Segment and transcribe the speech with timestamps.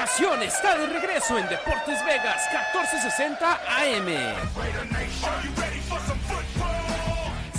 [0.00, 4.06] Nación está de regreso en Deportes Vegas 1460 AM.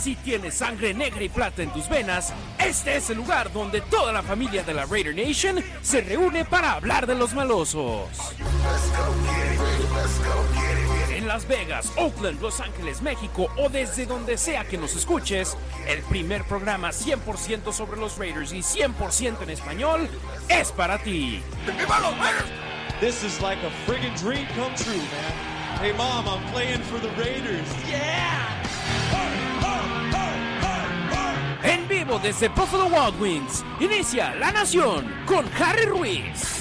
[0.01, 4.11] Si tienes sangre negra y plata en tus venas, este es el lugar donde toda
[4.11, 8.09] la familia de la Raider Nation se reúne para hablar de los malosos.
[11.13, 15.57] En Las Vegas, Oakland, Los Ángeles, México o desde donde sea que nos escuches,
[15.87, 20.09] el primer programa 100% sobre los Raiders y 100% en español
[20.47, 21.43] es para ti.
[23.01, 25.79] This is like a friggin' dream come true, man.
[25.81, 27.67] Hey, mom, I'm playing for the Raiders.
[27.89, 28.61] Yeah!
[31.63, 36.60] En vivo desde Buffalo Wild Wings, inicia La Nación con Harry Ruiz.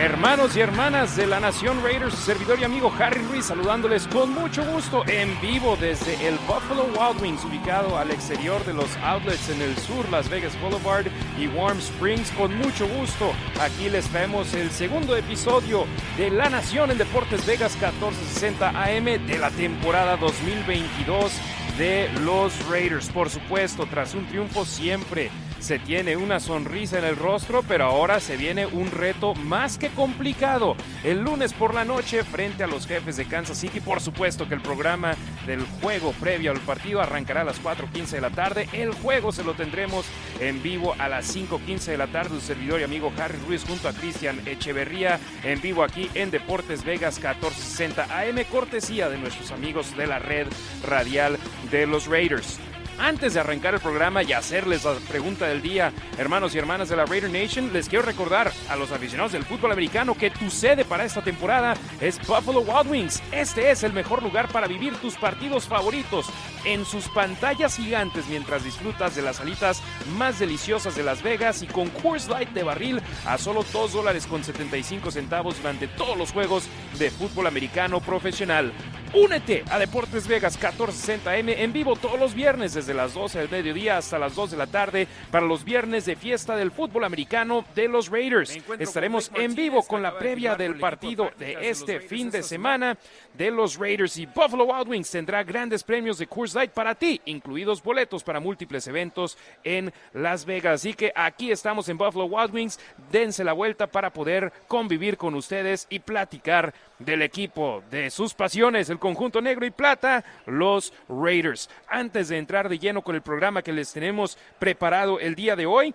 [0.00, 4.64] Hermanos y hermanas de la Nación Raiders, servidor y amigo Harry Ruiz saludándoles con mucho
[4.64, 9.60] gusto en vivo desde el Buffalo Wild Wings, ubicado al exterior de los outlets en
[9.60, 11.04] el sur, Las Vegas Boulevard
[11.38, 12.30] y Warm Springs.
[12.30, 15.84] Con mucho gusto, aquí les traemos el segundo episodio
[16.16, 21.30] de La Nación en Deportes Vegas 1460 AM de la temporada 2022
[21.76, 23.10] de los Raiders.
[23.10, 25.30] Por supuesto, tras un triunfo siempre
[25.60, 29.90] se tiene una sonrisa en el rostro, pero ahora se viene un reto más que
[29.90, 30.74] complicado.
[31.04, 34.54] El lunes por la noche frente a los jefes de Kansas City, por supuesto que
[34.54, 35.14] el programa
[35.46, 38.68] del juego previo al partido arrancará a las 4.15 de la tarde.
[38.72, 40.06] El juego se lo tendremos
[40.40, 42.34] en vivo a las 5.15 de la tarde.
[42.34, 46.84] Un servidor y amigo Harry Ruiz junto a Cristian Echeverría en vivo aquí en Deportes
[46.84, 50.46] Vegas 1460 AM, cortesía de nuestros amigos de la red
[50.82, 51.38] radial
[51.70, 52.58] de los Raiders.
[53.00, 56.96] Antes de arrancar el programa y hacerles la pregunta del día, hermanos y hermanas de
[56.96, 60.84] la Raider Nation, les quiero recordar a los aficionados del fútbol americano que tu sede
[60.84, 63.22] para esta temporada es Buffalo Wild Wings.
[63.32, 66.26] Este es el mejor lugar para vivir tus partidos favoritos
[66.66, 69.82] en sus pantallas gigantes mientras disfrutas de las alitas
[70.18, 74.26] más deliciosas de Las Vegas y con Coors Light de barril a solo 2 dólares
[74.26, 76.68] con 75 centavos durante todos los juegos
[76.98, 78.74] de fútbol americano profesional.
[79.12, 83.98] Únete a Deportes Vegas 1460M en vivo todos los viernes desde las 12 del mediodía
[83.98, 87.88] hasta las 2 de la tarde para los viernes de fiesta del fútbol americano de
[87.88, 88.58] los Raiders.
[88.78, 92.96] Estaremos en vivo con la previa del partido de este fin de semana
[93.34, 97.20] de los Raiders y Buffalo Wild Wings tendrá grandes premios de Coors Light para ti,
[97.24, 100.80] incluidos boletos para múltiples eventos en Las Vegas.
[100.80, 102.80] Así que aquí estamos en Buffalo Wild Wings,
[103.10, 108.88] dense la vuelta para poder convivir con ustedes y platicar del equipo, de sus pasiones,
[108.90, 111.68] el conjunto negro y plata, los Raiders.
[111.88, 115.66] Antes de entrar de lleno con el programa que les tenemos preparado el día de
[115.66, 115.94] hoy,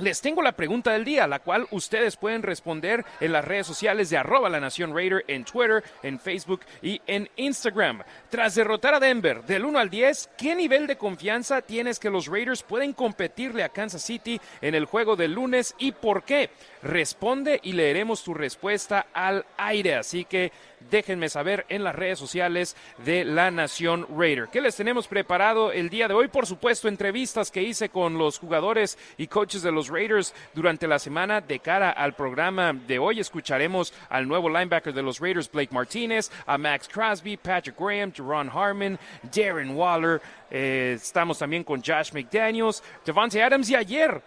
[0.00, 4.08] les tengo la pregunta del día, la cual ustedes pueden responder en las redes sociales
[4.08, 8.02] de arroba la Nación Raider, en Twitter, en Facebook y en Instagram.
[8.30, 12.28] Tras derrotar a Denver del 1 al 10, ¿qué nivel de confianza tienes que los
[12.28, 16.48] Raiders pueden competirle a Kansas City en el juego del lunes y por qué?
[16.82, 19.96] Responde y leeremos tu respuesta al aire.
[19.96, 20.50] Así que
[20.88, 22.74] déjenme saber en las redes sociales
[23.04, 24.48] de la Nación Raider.
[24.50, 26.28] ¿Qué les tenemos preparado el día de hoy?
[26.28, 30.98] Por supuesto, entrevistas que hice con los jugadores y coaches de los Raiders durante la
[30.98, 33.20] semana de cara al programa de hoy.
[33.20, 38.48] Escucharemos al nuevo linebacker de los Raiders, Blake Martínez, a Max Crosby, Patrick Graham, Jerron
[38.48, 38.98] Harmon,
[39.34, 40.22] Darren Waller.
[40.50, 44.22] Eh, estamos también con Josh McDaniels, Devante Adams y ayer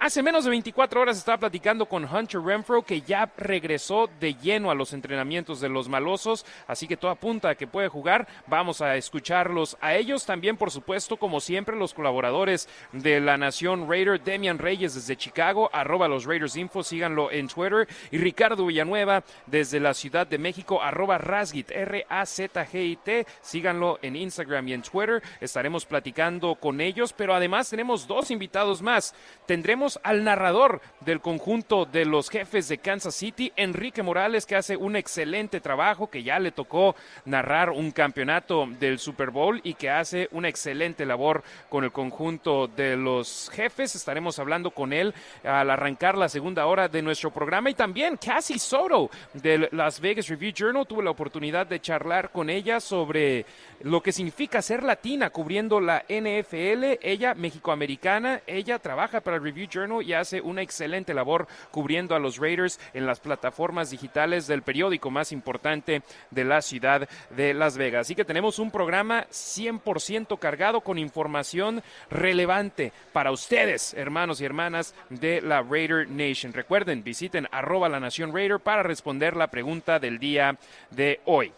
[0.00, 4.70] Hace menos de 24 horas estaba platicando con Hunter Renfro que ya regresó de lleno
[4.70, 8.28] a los entrenamientos de los malosos, así que todo apunta a que puede jugar.
[8.46, 13.90] Vamos a escucharlos a ellos también, por supuesto, como siempre, los colaboradores de la Nación
[13.90, 19.24] Raider, Demian Reyes desde Chicago, arroba los Raiders Info, síganlo en Twitter, y Ricardo Villanueva
[19.46, 25.84] desde la Ciudad de México, arroba Razgit, R-A-Z-G-I-T, síganlo en Instagram y en Twitter, estaremos
[25.86, 29.12] platicando con ellos, pero además tenemos dos invitados más.
[29.44, 34.76] Tendremos al narrador del conjunto de los jefes de Kansas City, Enrique Morales, que hace
[34.76, 39.90] un excelente trabajo, que ya le tocó narrar un campeonato del Super Bowl y que
[39.90, 43.94] hace una excelente labor con el conjunto de los jefes.
[43.94, 45.14] Estaremos hablando con él
[45.44, 50.28] al arrancar la segunda hora de nuestro programa y también Cassie Soto del Las Vegas
[50.28, 50.86] Review Journal.
[50.86, 53.46] Tuve la oportunidad de charlar con ella sobre
[53.82, 56.98] lo que significa ser latina cubriendo la NFL.
[57.00, 62.18] Ella, mexicoamericana, ella trabaja para el Review Journal y hace una excelente labor cubriendo a
[62.18, 67.76] los Raiders en las plataformas digitales del periódico más importante de la ciudad de Las
[67.76, 68.06] Vegas.
[68.06, 74.96] Así que tenemos un programa 100% cargado con información relevante para ustedes, hermanos y hermanas
[75.10, 76.52] de la Raider Nation.
[76.52, 80.58] Recuerden, visiten arroba la Nación Raider para responder la pregunta del día
[80.90, 81.52] de hoy.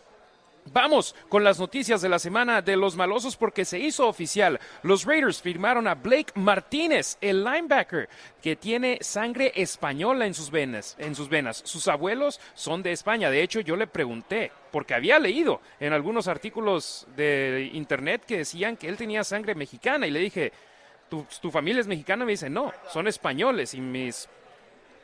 [0.72, 4.60] Vamos con las noticias de la semana de los malosos porque se hizo oficial.
[4.82, 8.08] Los Raiders firmaron a Blake Martínez, el linebacker,
[8.40, 10.96] que tiene sangre española en sus venas.
[10.98, 11.62] En sus venas.
[11.64, 13.30] Sus abuelos son de España.
[13.30, 18.76] De hecho, yo le pregunté porque había leído en algunos artículos de internet que decían
[18.76, 20.52] que él tenía sangre mexicana y le dije,
[21.08, 22.24] ¿tu, tu familia es mexicana?
[22.24, 24.28] Me dice, no, son españoles y mis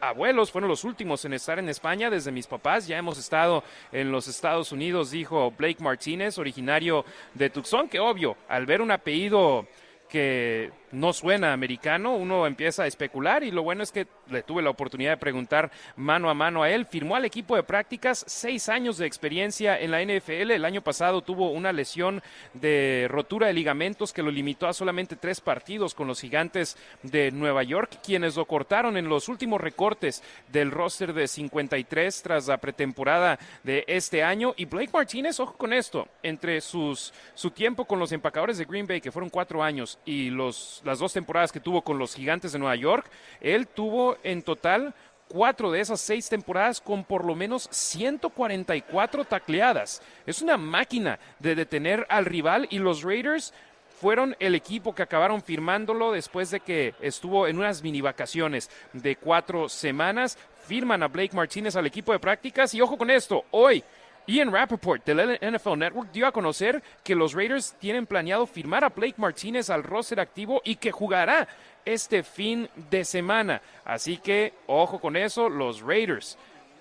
[0.06, 2.86] abuelos fueron los últimos en estar en España desde mis papás.
[2.86, 3.62] Ya hemos estado
[3.92, 7.04] en los Estados Unidos, dijo Blake Martínez, originario
[7.34, 9.66] de Tucson, que obvio, al ver un apellido
[10.08, 14.62] que no suena americano, uno empieza a especular y lo bueno es que le tuve
[14.62, 16.86] la oportunidad de preguntar mano a mano a él.
[16.86, 20.50] Firmó al equipo de prácticas seis años de experiencia en la NFL.
[20.50, 22.22] El año pasado tuvo una lesión
[22.54, 27.30] de rotura de ligamentos que lo limitó a solamente tres partidos con los gigantes de
[27.30, 30.22] Nueva York, quienes lo cortaron en los últimos recortes
[30.52, 34.54] del roster de 53 tras la pretemporada de este año.
[34.56, 38.86] Y Blake Martínez, ojo con esto, entre sus, su tiempo con los empacadores de Green
[38.86, 42.52] Bay, que fueron cuatro años, y los las dos temporadas que tuvo con los Gigantes
[42.52, 44.94] de Nueva York, él tuvo en total
[45.28, 50.02] cuatro de esas seis temporadas con por lo menos 144 tacleadas.
[50.26, 53.52] Es una máquina de detener al rival y los Raiders
[54.00, 59.16] fueron el equipo que acabaron firmándolo después de que estuvo en unas mini vacaciones de
[59.16, 60.38] cuatro semanas.
[60.66, 63.82] Firman a Blake Martínez al equipo de prácticas y ojo con esto, hoy
[64.28, 68.88] Ian Rappaport del NFL Network dio a conocer que los Raiders tienen planeado firmar a
[68.88, 71.46] Blake Martínez al roster activo y que jugará
[71.84, 73.62] este fin de semana.
[73.84, 76.36] Así que, ojo con eso, los Raiders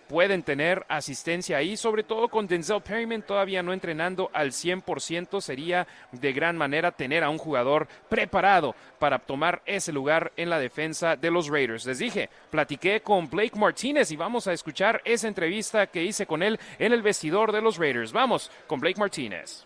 [0.07, 5.87] pueden tener asistencia ahí, sobre todo con Denzel Perryman todavía no entrenando al 100%, sería
[6.11, 11.15] de gran manera tener a un jugador preparado para tomar ese lugar en la defensa
[11.15, 11.85] de los Raiders.
[11.85, 16.43] Les dije, platiqué con Blake Martínez y vamos a escuchar esa entrevista que hice con
[16.43, 18.11] él en el vestidor de los Raiders.
[18.11, 19.65] Vamos con Blake Martínez.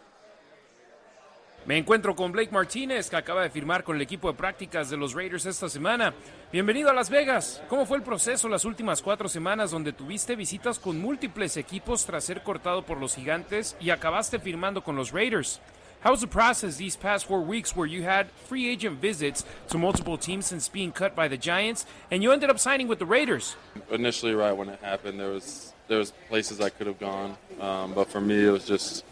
[1.70, 4.98] Me encuentro con Blake Martínez, que acaba de firmar con el equipo de prácticas de
[4.98, 6.16] los Raiders esta semana.
[6.52, 7.62] Bienvenido a Las Vegas.
[7.70, 12.24] ¿Cómo fue el proceso las últimas cuatro semanas donde tuviste visitas con múltiples equipos tras
[12.24, 15.62] ser cortado por los gigantes y acabaste firmando con los Raiders?
[16.04, 19.78] How was the process these past four weeks where you had free agent visits to
[19.78, 23.06] multiple teams since being cut by the Giants and you ended up signing with the
[23.06, 23.56] Raiders?
[23.92, 27.94] Initially, right when it happened, there was there was places I could have gone, um,
[27.94, 29.04] but for me, it was just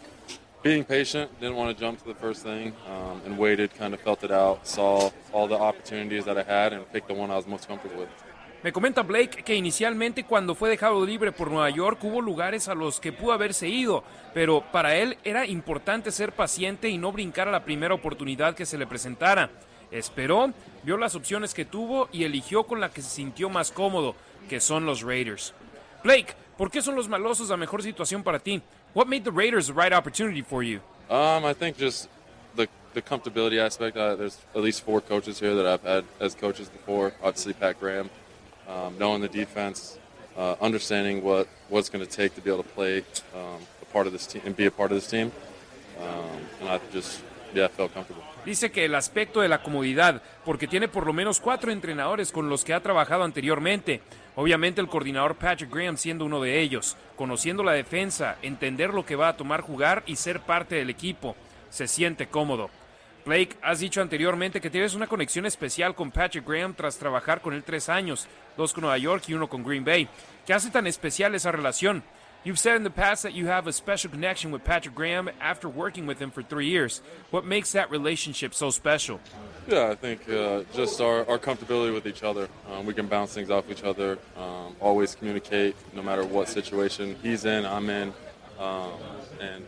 [0.62, 4.00] being patient, didn't want to jump to the first thing, um, and waited, kind of
[4.00, 7.36] felt it out, saw all the opportunities that I had, and picked the one I
[7.36, 8.08] was most comfortable with.
[8.64, 12.74] Me comenta Blake que inicialmente cuando fue dejado libre por Nueva York hubo lugares a
[12.74, 14.02] los que pudo haberse ido,
[14.34, 18.66] pero para él era importante ser paciente y no brincar a la primera oportunidad que
[18.66, 19.48] se le presentara.
[19.92, 20.52] Esperó,
[20.82, 24.16] vio las opciones que tuvo y eligió con la que se sintió más cómodo,
[24.48, 25.54] que son los Raiders.
[26.02, 28.60] Blake, ¿por qué son los malosos la mejor situación para ti?
[28.98, 30.80] What made the Raiders the right opportunity for you?
[31.08, 32.08] Um, I think just
[32.56, 33.96] the the comfortability aspect.
[33.96, 37.12] Uh, there's at least four coaches here that I've had as coaches before.
[37.22, 38.10] Obviously, Pat Graham,
[38.66, 40.00] um, knowing the defense,
[40.36, 43.04] uh, understanding what what's going to take to be able to play
[43.36, 45.30] um, a part of this team and be a part of this team.
[46.00, 47.22] Um, and I just
[47.54, 48.24] yeah felt comfortable.
[48.44, 52.48] Dice que el aspecto de la comodidad, porque tiene por lo menos cuatro entrenadores con
[52.48, 54.00] los que ha trabajado anteriormente.
[54.40, 59.16] Obviamente el coordinador Patrick Graham siendo uno de ellos, conociendo la defensa, entender lo que
[59.16, 61.34] va a tomar jugar y ser parte del equipo.
[61.70, 62.70] Se siente cómodo.
[63.26, 67.52] Blake, has dicho anteriormente que tienes una conexión especial con Patrick Graham tras trabajar con
[67.52, 70.08] él tres años, dos con Nueva York y uno con Green Bay.
[70.46, 72.04] ¿Qué hace tan especial esa relación?
[72.44, 75.68] You've said in the past that you have a special connection with Patrick Graham after
[75.68, 77.02] working with him for three years.
[77.30, 79.20] What makes that relationship so special?
[79.66, 82.48] Yeah, I think uh, just our, our comfortability with each other.
[82.70, 87.16] Um, we can bounce things off each other, um, always communicate no matter what situation
[87.22, 88.14] he's in, I'm in.
[88.58, 88.92] Um,
[89.40, 89.64] and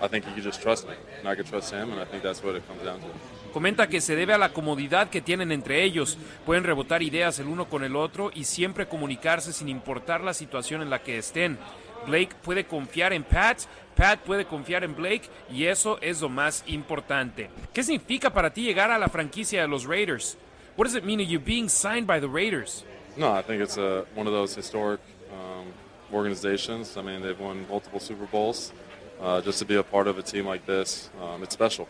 [0.00, 2.22] I think he can just trust me, and I can trust him, and I think
[2.22, 3.06] that's what it comes down to.
[3.52, 6.18] Comenta que se debe a la comodidad que tienen entre ellos.
[6.44, 10.82] Pueden rebotar ideas el uno con el otro y siempre comunicarse sin importar la situación
[10.82, 11.58] en la que estén.
[12.06, 13.58] Blake puede confiar en Pat,
[13.94, 17.50] Pat puede confiar en Blake y eso es lo más importante.
[17.72, 20.36] ¿Qué significa para ti llegar a la franquicia de los Raiders?
[20.76, 22.84] What does it mean to you being signed by the Raiders?
[23.16, 25.00] No, I think it's a, one of those historic
[25.32, 25.72] um,
[26.12, 26.96] organizations.
[26.98, 28.72] I mean, they've won multiple Super Bowls.
[29.20, 31.88] Uh, just to be a part of a team like this, um, it's special.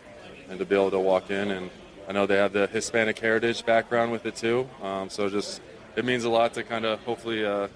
[0.49, 1.69] And to be able to walk in, and
[2.07, 4.69] I know they have the Hispanic heritage background with it too.
[4.81, 5.61] Um, so just
[5.97, 7.67] it means a lot to kind of hopefully uh,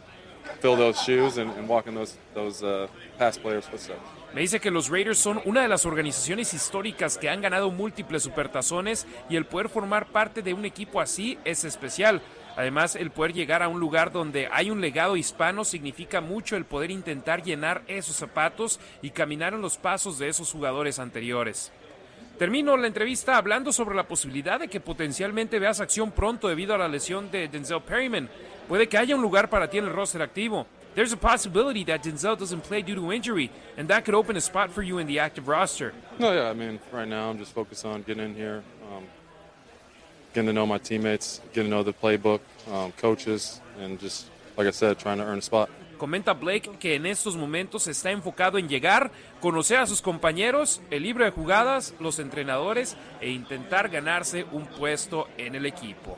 [0.59, 3.99] fill those shoes and, and walk in those, those uh, past players' footsteps.
[4.33, 8.23] Me dice que los Raiders son una de las organizaciones históricas que han ganado múltiples
[8.23, 12.21] supertazones y el poder formar parte de un equipo así es especial.
[12.55, 16.63] Además, el poder llegar a un lugar donde hay un legado hispano significa mucho el
[16.63, 21.73] poder intentar llenar esos zapatos y caminar en los pasos de esos jugadores anteriores.
[22.37, 26.77] Termino la entrevista hablando sobre la posibilidad de que potencialmente veas acción pronto debido a
[26.77, 28.29] la lesión de Denzel Perryman.
[28.67, 30.65] Puede que haya un lugar para ti en el roster activo.
[30.93, 34.41] There's a possibility that Denzel doesn't play due to injury, and that could open a
[34.41, 35.93] spot for you in the active roster.
[36.19, 39.05] No, yeah, I mean, right now I'm just focused on getting in here, um,
[40.33, 44.25] getting to know my teammates, getting to know the playbook, um, coaches, and just,
[44.57, 45.69] like I said, trying to earn a spot.
[45.97, 51.03] Comenta Blake que en estos momentos está enfocado en llegar, conocer a sus compañeros, el
[51.03, 56.17] libro de jugadas, los entrenadores e intentar ganarse un puesto en el equipo.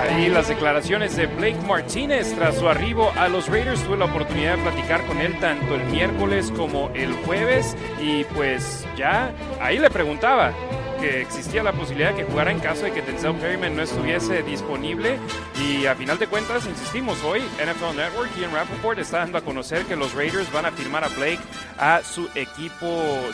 [0.00, 3.82] Ahí las declaraciones de Blake Martínez tras su arribo a los Raiders.
[3.84, 8.86] Tuve la oportunidad de platicar con él tanto el miércoles como el jueves y pues
[8.96, 9.30] ya
[9.60, 10.52] ahí le preguntaba
[11.00, 14.42] que existía la posibilidad de que jugara en caso de que Denzel Perryman no estuviese
[14.42, 15.18] disponible.
[15.66, 19.40] Y a final de cuentas, insistimos, hoy NFL Network y en Rappaport está dando a
[19.40, 21.40] conocer que los Raiders van a firmar a Blake
[21.78, 22.86] a su equipo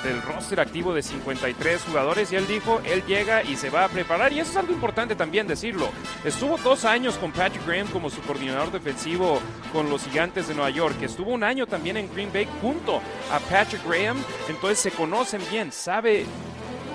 [0.05, 2.33] del roster activo de 53 jugadores.
[2.33, 4.33] Y él dijo, él llega y se va a preparar.
[4.33, 5.89] Y eso es algo importante también decirlo.
[6.25, 9.41] Estuvo dos años con Patrick Graham como su coordinador defensivo
[9.73, 10.97] con los Gigantes de Nueva York.
[11.03, 13.01] Estuvo un año también en Green Bay junto
[13.33, 14.23] a Patrick Graham.
[14.49, 16.27] Entonces se conocen bien, sabe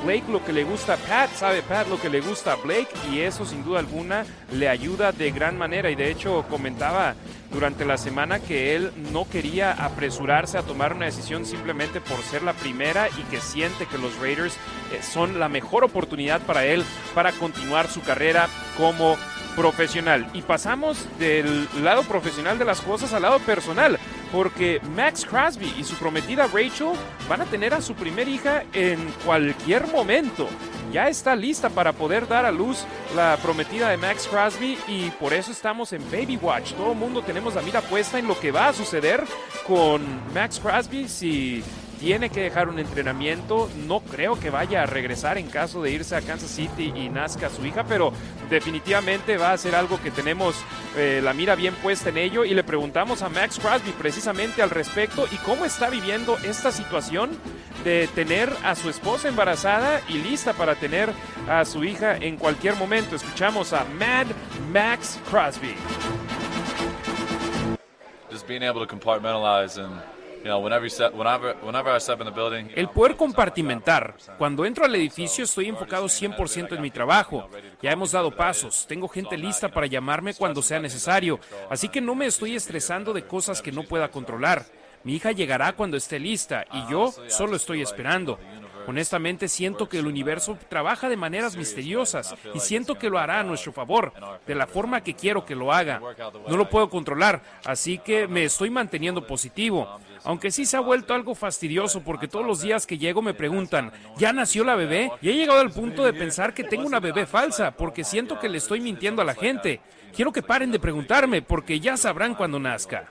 [0.04, 2.90] Blake lo que le gusta a Pat, sabe Pat lo que le gusta a Blake
[3.12, 7.16] y eso sin duda alguna le ayuda de gran manera y de hecho comentaba
[7.52, 12.44] durante la semana que él no quería apresurarse a tomar una decisión simplemente por ser
[12.44, 14.56] la primera y que siente que los Raiders
[14.92, 19.18] eh, son la mejor oportunidad para él para continuar su carrera como
[19.56, 20.28] profesional.
[20.34, 24.00] Y pasamos del lado profesional de las cosas al lado personal,
[24.32, 26.94] porque Max Crosby y su prometida Rachel
[27.30, 30.48] van a tener a su primera hija en cualquier momento.
[30.92, 32.86] Ya está lista para poder dar a luz
[33.16, 36.74] la prometida de Max Crosby y por eso estamos en Baby Watch.
[36.74, 39.24] Todo el mundo tenemos la mira puesta en lo que va a suceder
[39.66, 40.02] con
[40.34, 41.64] Max Crosby si
[42.02, 43.70] tiene que dejar un entrenamiento.
[43.88, 47.50] No creo que vaya a regresar en caso de irse a Kansas City y nazca
[47.50, 48.12] su hija, pero
[48.50, 50.56] definitivamente va a ser algo que tenemos
[50.98, 52.44] eh, la mira bien puesta en ello.
[52.44, 57.30] Y le preguntamos a Max Crosby precisamente al respecto y cómo está viviendo esta situación
[57.84, 61.12] de tener a su esposa embarazada y lista para tener
[61.48, 63.16] a su hija en cualquier momento.
[63.16, 64.26] Escuchamos a Mad
[64.74, 65.76] Max Crosby.
[68.32, 70.02] Just being able to compartmentalize and
[72.76, 74.16] el poder compartimentar.
[74.38, 77.50] Cuando entro al edificio estoy enfocado 100% en mi trabajo.
[77.82, 78.86] Ya hemos dado pasos.
[78.88, 81.40] Tengo gente lista para llamarme cuando sea necesario.
[81.70, 84.66] Así que no me estoy estresando de cosas que no pueda controlar.
[85.04, 88.40] Mi hija llegará cuando esté lista y yo solo estoy esperando.
[88.88, 93.44] Honestamente siento que el universo trabaja de maneras misteriosas y siento que lo hará a
[93.44, 94.14] nuestro favor,
[94.46, 96.02] de la forma que quiero que lo haga.
[96.48, 100.00] No lo puedo controlar, así que me estoy manteniendo positivo.
[100.24, 103.92] Aunque sí se ha vuelto algo fastidioso porque todos los días que llego me preguntan,
[104.18, 105.12] ¿ya nació la bebé?
[105.22, 108.50] Y he llegado al punto de pensar que tengo una bebé falsa porque siento que
[108.50, 109.82] le estoy mintiendo a la gente.
[110.14, 113.10] Quiero que paren de preguntarme porque ya sabrán cuando nazca.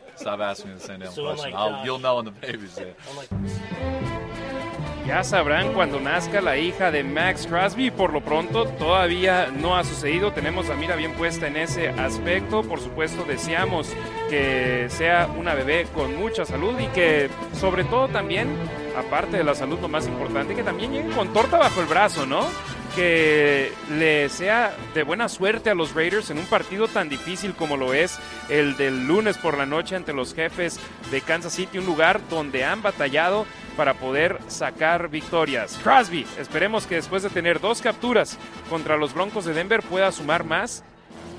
[5.10, 7.90] Ya sabrán cuando nazca la hija de Max Crosby.
[7.90, 10.32] Por lo pronto todavía no ha sucedido.
[10.32, 12.62] Tenemos la mira bien puesta en ese aspecto.
[12.62, 13.92] Por supuesto deseamos
[14.28, 18.54] que sea una bebé con mucha salud y que sobre todo también,
[18.96, 22.24] aparte de la salud lo más importante, que también llegue con torta bajo el brazo,
[22.24, 22.46] ¿no?
[22.94, 27.76] que le sea de buena suerte a los Raiders en un partido tan difícil como
[27.76, 31.86] lo es el del lunes por la noche ante los jefes de Kansas City, un
[31.86, 33.46] lugar donde han batallado
[33.76, 35.78] para poder sacar victorias.
[35.82, 40.44] Crosby, esperemos que después de tener dos capturas contra los Broncos de Denver pueda sumar
[40.44, 40.84] más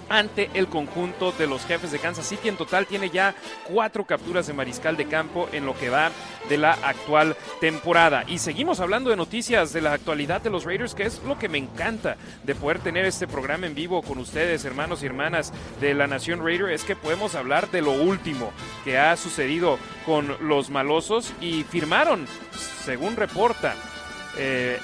[0.10, 2.50] ante el conjunto de los jefes de Kansas City.
[2.50, 6.12] En total tiene ya cuatro capturas de mariscal de campo en lo que va
[6.50, 8.24] de la actual temporada.
[8.28, 11.50] Y seguimos hablando de noticias de la actualidad de los Raiders, que es lo que
[11.50, 15.94] me encanta de poder tener este programa en vivo con ustedes, hermanos y hermanas de
[15.94, 18.52] la Nación Raider, es que podemos hablar de lo último
[18.84, 22.26] que ha sucedido con los malosos y firmaron,
[22.84, 23.76] según reporta
[24.38, 24.80] eh,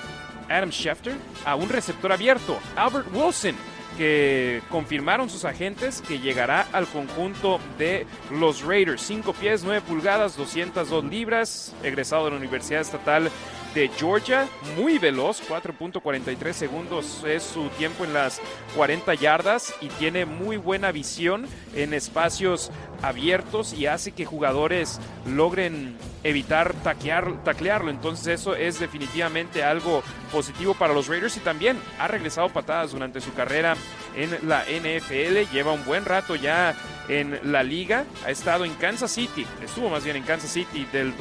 [0.49, 3.55] Adam Schefter, a un receptor abierto, Albert Wilson
[3.97, 9.01] que confirmaron sus agentes que llegará al conjunto de los Raiders.
[9.01, 13.31] 5 pies, 9 pulgadas, 202 libras, egresado de la Universidad Estatal
[13.73, 18.41] de Georgia, muy veloz, 4.43 segundos es su tiempo en las
[18.75, 21.45] 40 yardas y tiene muy buena visión
[21.75, 22.71] en espacios
[23.01, 27.89] abiertos y hace que jugadores logren evitar taquear, taclearlo.
[27.89, 33.21] Entonces eso es definitivamente algo positivo para los Raiders y también ha regresado patadas durante
[33.21, 33.75] su carrera
[34.15, 35.51] en la NFL.
[35.53, 36.75] Lleva un buen rato ya
[37.07, 38.05] en la liga.
[38.25, 41.15] Ha estado en Kansas City, estuvo más bien en Kansas City del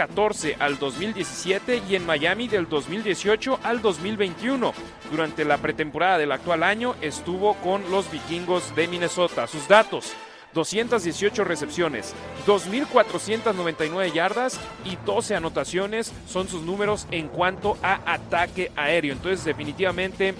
[0.00, 4.72] 2014 al 2017 y en Miami del 2018 al 2021.
[5.10, 9.46] Durante la pretemporada del actual año estuvo con los vikingos de Minnesota.
[9.46, 10.12] Sus datos.
[10.52, 12.12] 218 recepciones,
[12.44, 19.12] 2.499 yardas y 12 anotaciones son sus números en cuanto a ataque aéreo.
[19.12, 20.34] Entonces definitivamente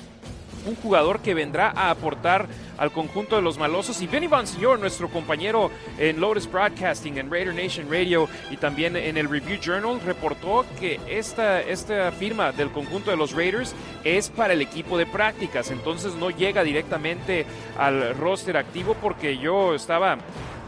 [0.66, 2.48] un jugador que vendrá a aportar
[2.78, 4.00] al conjunto de los malosos.
[4.00, 9.16] Y Benny Señor, nuestro compañero en Lotus Broadcasting, en Raider Nation Radio y también en
[9.16, 14.54] el Review Journal, reportó que esta, esta firma del conjunto de los Raiders es para
[14.54, 15.70] el equipo de prácticas.
[15.70, 17.44] Entonces no llega directamente
[17.78, 20.18] al roster activo porque yo estaba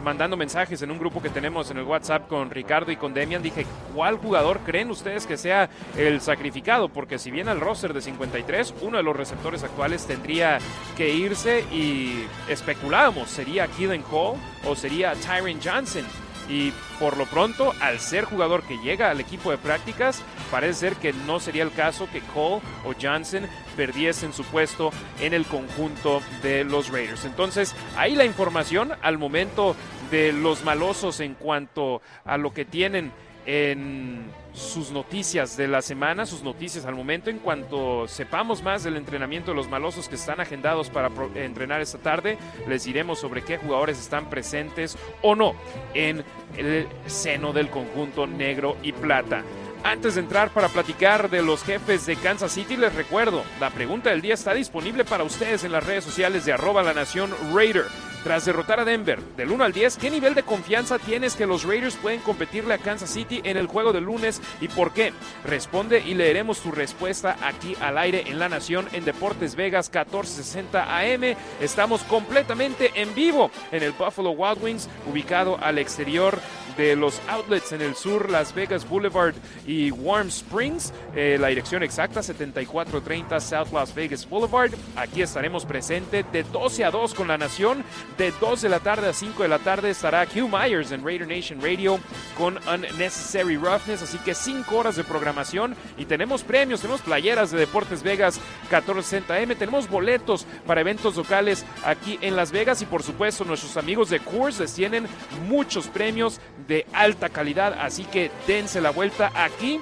[0.03, 3.43] mandando mensajes en un grupo que tenemos en el WhatsApp con Ricardo y con Demian,
[3.43, 6.89] dije, ¿cuál jugador creen ustedes que sea el sacrificado?
[6.89, 10.59] Porque si bien al roster de 53, uno de los receptores actuales tendría
[10.97, 16.05] que irse y especulábamos, ¿sería Keelan Cole o sería Tyron Johnson?
[16.53, 20.97] Y por lo pronto, al ser jugador que llega al equipo de prácticas, parece ser
[20.97, 26.21] que no sería el caso que Cole o Johnson perdiesen su puesto en el conjunto
[26.43, 27.25] de los Raiders.
[27.25, 29.75] Entonces, ahí la información al momento
[30.11, 33.13] de los malosos en cuanto a lo que tienen
[33.47, 37.31] en sus noticias de la semana, sus noticias al momento.
[37.31, 41.99] En cuanto sepamos más del entrenamiento de los malosos que están agendados para entrenar esta
[41.99, 45.55] tarde, les diremos sobre qué jugadores están presentes o no
[45.95, 46.25] en
[46.57, 49.43] el seno del conjunto negro y plata.
[49.85, 54.11] Antes de entrar para platicar de los jefes de Kansas City, les recuerdo, la pregunta
[54.11, 57.87] del día está disponible para ustedes en las redes sociales de arroba la nación Raider.
[58.25, 61.65] Tras derrotar a Denver del 1 al 10, ¿qué nivel de confianza tienes que los
[61.65, 65.13] Raiders pueden competirle a Kansas City en el juego del lunes y por qué?
[65.45, 70.99] Responde y leeremos tu respuesta aquí al aire en La Nación en Deportes Vegas 1460
[70.99, 71.37] AM.
[71.61, 76.39] Estamos completamente en vivo en el Buffalo Wild Wings, ubicado al exterior
[76.77, 79.35] de los outlets en el sur, Las Vegas Boulevard
[79.67, 80.93] y Warm Springs.
[81.15, 84.73] Eh, la dirección exacta 7430 South Las Vegas Boulevard.
[84.97, 87.85] Aquí estaremos presentes de 12 a 2 con la Nación.
[88.19, 91.29] De 2 de la tarde a 5 de la tarde estará Hugh Myers en Raider
[91.29, 91.99] Nation Radio
[92.37, 94.03] con Unnecessary Roughness.
[94.03, 99.57] Así que 5 horas de programación y tenemos premios, tenemos playeras de Deportes Vegas 1460M,
[99.57, 104.21] tenemos boletos para eventos locales aquí en Las Vegas y por supuesto nuestros amigos de
[104.21, 105.07] Coors les tienen
[105.49, 109.81] muchos premios de alta calidad, así que dense la vuelta aquí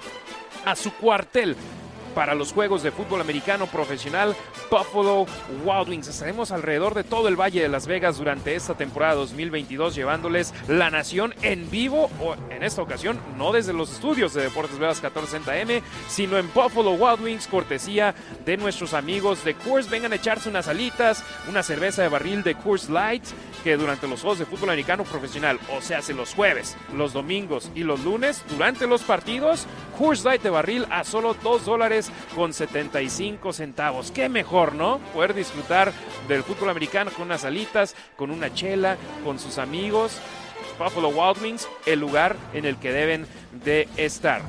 [0.65, 1.57] a su cuartel
[2.15, 4.37] para los Juegos de Fútbol Americano Profesional
[4.71, 5.27] Buffalo
[5.65, 6.09] Wild Wings.
[6.09, 10.91] Estaremos alrededor de todo el Valle de Las Vegas durante esta temporada 2022 llevándoles la
[10.91, 15.83] nación en vivo o en esta ocasión no desde los estudios de Deportes Vegas 1460M,
[16.09, 19.91] sino en Buffalo Wild Wings cortesía de nuestros amigos de Coors.
[19.91, 23.25] Vengan a echarse unas alitas, una cerveza de barril de Coors Light
[23.65, 27.71] que durante los Juegos de Fútbol Americano Profesional, o sea, hace los jueves, los domingos
[27.75, 29.67] y los lunes, durante los partidos,
[29.99, 32.00] Coors Light de barril a solo 2 dólares
[32.35, 34.11] con 75 centavos.
[34.11, 34.99] Qué mejor, ¿no?
[35.13, 35.93] Poder disfrutar
[36.29, 40.21] del fútbol americano con unas alitas, con una chela, con sus amigos.
[40.79, 43.27] Buffalo Wild Wings, el lugar en el que deben
[43.65, 44.43] de estar.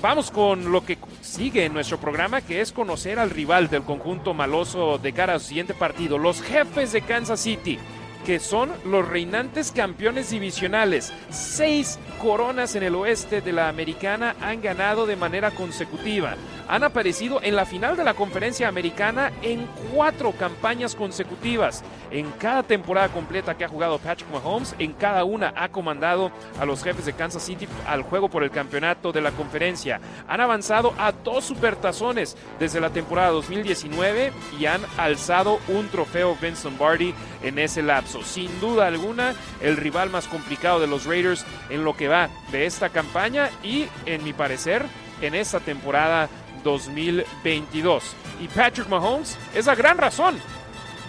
[0.00, 4.32] Vamos con lo que sigue en nuestro programa, que es conocer al rival del conjunto
[4.32, 7.78] maloso de cara al siguiente partido, los jefes de Kansas City
[8.24, 11.12] que son los reinantes campeones divisionales.
[11.30, 16.36] Seis coronas en el oeste de la americana han ganado de manera consecutiva.
[16.70, 21.82] Han aparecido en la final de la conferencia americana en cuatro campañas consecutivas.
[22.12, 26.30] En cada temporada completa que ha jugado Patrick Mahomes, en cada una ha comandado
[26.60, 30.00] a los jefes de Kansas City al juego por el campeonato de la conferencia.
[30.28, 36.68] Han avanzado a dos supertazones desde la temporada 2019 y han alzado un trofeo Vince
[36.68, 38.22] Lombardi en ese lapso.
[38.22, 42.66] Sin duda alguna, el rival más complicado de los Raiders en lo que va de
[42.66, 44.86] esta campaña y, en mi parecer,
[45.20, 46.28] en esta temporada
[46.62, 48.04] 2022.
[48.40, 50.36] Y Patrick Mahomes es la gran razón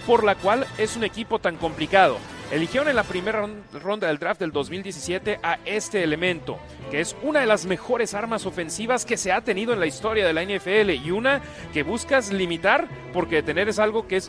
[0.06, 2.18] por la cual es un equipo tan complicado.
[2.52, 6.58] Eligieron en la primera ronda del draft del 2017 a este elemento,
[6.90, 10.26] que es una de las mejores armas ofensivas que se ha tenido en la historia
[10.26, 11.40] de la NFL y una
[11.72, 14.28] que buscas limitar porque tener es algo que es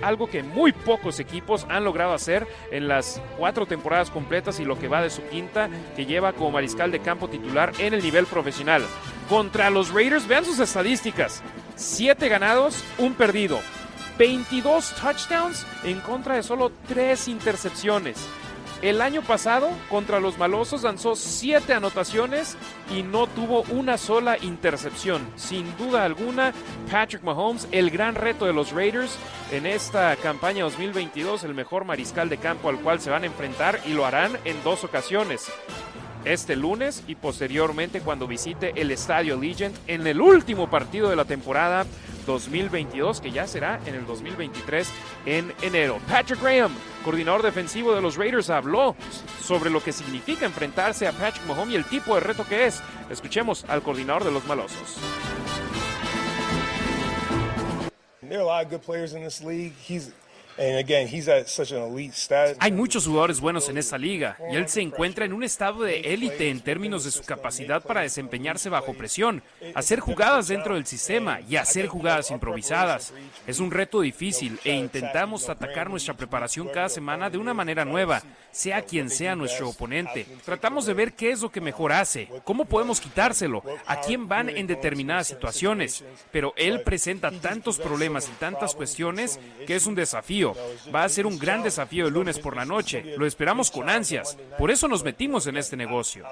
[0.00, 4.78] algo que muy pocos equipos han logrado hacer en las cuatro temporadas completas y lo
[4.78, 8.24] que va de su quinta que lleva como mariscal de campo titular en el nivel
[8.24, 8.82] profesional.
[9.28, 11.42] Contra los Raiders, vean sus estadísticas.
[11.76, 13.60] 7 ganados, un perdido.
[14.18, 18.18] 22 touchdowns en contra de solo 3 intercepciones.
[18.82, 22.56] El año pasado, contra los malosos, lanzó 7 anotaciones
[22.94, 25.28] y no tuvo una sola intercepción.
[25.34, 26.52] Sin duda alguna,
[26.90, 29.16] Patrick Mahomes, el gran reto de los Raiders
[29.50, 33.80] en esta campaña 2022, el mejor mariscal de campo al cual se van a enfrentar
[33.84, 35.50] y lo harán en dos ocasiones
[36.24, 41.24] este lunes y posteriormente cuando visite el Estadio Legend en el último partido de la
[41.24, 41.86] temporada
[42.28, 44.88] 2022, que ya será en el 2023
[45.26, 45.98] en enero.
[46.08, 48.94] Patrick Graham, coordinador defensivo de los Raiders, habló
[49.42, 52.80] sobre lo que significa enfrentarse a Patrick Mahomes y el tipo de reto que es.
[53.10, 54.98] Escuchemos al coordinador de los malosos.
[58.20, 59.72] There are a lot of good players in this league.
[59.82, 60.12] He's
[62.58, 66.00] hay muchos jugadores buenos en esta liga y él se encuentra en un estado de
[66.00, 69.42] élite en términos de su capacidad para desempeñarse bajo presión,
[69.74, 73.12] hacer jugadas dentro del sistema y hacer jugadas improvisadas.
[73.46, 78.22] Es un reto difícil e intentamos atacar nuestra preparación cada semana de una manera nueva,
[78.50, 80.26] sea quien sea nuestro oponente.
[80.44, 84.48] Tratamos de ver qué es lo que mejor hace, cómo podemos quitárselo, a quién van
[84.48, 86.02] en determinadas situaciones.
[86.32, 90.47] Pero él presenta tantos problemas y tantas cuestiones que es un desafío
[90.94, 93.14] Va a ser un gran desafío el lunes por la noche.
[93.16, 94.36] Lo esperamos con ansias.
[94.58, 96.24] Por eso nos metimos en este negocio.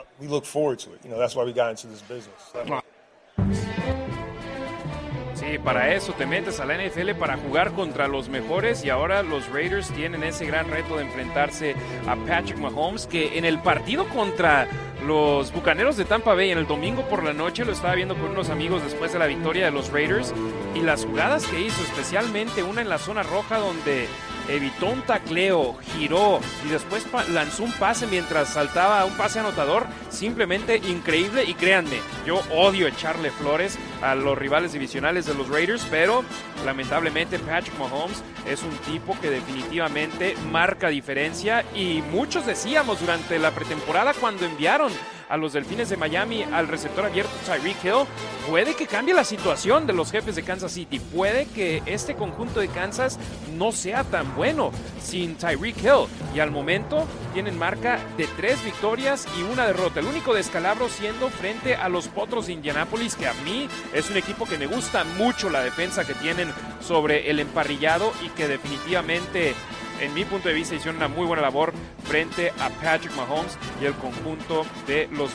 [5.47, 9.23] Sí, para eso te metes a la NFL para jugar contra los mejores y ahora
[9.23, 11.77] los Raiders tienen ese gran reto de enfrentarse
[12.09, 14.67] a Patrick Mahomes que en el partido contra
[15.07, 18.31] los Bucaneros de Tampa Bay en el domingo por la noche lo estaba viendo con
[18.31, 20.35] unos amigos después de la victoria de los Raiders
[20.75, 24.09] y las jugadas que hizo, especialmente una en la zona roja donde
[24.49, 30.77] evitó un tacleo, giró y después lanzó un pase mientras saltaba un pase anotador, simplemente
[30.77, 36.25] increíble y créanme, yo odio echarle flores a los rivales divisionales de los Raiders, pero
[36.65, 43.51] lamentablemente Patrick Mahomes es un tipo que definitivamente marca diferencia y muchos decíamos durante la
[43.51, 44.93] pretemporada cuando enviaron
[45.29, 48.07] a los Delfines de Miami al receptor abierto Tyreek Hill,
[48.49, 51.01] puede que cambie la situación de los jefes de Kansas City.
[51.01, 53.19] Puede que este conjunto de Kansas
[53.57, 54.71] no sea tan bueno
[55.03, 56.07] sin Tyreek Hill.
[56.35, 60.01] Y al momento tienen marca de tres victorias y una derrota.
[60.01, 64.17] El único descalabro siendo frente a los Potros de Indianápolis, que a mí es un
[64.17, 69.55] equipo que me gusta mucho la defensa que tienen sobre el emparrillado y que definitivamente
[70.01, 71.73] en mi punto de vista, hicieron una muy buena labor
[72.05, 75.31] frente a Patrick Mahomes y el conjunto de los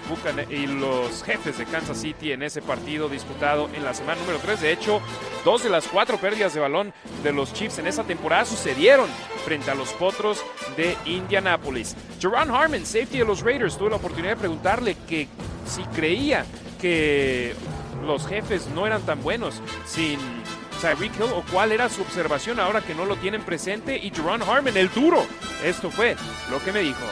[0.50, 4.62] y los jefes de Kansas City en ese partido disputado en la semana número 3.
[4.62, 5.02] De hecho,
[5.44, 6.94] dos de las cuatro pérdidas de balón
[7.24, 9.10] de los Chiefs en esa temporada sucedieron
[9.46, 10.44] frente a los Potros
[10.78, 11.96] de Indianapolis.
[12.20, 15.28] Jerron Harmon, safety de los Raiders, tuve la oportunidad de preguntarle que
[15.66, 16.46] si creía
[16.80, 17.56] que
[18.06, 20.20] los jefes no eran tan buenos sin
[20.82, 24.42] Tyreek Hill o cuál era su observación ahora que no lo tienen presente y Jerron
[24.42, 25.26] Harmon, el duro.
[25.64, 26.16] Esto fue
[26.50, 27.06] lo que me dijo.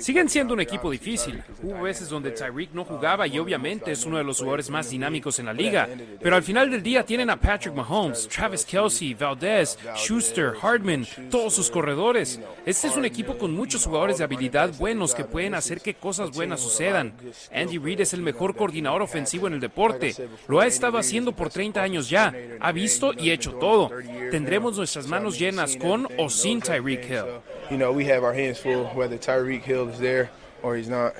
[0.00, 1.42] Siguen siendo un equipo difícil.
[1.62, 5.38] Hubo veces donde Tyreek no jugaba y obviamente es uno de los jugadores más dinámicos
[5.38, 5.88] en la liga.
[6.20, 11.54] Pero al final del día tienen a Patrick Mahomes, Travis Kelsey, Valdez, Schuster, Hardman, todos
[11.54, 12.40] sus corredores.
[12.66, 16.30] Este es un equipo con muchos jugadores de habilidad buenos que pueden hacer que cosas
[16.30, 17.14] buenas sucedan.
[17.52, 20.14] Andy Reid es el mejor coordinador ofensivo en el deporte.
[20.48, 22.34] Lo ha estado haciendo por 30 años ya.
[22.60, 23.90] Ha visto y hecho todo.
[24.30, 27.24] Tendremos nuestras manos llenas con o sin Tyreek Hill.
[27.84, 30.30] Know, we have our hands full whether Tyreek Hill is there
[30.62, 31.14] or he's not.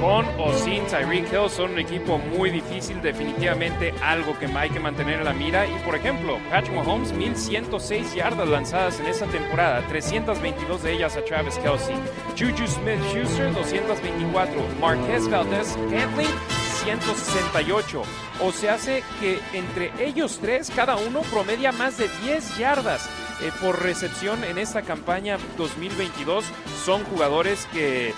[0.00, 4.78] Con o sin Tyreek Hill son un equipo muy difícil, definitivamente algo que hay que
[4.78, 5.66] mantener en la mira.
[5.66, 11.24] Y por ejemplo, Patrick Mahomes, 1106 yardas lanzadas en esta temporada, 322 de ellas a
[11.24, 11.96] Travis Kelsey.
[12.36, 14.52] Juju Smith Schuster, 224.
[14.80, 16.34] Marquez Valdez Scantling,
[16.84, 18.02] 168.
[18.42, 23.08] O se hace que entre ellos tres, cada uno promedia más de 10 yardas.
[23.44, 26.46] Eh, por recepción en esta campaña 2022
[26.82, 28.14] son jugadores que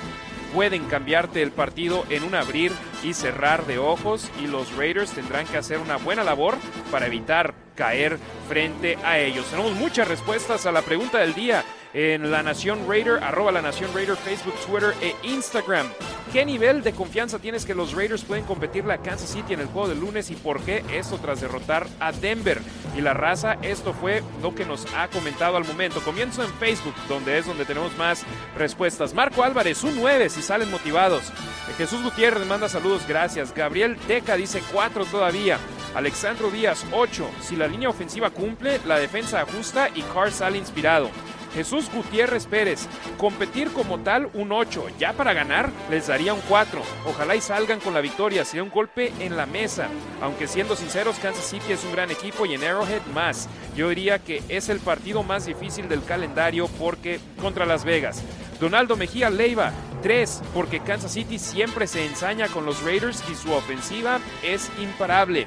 [0.55, 2.71] pueden cambiarte el partido en un abrir
[3.03, 6.55] y cerrar de ojos y los Raiders tendrán que hacer una buena labor
[6.93, 9.47] para evitar caer frente a ellos.
[9.47, 11.65] Tenemos muchas respuestas a la pregunta del día
[11.97, 15.87] en La Nación Raider, arroba La Nación Raider, Facebook, Twitter e Instagram.
[16.31, 19.69] ¿Qué nivel de confianza tienes que los Raiders pueden competirle a Kansas City en el
[19.69, 22.61] juego del lunes y por qué esto tras derrotar a Denver?
[22.95, 26.03] Y la raza, esto fue lo que nos ha comentado al momento.
[26.03, 28.25] Comienzo en Facebook, donde es donde tenemos más
[28.59, 29.15] respuestas.
[29.15, 31.33] Marco Álvarez, un 9 si salen motivados.
[31.79, 33.55] Jesús Gutiérrez manda saludos, gracias.
[33.55, 35.59] Gabriel Teca dice 4 todavía.
[35.95, 37.27] Alexandro Díaz 8.
[37.41, 41.09] Si la línea ofensiva cumple, la defensa ajusta y Carr sale inspirado.
[41.57, 46.83] Jesús Gutiérrez Pérez, competir como tal un 8, ya para ganar les daría un 4.
[47.07, 49.89] Ojalá y salgan con la victoria, sería un golpe en la mesa.
[50.21, 53.49] Aunque siendo sinceros, Kansas City es un gran equipo y en Arrowhead más.
[53.75, 58.23] Yo diría que es el partido más difícil del calendario porque contra Las Vegas.
[58.61, 63.51] Donaldo Mejía Leiva, 3, porque Kansas City siempre se ensaña con los Raiders y su
[63.55, 65.47] ofensiva es imparable.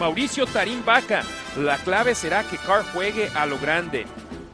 [0.00, 1.24] Mauricio Tarín Vaca,
[1.58, 4.06] la clave será que Carr juegue a lo grande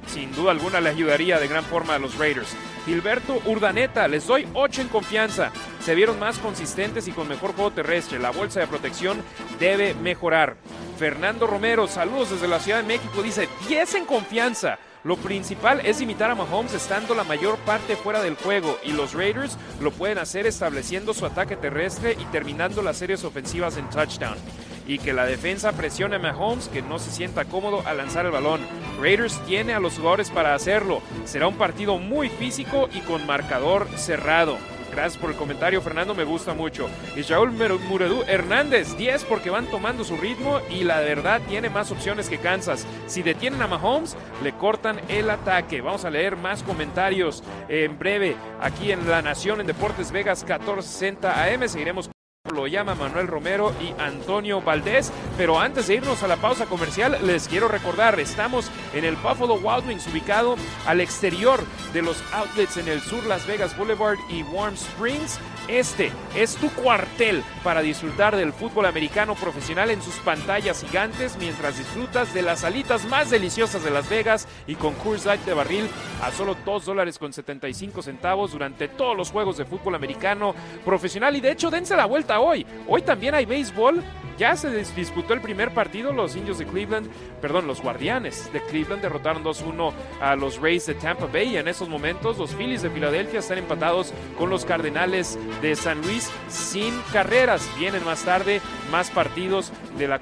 [0.07, 2.55] sin duda alguna le ayudaría de gran forma a los Raiders.
[2.85, 5.53] Gilberto Urdaneta, les doy 8 en confianza.
[5.81, 8.19] Se vieron más consistentes y con mejor juego terrestre.
[8.19, 9.23] La bolsa de protección
[9.59, 10.57] debe mejorar.
[10.99, 14.79] Fernando Romero, saludos desde la Ciudad de México, dice 10 en confianza.
[15.05, 19.15] Lo principal es imitar a Mahomes estando la mayor parte fuera del juego y los
[19.15, 24.39] Raiders lo pueden hacer estableciendo su ataque terrestre y terminando las series ofensivas en touchdown
[24.87, 28.33] y que la defensa presione a Mahomes que no se sienta cómodo al lanzar el
[28.33, 28.61] balón.
[29.01, 31.03] Raiders tiene a los jugadores para hacerlo.
[31.25, 34.59] Será un partido muy físico y con marcador cerrado.
[34.93, 36.87] Gracias por el comentario, Fernando, me gusta mucho.
[37.17, 42.29] Israel Muredú Hernández, 10 porque van tomando su ritmo y la verdad tiene más opciones
[42.29, 42.87] que Kansas.
[43.07, 45.81] Si detienen a Mahomes, le cortan el ataque.
[45.81, 51.43] Vamos a leer más comentarios en breve aquí en La Nación en Deportes Vegas 1460
[51.43, 51.69] AM.
[51.69, 52.11] Seguiremos
[52.53, 55.13] lo llama Manuel Romero y Antonio Valdés.
[55.37, 59.55] Pero antes de irnos a la pausa comercial, les quiero recordar, estamos en el Buffalo
[59.55, 61.61] Wild Wings, ubicado al exterior
[61.93, 65.39] de los outlets en el sur Las Vegas Boulevard y Warm Springs.
[65.69, 71.79] Este es tu cuartel para disfrutar del fútbol americano profesional en sus pantallas gigantes mientras
[71.79, 75.89] disfrutas de las alitas más deliciosas de Las Vegas y con Coors Light de barril
[76.21, 80.53] a solo 2 dólares con 75 centavos durante todos los juegos de fútbol americano
[80.85, 81.37] profesional.
[81.37, 82.67] Y de hecho, dense la vuelta hoy.
[82.87, 84.03] Hoy también hay béisbol.
[84.39, 87.09] Ya se disputó el primer partido, los indios de Cleveland,
[87.41, 91.69] perdón, los guardianes de Cleveland derrotaron 2-1 a los Rays de Tampa Bay y en
[91.69, 96.99] esos momentos los Phillies de Filadelfia están empatados con los Cardenales de San Luis sin
[97.13, 97.69] carreras.
[97.79, 100.19] Vienen más tarde más partidos de la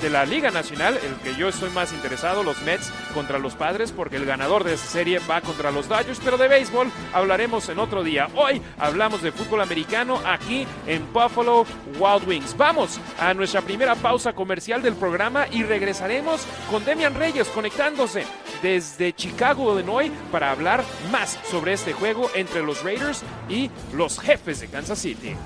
[0.00, 3.92] de la Liga Nacional, el que yo estoy más interesado, los Mets contra los Padres,
[3.92, 7.78] porque el ganador de esta serie va contra los Dodgers, pero de béisbol hablaremos en
[7.78, 8.28] otro día.
[8.34, 12.56] Hoy hablamos de fútbol americano aquí en Buffalo Wild Wings.
[12.56, 18.26] Vamos a nuestra primera pausa comercial del programa y regresaremos con Demian Reyes conectándose
[18.62, 24.60] desde Chicago, Illinois, para hablar más sobre este juego entre los Raiders y los jefes
[24.60, 25.36] de Kansas City.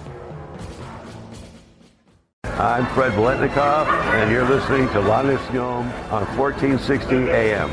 [2.45, 7.71] I'm Fred Biletnikoff, and you're listening to La Nacion on 1460 AM.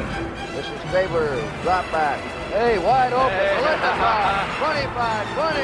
[0.56, 2.20] This is Faber, drop back.
[2.52, 5.60] Hey, wide open, Biletnikoff, 25, 20,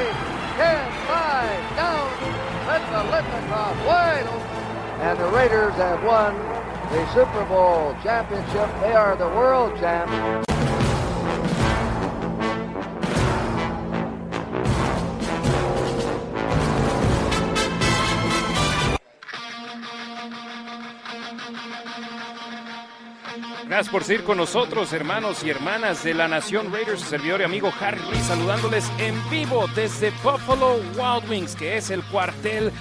[0.58, 2.53] 10, 5, down.
[2.64, 5.02] The Biletnikoff wide open.
[5.02, 6.34] And the Raiders have won
[6.94, 8.70] the Super Bowl championship.
[8.80, 10.53] They are the world champs.
[23.74, 27.74] Gracias por seguir con nosotros, hermanos y hermanas de la Nación Raiders, servidor y amigo
[27.82, 32.72] Harry saludándoles en vivo desde Buffalo Wild Wings, que es el cuartel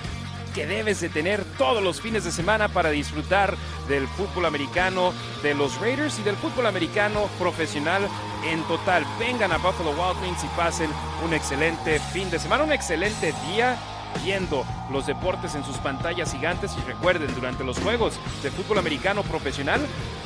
[0.55, 3.57] que debes de tener todos los fines de semana para disfrutar
[3.88, 8.07] del fútbol americano de los Raiders y del fútbol americano profesional
[8.44, 9.07] en total.
[9.18, 10.90] Vengan a Buffalo Wild Wings y pasen
[11.24, 13.78] un excelente fin de semana, un excelente día
[14.25, 19.22] viendo los deportes en sus pantallas gigantes y recuerden, durante los juegos de fútbol americano
[19.22, 19.81] profesional,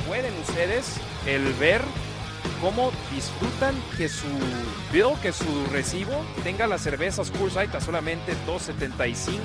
[0.07, 1.81] pueden ustedes el ver
[2.61, 4.27] cómo disfrutan que su
[4.91, 9.37] bill, que su recibo tenga las cervezas Coors solamente 2.75.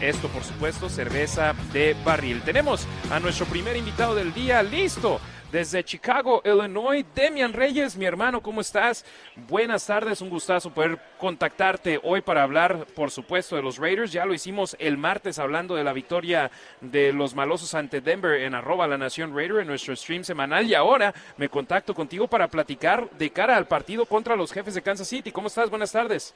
[0.00, 2.42] Esto, por supuesto, cerveza de barril.
[2.42, 5.18] Tenemos a nuestro primer invitado del día listo
[5.50, 7.02] desde Chicago, Illinois.
[7.14, 9.06] Demian Reyes, mi hermano, ¿cómo estás?
[9.48, 14.12] Buenas tardes, un gustazo poder contactarte hoy para hablar, por supuesto, de los Raiders.
[14.12, 16.50] Ya lo hicimos el martes hablando de la victoria
[16.82, 20.66] de los malosos ante Denver en arroba la Nación Raider en nuestro stream semanal.
[20.66, 24.82] Y ahora me contacto contigo para platicar de cara al partido contra los jefes de
[24.82, 25.32] Kansas City.
[25.32, 25.70] ¿Cómo estás?
[25.70, 26.34] Buenas tardes.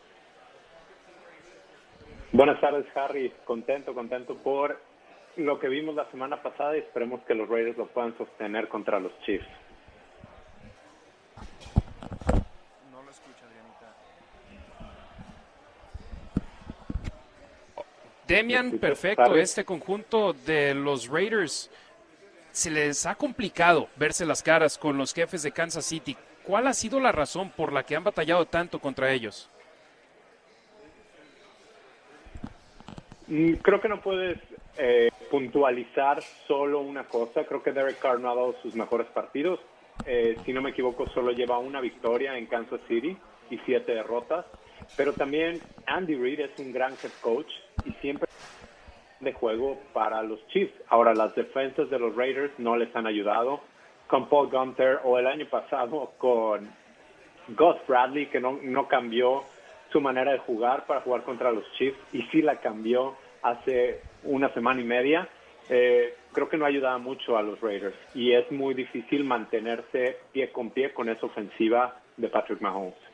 [2.32, 3.32] Buenas tardes, Harry.
[3.44, 4.80] Contento, contento por
[5.36, 9.00] lo que vimos la semana pasada y esperemos que los Raiders lo puedan sostener contra
[9.00, 9.46] los Chiefs.
[12.92, 13.96] No lo escucha, Adrianita.
[18.28, 19.34] Demian, perfecto.
[19.34, 21.68] Este conjunto de los Raiders
[22.52, 26.16] se les ha complicado verse las caras con los jefes de Kansas City.
[26.44, 29.50] ¿Cuál ha sido la razón por la que han batallado tanto contra ellos?
[33.62, 34.38] Creo que no puedes
[34.78, 37.44] eh, puntualizar solo una cosa.
[37.44, 39.60] Creo que Derek Carr no ha dado sus mejores partidos.
[40.06, 43.16] Eh, si no me equivoco, solo lleva una victoria en Kansas City
[43.50, 44.46] y siete derrotas.
[44.96, 47.52] Pero también Andy Reid es un gran head coach
[47.84, 48.28] y siempre
[49.20, 50.74] de juego para los Chiefs.
[50.88, 53.60] Ahora, las defensas de los Raiders no les han ayudado.
[54.08, 56.68] Con Paul Gunter o el año pasado con
[57.48, 59.44] Gus Bradley, que no, no cambió
[59.92, 64.52] su manera de jugar para jugar contra los Chiefs y sí la cambió hace una
[64.54, 65.28] semana y media.
[65.68, 70.50] Eh, creo que no ayudaba mucho a los Raiders y es muy difícil mantenerse pie
[70.50, 73.09] con pie con esa ofensiva de Patrick Mahomes.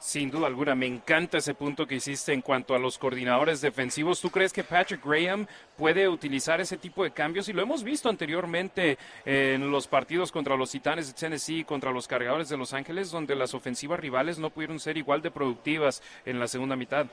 [0.00, 4.18] Sin duda alguna, me encanta ese punto que hiciste en cuanto a los coordinadores defensivos.
[4.18, 7.50] ¿Tú crees que Patrick Graham puede utilizar ese tipo de cambios?
[7.50, 11.92] Y lo hemos visto anteriormente en los partidos contra los Titanes de Tennessee y contra
[11.92, 16.02] los Cargadores de Los Ángeles, donde las ofensivas rivales no pudieron ser igual de productivas
[16.24, 17.04] en la segunda mitad.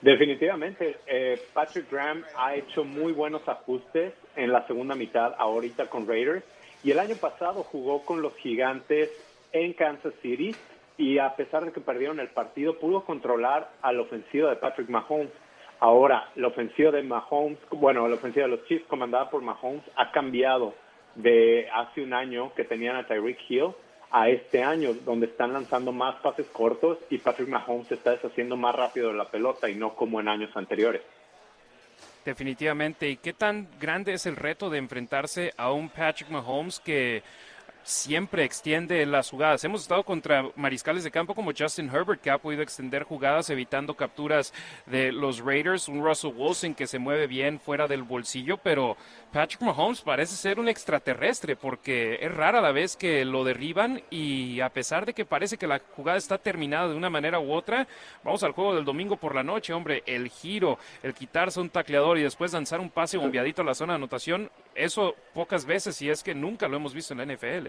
[0.00, 6.08] Definitivamente, eh, Patrick Graham ha hecho muy buenos ajustes en la segunda mitad ahorita con
[6.08, 6.42] Raiders
[6.82, 9.10] y el año pasado jugó con los gigantes
[9.52, 10.54] en Kansas City
[10.96, 14.88] y a pesar de que perdieron el partido, pudo controlar a la ofensiva de Patrick
[14.88, 15.32] Mahomes.
[15.80, 20.12] Ahora, la ofensiva de Mahomes, bueno, la ofensiva de los Chiefs comandada por Mahomes ha
[20.12, 20.74] cambiado
[21.14, 23.72] de hace un año que tenían a Tyreek Hill
[24.10, 28.56] a este año, donde están lanzando más pases cortos y Patrick Mahomes se está deshaciendo
[28.56, 31.02] más rápido de la pelota y no como en años anteriores.
[32.24, 33.08] Definitivamente.
[33.08, 37.22] ¿Y qué tan grande es el reto de enfrentarse a un Patrick Mahomes que
[37.84, 39.64] siempre extiende las jugadas.
[39.64, 43.94] Hemos estado contra mariscales de campo como Justin Herbert, que ha podido extender jugadas evitando
[43.94, 44.52] capturas
[44.86, 48.96] de los Raiders, un Russell Wilson que se mueve bien fuera del bolsillo, pero
[49.32, 54.60] Patrick Mahomes parece ser un extraterrestre porque es rara la vez que lo derriban y
[54.60, 57.86] a pesar de que parece que la jugada está terminada de una manera u otra,
[58.22, 62.18] vamos al juego del domingo por la noche, hombre, el giro, el quitarse un tacleador
[62.18, 66.10] y después lanzar un pase bombeadito a la zona de anotación, eso pocas veces y
[66.10, 67.68] es que nunca lo hemos visto en la NFL.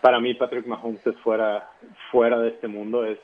[0.00, 1.68] Para mí Patrick Mahomes es fuera,
[2.12, 3.18] fuera de este mundo, es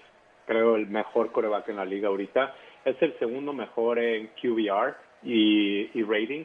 [0.46, 5.90] creo el mejor coreback en la liga ahorita, es el segundo mejor en QBR y,
[5.98, 6.44] y rating.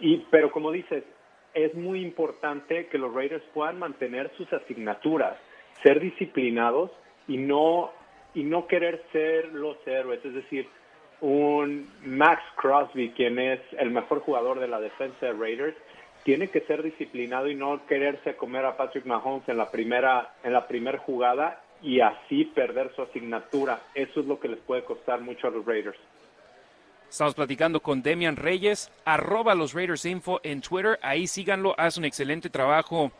[0.00, 1.04] Y, pero como dices,
[1.54, 5.38] es muy importante que los Raiders puedan mantener sus asignaturas,
[5.82, 6.90] ser disciplinados
[7.26, 7.90] y no,
[8.34, 10.24] y no querer ser los héroes.
[10.24, 10.68] Es decir,
[11.20, 15.76] un Max Crosby, quien es el mejor jugador de la defensa de Raiders,
[16.24, 20.52] tiene que ser disciplinado y no quererse comer a Patrick Mahomes en la primera en
[20.52, 23.80] la primera jugada y así perder su asignatura.
[23.94, 25.98] Eso es lo que les puede costar mucho a los Raiders.
[27.16, 30.98] Estamos platicando con Demian Reyes, arroba los Raiders Info en Twitter.
[31.00, 33.10] Ahí síganlo, hace un excelente trabajo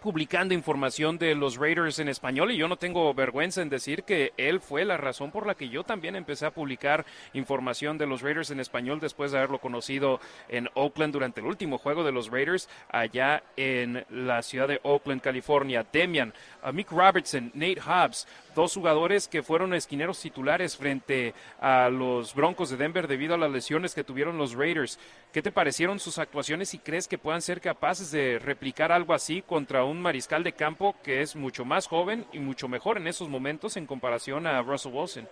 [0.00, 4.32] publicando información de los Raiders en español y yo no tengo vergüenza en decir que
[4.36, 8.22] él fue la razón por la que yo también empecé a publicar información de los
[8.22, 12.30] Raiders en español después de haberlo conocido en Oakland durante el último juego de los
[12.30, 15.86] Raiders allá en la ciudad de Oakland, California.
[15.92, 16.32] Demian,
[16.72, 22.76] Mick Robertson, Nate Hobbs, dos jugadores que fueron esquineros titulares frente a los Broncos de
[22.76, 24.98] Denver debido a las lesiones que tuvieron los Raiders.
[25.32, 29.40] ¿Qué te parecieron sus actuaciones y crees que puedan ser capaces de replicar algo así
[29.40, 33.30] contra un mariscal de campo que es mucho más joven y mucho mejor en esos
[33.30, 35.26] momentos en comparación a Russell Wilson?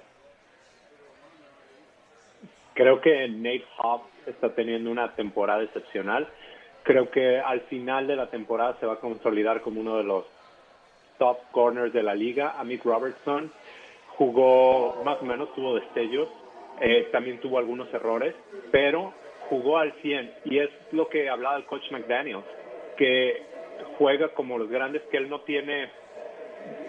[2.72, 6.26] Creo que Nate Hobbs está teniendo una temporada excepcional.
[6.82, 10.24] Creo que al final de la temporada se va a consolidar como uno de los
[11.18, 12.54] top corners de la liga.
[12.58, 13.52] Amit Robertson
[14.16, 16.30] jugó más o menos, tuvo destellos,
[16.80, 18.34] eh, también tuvo algunos errores,
[18.70, 19.12] pero
[19.50, 22.38] jugó al 100 y es lo que hablaba el coach McDaniel,
[22.96, 23.42] que
[23.98, 25.90] juega como los grandes, que él no tiene,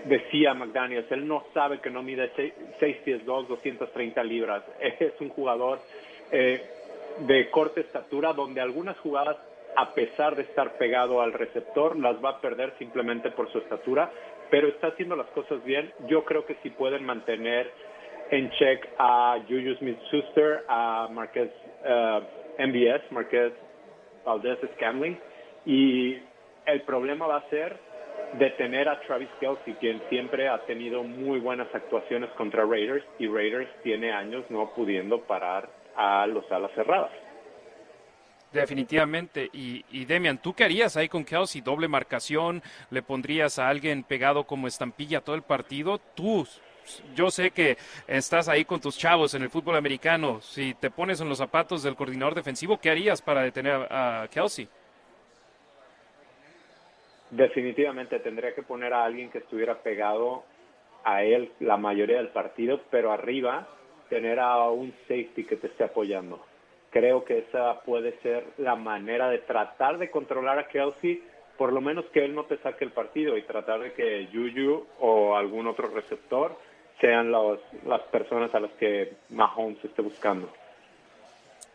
[0.06, 2.32] decía McDaniels, él no sabe que no mide
[2.80, 5.80] 6 pies 2, 230 libras, es un jugador
[6.32, 6.62] eh,
[7.28, 9.38] de corta estatura donde algunas jugadas
[9.76, 14.12] a pesar de estar pegado al receptor, las va a perder simplemente por su estatura,
[14.50, 15.94] pero está haciendo las cosas bien.
[16.08, 17.72] Yo creo que si pueden mantener
[18.32, 21.52] en check a Juju Smith-Schuster, a Marquez
[21.86, 23.54] uh, MBS, Marquez
[24.26, 25.20] Valdez Scamling,
[25.66, 26.18] y
[26.66, 27.78] el problema va a ser
[28.34, 33.70] detener a Travis Kelsey, quien siempre ha tenido muy buenas actuaciones contra Raiders, y Raiders
[33.84, 37.12] tiene años no pudiendo parar a los alas cerradas.
[38.52, 39.50] Definitivamente.
[39.54, 41.62] Y, y, Demian, ¿tú qué harías ahí con Kelsey?
[41.62, 42.62] ¿Doble marcación?
[42.90, 46.00] ¿Le pondrías a alguien pegado como estampilla todo el partido?
[46.16, 46.46] Tú,
[47.16, 47.78] yo sé que
[48.08, 50.42] estás ahí con tus chavos en el fútbol americano.
[50.42, 54.68] Si te pones en los zapatos del coordinador defensivo, ¿qué harías para detener a Kelsey?
[57.30, 60.44] Definitivamente tendría que poner a alguien que estuviera pegado
[61.04, 63.68] a él la mayoría del partido, pero arriba
[64.10, 66.46] tener a un safety que te esté apoyando.
[66.90, 71.24] Creo que esa puede ser la manera de tratar de controlar a Kelsey,
[71.58, 74.86] por lo menos que él no te saque el partido y tratar de que Juju
[75.00, 76.58] o algún otro receptor
[77.02, 80.50] sean los, las personas a las que Mahomes esté buscando.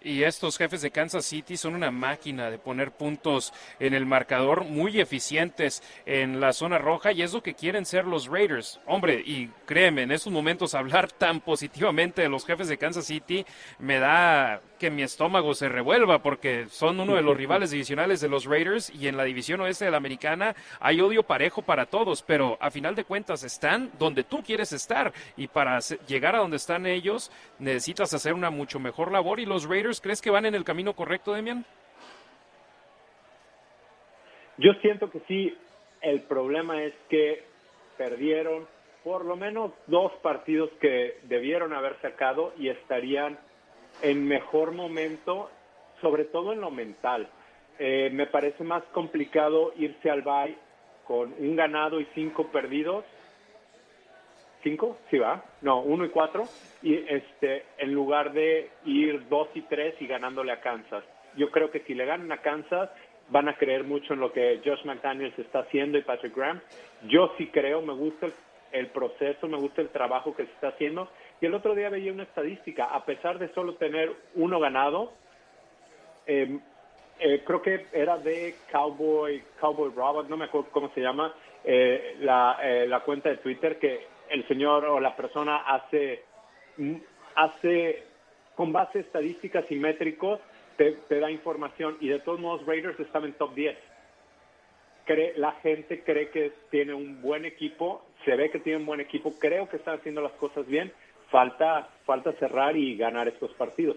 [0.07, 4.63] Y estos jefes de Kansas City son una máquina de poner puntos en el marcador,
[4.63, 8.79] muy eficientes en la zona roja, y es lo que quieren ser los Raiders.
[8.87, 13.45] Hombre, y créeme, en estos momentos hablar tan positivamente de los jefes de Kansas City
[13.81, 18.29] me da que mi estómago se revuelva, porque son uno de los rivales divisionales de
[18.29, 22.23] los Raiders, y en la división oeste de la americana hay odio parejo para todos,
[22.23, 26.57] pero a final de cuentas están donde tú quieres estar, y para llegar a donde
[26.57, 30.55] están ellos necesitas hacer una mucho mejor labor, y los Raiders crees que van en
[30.55, 31.65] el camino correcto, Demian?
[34.59, 35.57] Yo siento que sí.
[36.01, 37.45] El problema es que
[37.97, 38.67] perdieron
[39.03, 43.39] por lo menos dos partidos que debieron haber sacado y estarían
[44.03, 45.51] en mejor momento,
[46.01, 47.29] sobre todo en lo mental.
[47.79, 50.57] Eh, me parece más complicado irse al bye
[51.07, 53.05] con un ganado y cinco perdidos.
[54.63, 54.99] ¿Cinco?
[55.11, 55.45] Sí va.
[55.63, 56.45] No, uno y cuatro.
[56.83, 61.05] Y este, en lugar de ir dos y tres y ganándole a Kansas.
[61.37, 62.91] Yo creo que si le ganan a Kansas,
[63.29, 66.61] van a creer mucho en lo que Josh McDaniels está haciendo y Patrick Graham.
[67.09, 68.33] Yo sí creo, me gusta el,
[68.79, 71.09] el proceso, me gusta el trabajo que se está haciendo
[71.41, 75.13] y el otro día veía una estadística, a pesar de solo tener uno ganado,
[76.27, 76.59] eh,
[77.19, 82.17] eh, creo que era de Cowboy, Cowboy Robot, no me acuerdo cómo se llama, eh,
[82.21, 86.23] la, la cuenta de Twitter, que el señor o la persona hace,
[87.35, 88.05] hace
[88.55, 90.41] con base estadísticas y métricos,
[90.77, 93.77] te, te, da información y de todos modos Raiders estaba en top 10.
[95.07, 99.01] Cree, la gente cree que tiene un buen equipo, se ve que tiene un buen
[99.01, 100.93] equipo, creo que están haciendo las cosas bien
[101.31, 103.97] falta, falta cerrar y ganar estos partidos.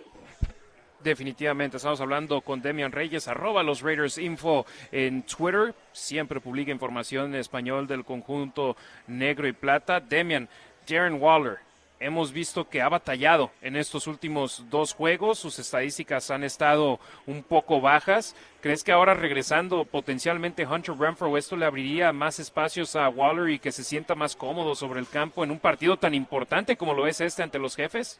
[1.04, 7.34] Definitivamente, estamos hablando con Demian Reyes, arroba los Raiders Info en Twitter, siempre publica información
[7.34, 8.76] en español del conjunto
[9.08, 10.02] negro y plata.
[10.02, 10.50] Demian,
[10.88, 11.60] Darren Waller,
[12.00, 17.44] hemos visto que ha batallado en estos últimos dos juegos, sus estadísticas han estado un
[17.44, 18.36] poco bajas.
[18.62, 23.60] ¿Crees que ahora regresando potencialmente Hunter Renfro esto le abriría más espacios a Waller y
[23.60, 27.06] que se sienta más cómodo sobre el campo en un partido tan importante como lo
[27.06, 28.20] es este ante los jefes?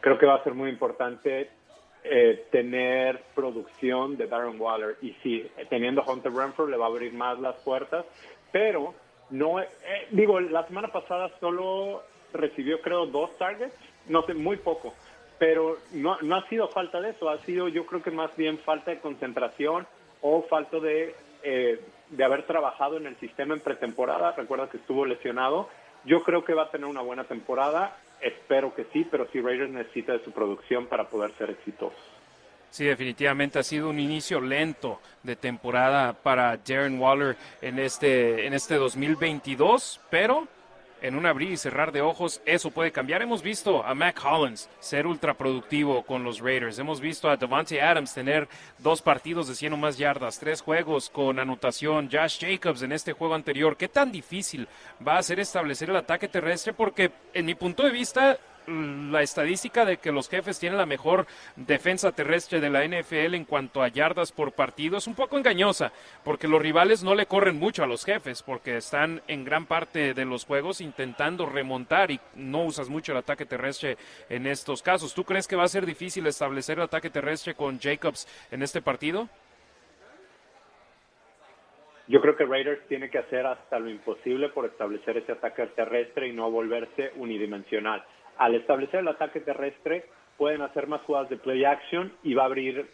[0.00, 1.50] Creo que va a ser muy importante
[2.04, 7.12] eh, tener producción de Darren Waller y sí, teniendo Hunter Renfro le va a abrir
[7.12, 8.04] más las puertas,
[8.52, 8.94] pero
[9.30, 9.68] no, eh,
[10.10, 12.02] digo, la semana pasada solo
[12.32, 13.74] recibió creo dos targets,
[14.08, 14.94] no sé, muy poco,
[15.38, 18.58] pero no, no ha sido falta de eso, ha sido yo creo que más bien
[18.58, 19.86] falta de concentración
[20.20, 25.04] o falta de, eh, de haber trabajado en el sistema en pretemporada, recuerda que estuvo
[25.04, 25.68] lesionado,
[26.04, 29.70] yo creo que va a tener una buena temporada, espero que sí, pero sí Raiders
[29.70, 32.17] necesita de su producción para poder ser exitoso.
[32.70, 38.52] Sí, definitivamente ha sido un inicio lento de temporada para Darren Waller en este, en
[38.52, 40.46] este 2022, pero
[41.00, 43.22] en un abrir y cerrar de ojos eso puede cambiar.
[43.22, 46.78] Hemos visto a Mac Hollins ser ultra productivo con los Raiders.
[46.78, 48.48] Hemos visto a Devante Adams tener
[48.78, 52.08] dos partidos de 100 o más yardas, tres juegos con anotación.
[52.10, 53.76] Josh Jacobs en este juego anterior.
[53.76, 54.68] ¿Qué tan difícil
[55.06, 56.72] va a ser establecer el ataque terrestre?
[56.72, 58.38] Porque en mi punto de vista
[58.68, 63.44] la estadística de que los jefes tienen la mejor defensa terrestre de la NFL en
[63.44, 65.92] cuanto a yardas por partido es un poco engañosa,
[66.24, 70.14] porque los rivales no le corren mucho a los jefes, porque están en gran parte
[70.14, 73.96] de los juegos intentando remontar y no usas mucho el ataque terrestre
[74.28, 75.14] en estos casos.
[75.14, 78.82] ¿Tú crees que va a ser difícil establecer el ataque terrestre con Jacobs en este
[78.82, 79.28] partido?
[82.06, 86.28] Yo creo que Raiders tiene que hacer hasta lo imposible por establecer ese ataque terrestre
[86.28, 88.02] y no volverse unidimensional
[88.38, 90.06] al establecer el ataque terrestre
[90.38, 92.88] pueden hacer más jugadas de play action y va a abrir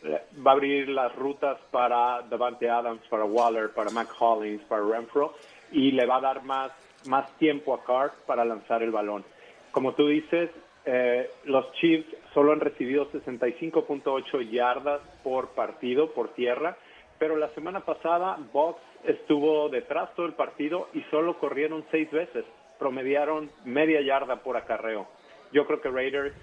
[0.44, 5.34] va a abrir las rutas para Davante Adams, para Waller, para Mac Hollins, para Renfro
[5.70, 6.72] y le va a dar más
[7.06, 9.24] más tiempo a Carr para lanzar el balón.
[9.72, 10.50] Como tú dices,
[10.86, 16.78] eh, los Chiefs solo han recibido 65.8 yardas por partido por tierra,
[17.18, 22.46] pero la semana pasada Box estuvo detrás todo el partido y solo corrieron seis veces,
[22.78, 25.06] promediaron media yarda por acarreo
[25.54, 26.34] yo creo que Raiders,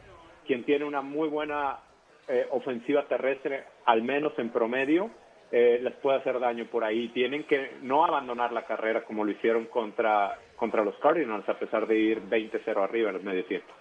[0.48, 1.80] quien tiene una muy buena
[2.28, 5.12] eh, ofensiva terrestre, al menos en promedio,
[5.52, 7.10] eh, les puede hacer daño por ahí.
[7.10, 11.86] Tienen que no abandonar la carrera como lo hicieron contra, contra los Cardinals, a pesar
[11.88, 13.74] de ir 20-0 arriba en el medio tiempo.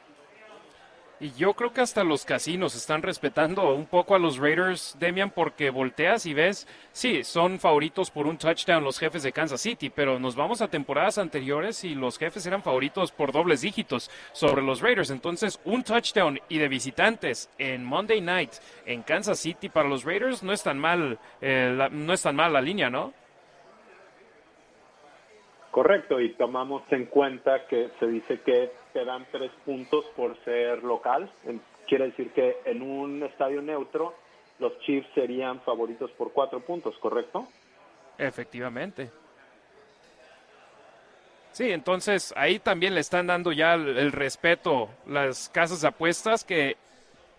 [1.23, 5.31] Y yo creo que hasta los casinos están respetando un poco a los Raiders, Demian,
[5.31, 9.91] porque volteas y ves, sí, son favoritos por un touchdown los jefes de Kansas City,
[9.91, 14.62] pero nos vamos a temporadas anteriores y los jefes eran favoritos por dobles dígitos sobre
[14.62, 15.11] los Raiders.
[15.11, 18.53] Entonces, un touchdown y de visitantes en Monday Night
[18.87, 22.35] en Kansas City para los Raiders no es tan mal, eh, la, no es tan
[22.35, 23.12] mal la línea, ¿no?
[25.71, 30.83] Correcto, y tomamos en cuenta que se dice que te dan tres puntos por ser
[30.83, 31.31] local.
[31.87, 34.14] Quiere decir que en un estadio neutro
[34.59, 37.47] los Chiefs serían favoritos por cuatro puntos, ¿correcto?
[38.18, 39.11] Efectivamente.
[41.53, 46.45] Sí, entonces ahí también le están dando ya el, el respeto las casas de apuestas
[46.45, 46.77] que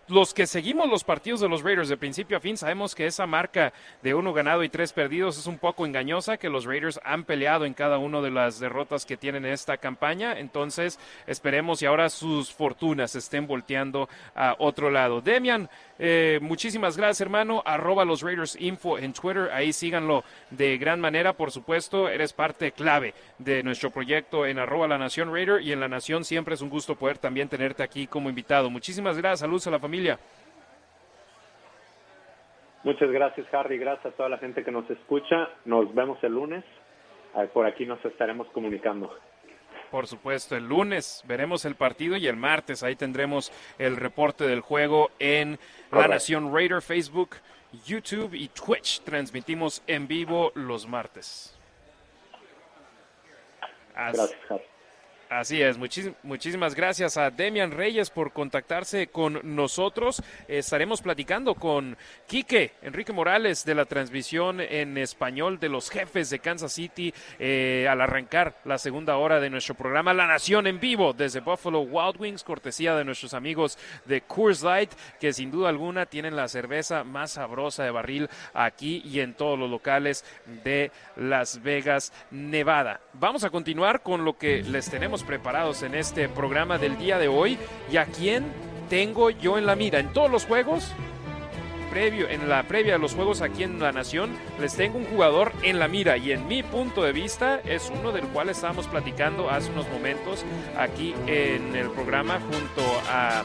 [0.08, 3.26] los que seguimos los partidos de los Raiders de principio a fin sabemos que esa
[3.26, 3.72] marca
[4.02, 7.64] de uno ganado y tres perdidos es un poco engañosa, que los Raiders han peleado
[7.64, 10.38] en cada una de las derrotas que tienen en esta campaña.
[10.38, 15.20] Entonces esperemos y ahora sus fortunas estén volteando a otro lado.
[15.20, 17.62] Demian, eh, muchísimas gracias, hermano.
[17.64, 19.50] Arroba los Raiders Info en Twitter.
[19.52, 22.08] Ahí síganlo de gran manera, por supuesto.
[22.08, 26.24] Eres parte clave de nuestro proyecto en arroba la Nación Raider y en la Nación
[26.24, 28.68] siempre es un gusto poder también tenerte aquí como invitado.
[28.68, 29.40] Muchísimas gracias.
[29.40, 29.91] Saludos a la familia.
[32.84, 33.78] Muchas gracias, Harry.
[33.78, 35.48] Gracias a toda la gente que nos escucha.
[35.64, 36.64] Nos vemos el lunes.
[37.52, 39.16] Por aquí nos estaremos comunicando.
[39.90, 44.60] Por supuesto, el lunes veremos el partido y el martes ahí tendremos el reporte del
[44.60, 45.58] juego en
[45.90, 47.36] La Nación Raider, Facebook,
[47.84, 49.02] YouTube y Twitch.
[49.02, 51.58] Transmitimos en vivo los martes.
[53.94, 54.71] Gracias, Harry.
[55.32, 55.78] Así es,
[56.22, 60.22] muchísimas gracias a Demian Reyes por contactarse con nosotros.
[60.46, 66.40] Estaremos platicando con Quique Enrique Morales de la transmisión en español de los jefes de
[66.40, 71.14] Kansas City eh, al arrancar la segunda hora de nuestro programa La Nación en vivo
[71.14, 76.04] desde Buffalo Wild Wings, cortesía de nuestros amigos de Coors Light, que sin duda alguna
[76.04, 80.26] tienen la cerveza más sabrosa de barril aquí y en todos los locales
[80.62, 83.00] de Las Vegas, Nevada.
[83.14, 87.28] Vamos a continuar con lo que les tenemos preparados en este programa del día de
[87.28, 87.58] hoy
[87.90, 88.44] y a quién
[88.88, 89.98] tengo yo en la mira.
[89.98, 90.92] En todos los juegos,
[91.90, 95.52] previo, en la previa de los juegos aquí en La Nación, les tengo un jugador
[95.62, 99.50] en la mira y en mi punto de vista es uno del cual estábamos platicando
[99.50, 100.44] hace unos momentos
[100.78, 103.44] aquí en el programa junto a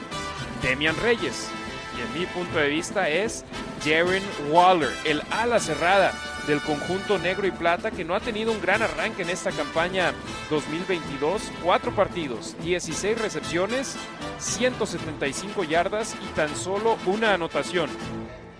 [0.61, 1.49] Demian Reyes.
[1.97, 3.43] Y en mi punto de vista es
[3.83, 6.13] Jaren Waller, el ala cerrada
[6.47, 10.13] del conjunto negro y plata que no ha tenido un gran arranque en esta campaña
[10.49, 11.51] 2022.
[11.63, 13.97] Cuatro partidos, 16 recepciones,
[14.39, 17.89] 175 yardas y tan solo una anotación.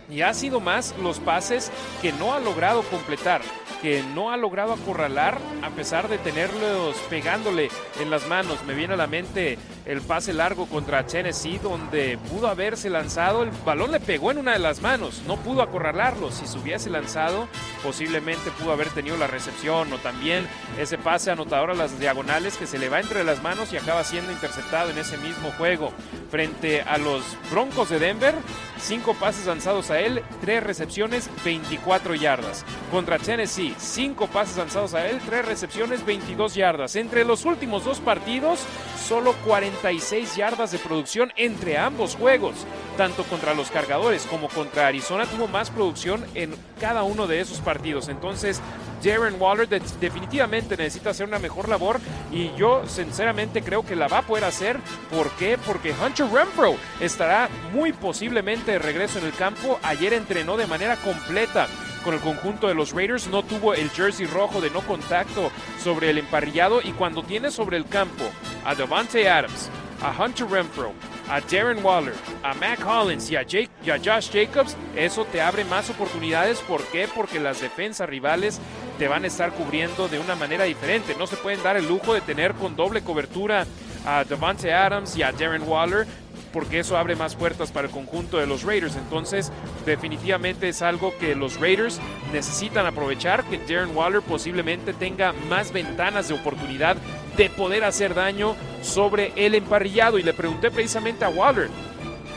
[0.09, 3.41] Y ha sido más los pases que no ha logrado completar
[3.81, 8.63] que no ha logrado acorralar a pesar de tenerlos pegándole en las manos.
[8.65, 13.51] Me viene a la mente el pase largo contra Tennessee donde pudo haberse lanzado, el
[13.65, 16.31] balón le pegó en una de las manos, no pudo acorralarlo.
[16.31, 17.47] Si se hubiese lanzado,
[17.83, 20.47] posiblemente pudo haber tenido la recepción o también
[20.79, 24.03] ese pase anotador a las diagonales que se le va entre las manos y acaba
[24.03, 25.91] siendo interceptado en ese mismo juego.
[26.29, 28.35] Frente a los Broncos de Denver,
[28.79, 32.65] cinco pases lanzados a él, tres recepciones, 24 yardas.
[32.91, 36.95] Contra Tennessee, cinco pases lanzados a él, tres recepciones, 22 yardas.
[36.95, 38.59] Entre los últimos dos partidos,
[39.07, 42.65] solo 46 yardas de producción entre ambos juegos.
[42.97, 47.59] Tanto contra los cargadores como contra Arizona tuvo más producción en cada uno de esos
[47.59, 48.09] partidos.
[48.09, 48.61] Entonces,
[49.03, 51.99] Darren Waller definitivamente necesita hacer una mejor labor
[52.31, 54.77] y yo sinceramente creo que la va a poder hacer.
[55.09, 55.57] ¿Por qué?
[55.57, 59.79] Porque Hunter Renfro estará muy posiblemente de regreso en el campo.
[59.83, 61.67] Ayer entrenó de manera completa
[62.03, 65.51] con el conjunto de los Raiders, no tuvo el jersey rojo de no contacto
[65.83, 68.23] sobre el emparrillado y cuando tiene sobre el campo
[68.63, 69.69] a Devante Adams,
[70.01, 70.93] a Hunter Renfro,
[71.29, 75.41] a Darren Waller, a Mac Hollins y a, Jake, y a Josh Jacobs, eso te
[75.41, 76.59] abre más oportunidades.
[76.59, 77.09] ¿Por qué?
[77.13, 78.61] Porque las defensas rivales
[78.97, 81.15] te van a estar cubriendo de una manera diferente.
[81.17, 83.65] No se pueden dar el lujo de tener con doble cobertura
[84.05, 86.07] a Devante Adams y a Darren Waller
[86.53, 88.95] porque eso abre más puertas para el conjunto de los Raiders.
[88.95, 89.51] Entonces,
[89.85, 91.99] definitivamente es algo que los Raiders
[92.33, 96.97] necesitan aprovechar, que Darren Waller posiblemente tenga más ventanas de oportunidad
[97.35, 100.17] de poder hacer daño sobre el emparrillado.
[100.17, 101.69] Y le pregunté precisamente a Waller,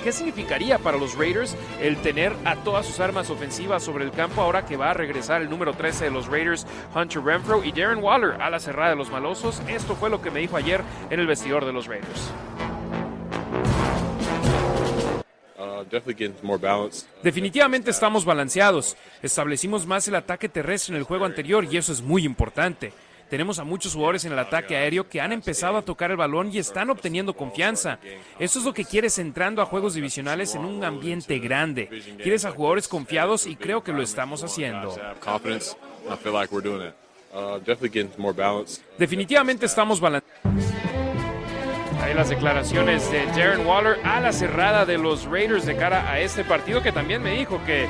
[0.03, 4.41] ¿Qué significaría para los Raiders el tener a todas sus armas ofensivas sobre el campo
[4.41, 8.03] ahora que va a regresar el número 13 de los Raiders, Hunter Renfro y Darren
[8.03, 9.61] Waller a la cerrada de los malosos?
[9.69, 12.33] Esto fue lo que me dijo ayer en el vestidor de los Raiders.
[17.23, 18.97] Definitivamente estamos balanceados.
[19.23, 22.93] Establecimos más el ataque terrestre en el juego anterior y eso es muy importante.
[23.31, 26.51] Tenemos a muchos jugadores en el ataque aéreo que han empezado a tocar el balón
[26.53, 28.01] y están obteniendo confianza.
[28.41, 31.89] Eso es lo que quieres entrando a juegos divisionales en un ambiente grande.
[32.21, 34.97] Quieres a jugadores confiados y creo que lo estamos haciendo.
[38.99, 40.65] Definitivamente estamos balanceados.
[42.03, 46.19] Ahí las declaraciones de Darren Waller a la cerrada de los Raiders de cara a
[46.19, 47.87] este partido que también me dijo que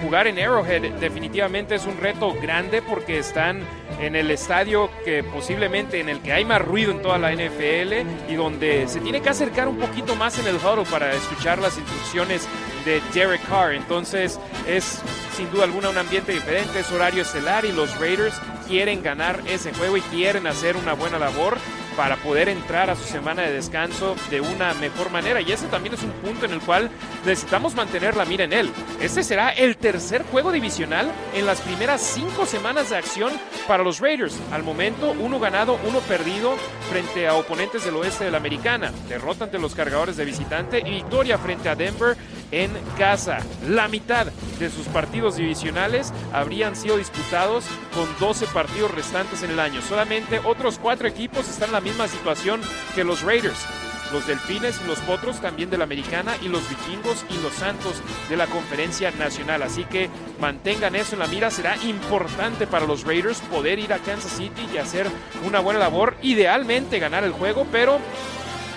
[0.00, 3.62] jugar en Arrowhead definitivamente es un reto grande porque están
[4.00, 8.30] en el estadio que posiblemente en el que hay más ruido en toda la NFL
[8.30, 11.76] y donde se tiene que acercar un poquito más en el huddle para escuchar las
[11.76, 12.48] instrucciones
[12.84, 13.74] de Derek Carr.
[13.74, 15.00] Entonces es
[15.36, 19.72] sin duda alguna un ambiente diferente, es horario estelar y los Raiders quieren ganar ese
[19.72, 21.58] juego y quieren hacer una buena labor
[21.98, 25.40] para poder entrar a su semana de descanso de una mejor manera.
[25.40, 26.90] Y ese también es un punto en el cual
[27.26, 28.70] necesitamos mantener la mira en él.
[29.00, 33.32] Este será el tercer juego divisional en las primeras cinco semanas de acción
[33.66, 34.38] para los Raiders.
[34.52, 36.54] Al momento, uno ganado, uno perdido
[36.88, 38.92] frente a oponentes del oeste de la americana.
[39.08, 42.16] Derrota ante los cargadores de visitante y victoria frente a Denver
[42.52, 43.38] en casa.
[43.68, 44.26] La mitad
[44.58, 49.82] de sus partidos divisionales habrían sido disputados con 12 partidos restantes en el año.
[49.82, 52.60] Solamente otros cuatro equipos están en la misma situación
[52.94, 53.66] que los Raiders.
[54.12, 58.02] Los Delfines y los Potros también de la Americana y los Vikingos y los Santos
[58.28, 59.62] de la Conferencia Nacional.
[59.62, 60.08] Así que
[60.40, 61.50] mantengan eso en la mira.
[61.50, 65.06] Será importante para los Raiders poder ir a Kansas City y hacer
[65.46, 66.14] una buena labor.
[66.22, 67.98] Idealmente ganar el juego, pero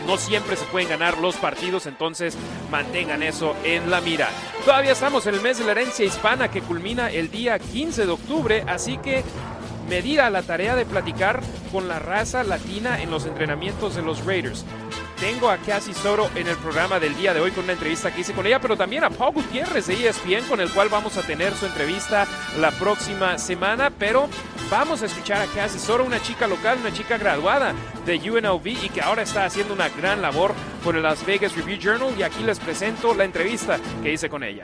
[0.05, 2.36] no siempre se pueden ganar los partidos, entonces
[2.70, 4.30] mantengan eso en la mira.
[4.66, 8.12] Todavía estamos en el mes de la herencia hispana que culmina el día 15 de
[8.12, 9.24] octubre, así que
[9.92, 14.02] me di a la tarea de platicar con la raza latina en los entrenamientos de
[14.02, 14.64] los Raiders.
[15.20, 18.22] Tengo a Cassie Soto en el programa del día de hoy con una entrevista que
[18.22, 21.24] hice con ella, pero también a Paul Gutiérrez de ESPN, con el cual vamos a
[21.24, 22.26] tener su entrevista
[22.58, 23.89] la próxima semana.
[23.89, 24.30] Pero
[24.70, 27.74] vamos a escuchar a Cassie Soto, una chica local, una chica graduada
[28.06, 30.54] de UNLV y que ahora está haciendo una gran labor
[30.86, 32.18] con el Las Vegas Review Journal.
[32.18, 34.64] Y aquí les presento la entrevista que hice con ella.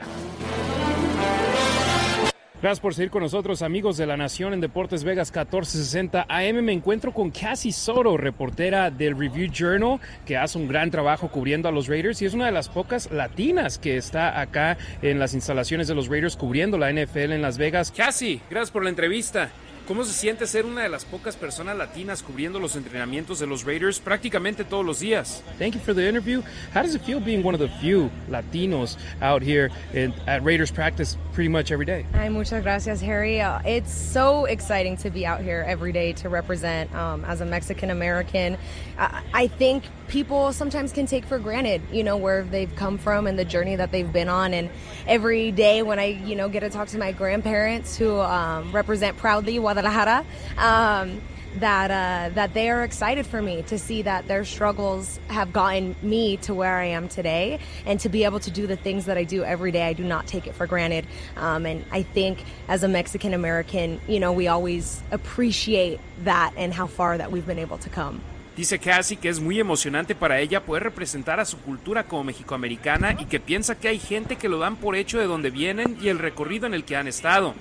[2.60, 6.64] Gracias por seguir con nosotros, amigos de la Nación en Deportes Vegas 1460 AM.
[6.64, 11.68] Me encuentro con Cassie Soto, reportera del Review Journal, que hace un gran trabajo cubriendo
[11.68, 15.34] a los Raiders y es una de las pocas latinas que está acá en las
[15.34, 17.92] instalaciones de los Raiders cubriendo la NFL en Las Vegas.
[17.92, 19.50] Cassie, gracias por la entrevista.
[19.88, 23.64] ¿Cómo se siente ser una de las pocas personas latinas cubriendo los entrenamientos de los
[23.64, 25.42] Raiders prácticamente todos los días?
[25.58, 26.42] Thank you for the interview.
[26.74, 30.70] How does it feel being one of the few Latinos out here in, at Raiders
[30.70, 32.04] practice pretty much every day?
[32.12, 33.40] Ay, muchas gracias, Harry.
[33.40, 37.46] Uh, it's so exciting to be out here every day to represent um, as a
[37.46, 38.58] Mexican American.
[38.98, 43.26] I, I think people sometimes can take for granted, you know, where they've come from
[43.26, 44.52] and the journey that they've been on.
[44.52, 44.68] And
[45.06, 49.16] every day when I, you know, get to talk to my grandparents who um, represent
[49.16, 50.24] proudly Guadalajara,
[50.58, 51.20] um,
[51.60, 55.94] that uh, that they are excited for me to see that their struggles have gotten
[56.02, 59.16] me to where I am today, and to be able to do the things that
[59.16, 59.84] I do every day.
[59.86, 61.06] I do not take it for granted,
[61.36, 66.74] um, and I think as a Mexican American, you know, we always appreciate that and
[66.74, 68.20] how far that we've been able to come.
[68.56, 73.12] Dice Cassie que es muy emocionante para ella poder representar a su cultura como mexicoamericana
[73.16, 76.08] y que piensa que hay gente que lo dan por hecho de donde vienen y
[76.08, 77.54] el recorrido en el que han estado.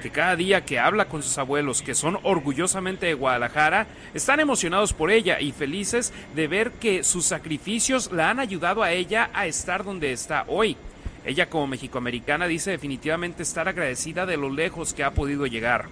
[0.00, 4.94] Que cada día que habla con sus abuelos, que son orgullosamente de Guadalajara, están emocionados
[4.94, 9.46] por ella y felices de ver que sus sacrificios la han ayudado a ella a
[9.46, 10.76] estar donde está hoy.
[11.24, 15.86] Ella como mexicoamericana dice definitivamente estar agradecida de lo lejos que ha podido llegar.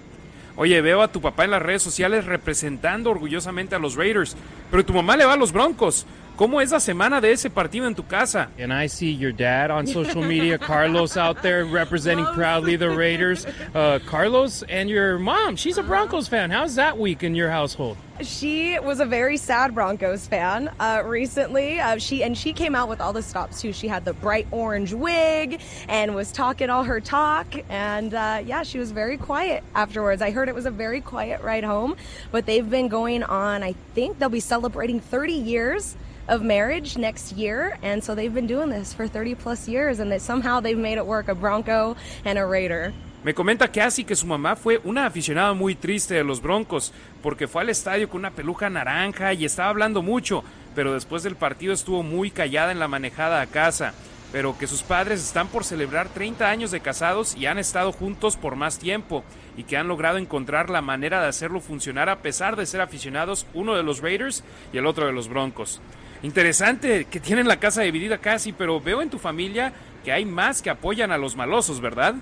[0.57, 4.37] Oye, veo a tu papá en las redes sociales representando orgullosamente a los Raiders,
[4.71, 6.07] pero tu mamá le va a los Broncos.
[6.39, 8.49] ¿Cómo es la semana de ese partido en tu casa?
[8.61, 13.45] And I see your dad on social media, Carlos out there representing proudly the Raiders.
[13.75, 16.53] Uh, Carlos and your mom, she's a Broncos fan.
[16.53, 17.97] How's that week in your household?
[18.21, 21.81] She was a very sad Broncos fan uh, recently.
[21.81, 23.73] Uh, she and she came out with all the stops too.
[23.73, 27.53] She had the bright orange wig and was talking all her talk.
[27.69, 30.23] And uh, yeah, she was very quiet afterwards.
[30.23, 31.97] I heard it was a very quiet ride home.
[32.31, 33.65] But they've been going on.
[33.65, 35.97] I think they'll be celebrating 30 years
[36.29, 40.11] of marriage next year, and so they've been doing this for 30 plus years, and
[40.13, 41.29] that somehow they've made it work.
[41.29, 42.93] A Bronco and a Raider.
[43.25, 47.49] Me comenta Cassie que su mamá fue una aficionada muy triste de los Broncos, porque
[47.49, 51.73] fue al estadio con una peluca naranja y estaba hablando mucho, pero después del partido
[51.73, 53.93] estuvo muy callada en la manejada a casa.
[54.31, 58.37] Pero que sus padres están por celebrar 30 años de casados y han estado juntos
[58.37, 59.25] por más tiempo,
[59.57, 63.47] y que han logrado encontrar la manera de hacerlo funcionar a pesar de ser aficionados
[63.53, 65.81] uno de los Raiders y el otro de los Broncos.
[66.23, 69.73] Interesante que tienen la casa dividida casi, pero veo en tu familia
[70.05, 72.15] que hay más que apoyan a los malosos, ¿verdad?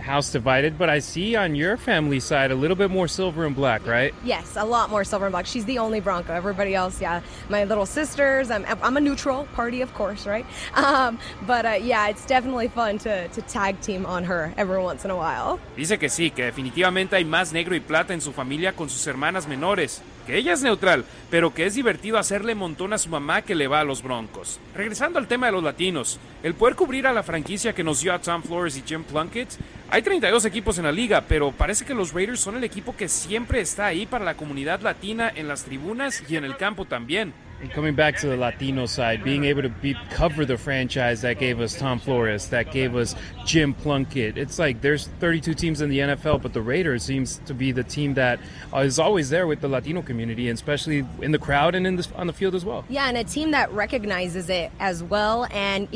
[0.00, 3.54] house divided, but I see on your family side a little bit more silver and
[3.54, 4.14] black, right?
[4.24, 5.46] Yes, a lot more silver and black.
[5.46, 6.32] She's the only Bronco.
[6.32, 8.50] Everybody else, yeah, my little sisters.
[8.50, 10.46] I'm, I'm a neutral party, of course, right?
[10.84, 15.04] Um, but uh, yeah, it's definitely fun to, to tag team on her every once
[15.04, 15.58] in a while.
[15.76, 19.06] Dice que sí, que definitivamente hay más negro y plata en su familia con sus
[19.06, 20.02] hermanas menores.
[20.26, 23.68] Que ella es neutral, pero que es divertido hacerle montón a su mamá que le
[23.68, 24.58] va a los Broncos.
[24.74, 28.12] Regresando al tema de los latinos, el poder cubrir a la franquicia que nos dio
[28.12, 29.48] a Tom Flores y Jim Plunkett,
[29.90, 33.08] hay 32 equipos en la liga, pero parece que los Raiders son el equipo que
[33.08, 37.32] siempre está ahí para la comunidad latina en las tribunas y en el campo también.
[37.72, 41.60] Coming back to the Latino side, being able to be, cover the franchise that gave
[41.60, 44.38] us Tom Flores, that gave us Jim Plunkett.
[44.38, 47.84] It's like there's 32 teams in the NFL, but the Raiders seems to be the
[47.84, 48.40] team that
[48.76, 52.08] is always there with the Latino community, and especially in the crowd and in the,
[52.16, 52.84] on the field as well.
[52.88, 55.46] Yeah, and a team that recognizes it as well.
[55.50, 55.88] And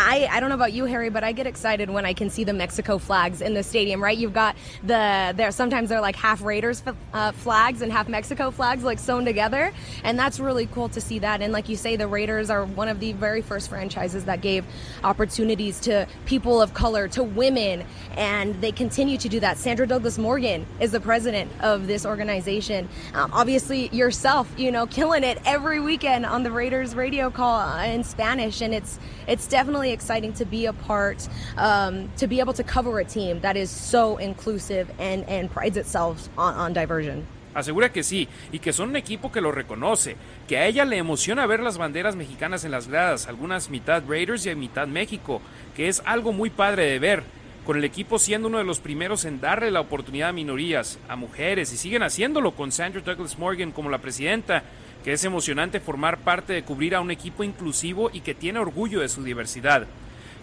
[0.00, 2.44] I, I don't know about you, Harry, but I get excited when I can see
[2.44, 4.16] the Mexico flags in the stadium, right?
[4.16, 8.84] You've got the, there sometimes they're like half Raiders uh, flags and half Mexico flags
[8.84, 9.72] like sewn together.
[10.04, 11.42] And that's really cool to see that.
[11.42, 14.64] And like you say, the Raiders are one of the very first franchises that gave
[15.02, 17.84] opportunities to people of color, to women,
[18.16, 19.58] and they continue to do that.
[19.58, 22.88] Sandra Douglas Morgan is the president of this organization.
[23.14, 28.04] Um, obviously, yourself, you know, killing it every weekend on the Raiders radio call in
[28.04, 28.60] Spanish.
[28.60, 32.62] And it's, it's definitely really exciting to be a part, um, to be able to
[32.62, 37.26] cover a team that is so inclusive and, prides itself on, on diversion.
[37.54, 40.16] Asegura que sí, y que son un equipo que lo reconoce,
[40.46, 44.46] que a ella le emociona ver las banderas mexicanas en las gradas, algunas mitad Raiders
[44.46, 45.40] y mitad México,
[45.74, 47.22] que es algo muy padre de ver,
[47.64, 51.16] con el equipo siendo uno de los primeros en darle la oportunidad a minorías, a
[51.16, 54.62] mujeres, y siguen haciéndolo con Sandra Douglas Morgan como la presidenta,
[55.04, 59.00] que es emocionante formar parte de cubrir a un equipo inclusivo y que tiene orgullo
[59.00, 59.86] de su diversidad.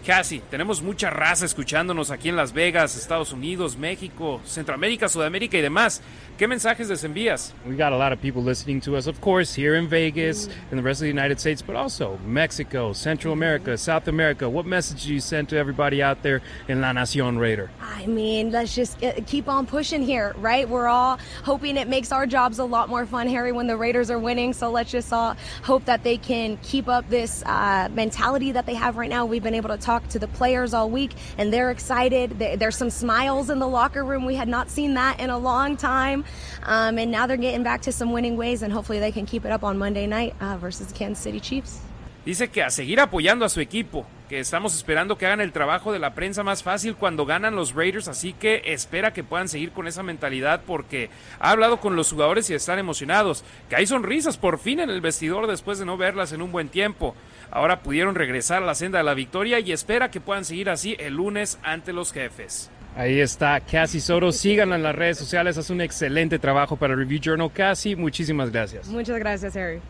[0.04, 5.62] Casi, tenemos mucha raza escuchándonos aquí en Las Vegas, Estados Unidos, México, Centroamérica, Sudamérica y
[5.62, 6.00] demás.
[6.38, 7.54] ¿Qué mensajes les envías?
[7.66, 10.52] We got a lot of people listening to us, of course, here in Vegas, mm.
[10.70, 13.78] in the rest of the United States, but also Mexico, Central America, mm.
[13.78, 14.46] South America.
[14.46, 17.70] What message do you send to everybody out there in La Nación Raider?
[17.80, 20.68] I mean, let's just uh, keep on pushing here, right?
[20.68, 24.10] We're all hoping it makes our jobs a lot more fun, Harry, when the Raiders
[24.10, 24.52] are winning.
[24.52, 28.74] So let's just all hope that they can keep up this uh, mentality that they
[28.74, 29.24] have right now.
[29.24, 32.38] We've been able to talk to the players all week, and they're excited.
[32.38, 34.24] There's some smiles in the locker room.
[34.24, 36.24] We had not seen that in a long time.
[36.62, 39.44] Um, and now they're getting back to some winning ways, and hopefully they can keep
[39.44, 41.80] it up on Monday night uh, versus the Kansas City Chiefs.
[42.26, 45.92] Dice que a seguir apoyando a su equipo, que estamos esperando que hagan el trabajo
[45.92, 49.70] de la prensa más fácil cuando ganan los Raiders, así que espera que puedan seguir
[49.70, 51.08] con esa mentalidad porque
[51.38, 55.00] ha hablado con los jugadores y están emocionados, que hay sonrisas por fin en el
[55.00, 57.14] vestidor después de no verlas en un buen tiempo.
[57.52, 60.96] Ahora pudieron regresar a la senda de la victoria y espera que puedan seguir así
[60.98, 62.72] el lunes ante los jefes.
[62.96, 64.32] Ahí está Cassie Soto.
[64.32, 65.58] Síganla en las redes sociales.
[65.58, 67.52] Hace un excelente trabajo para Review Journal.
[67.52, 68.88] Cassie, muchísimas gracias.
[68.88, 69.80] Muchas gracias, Harry.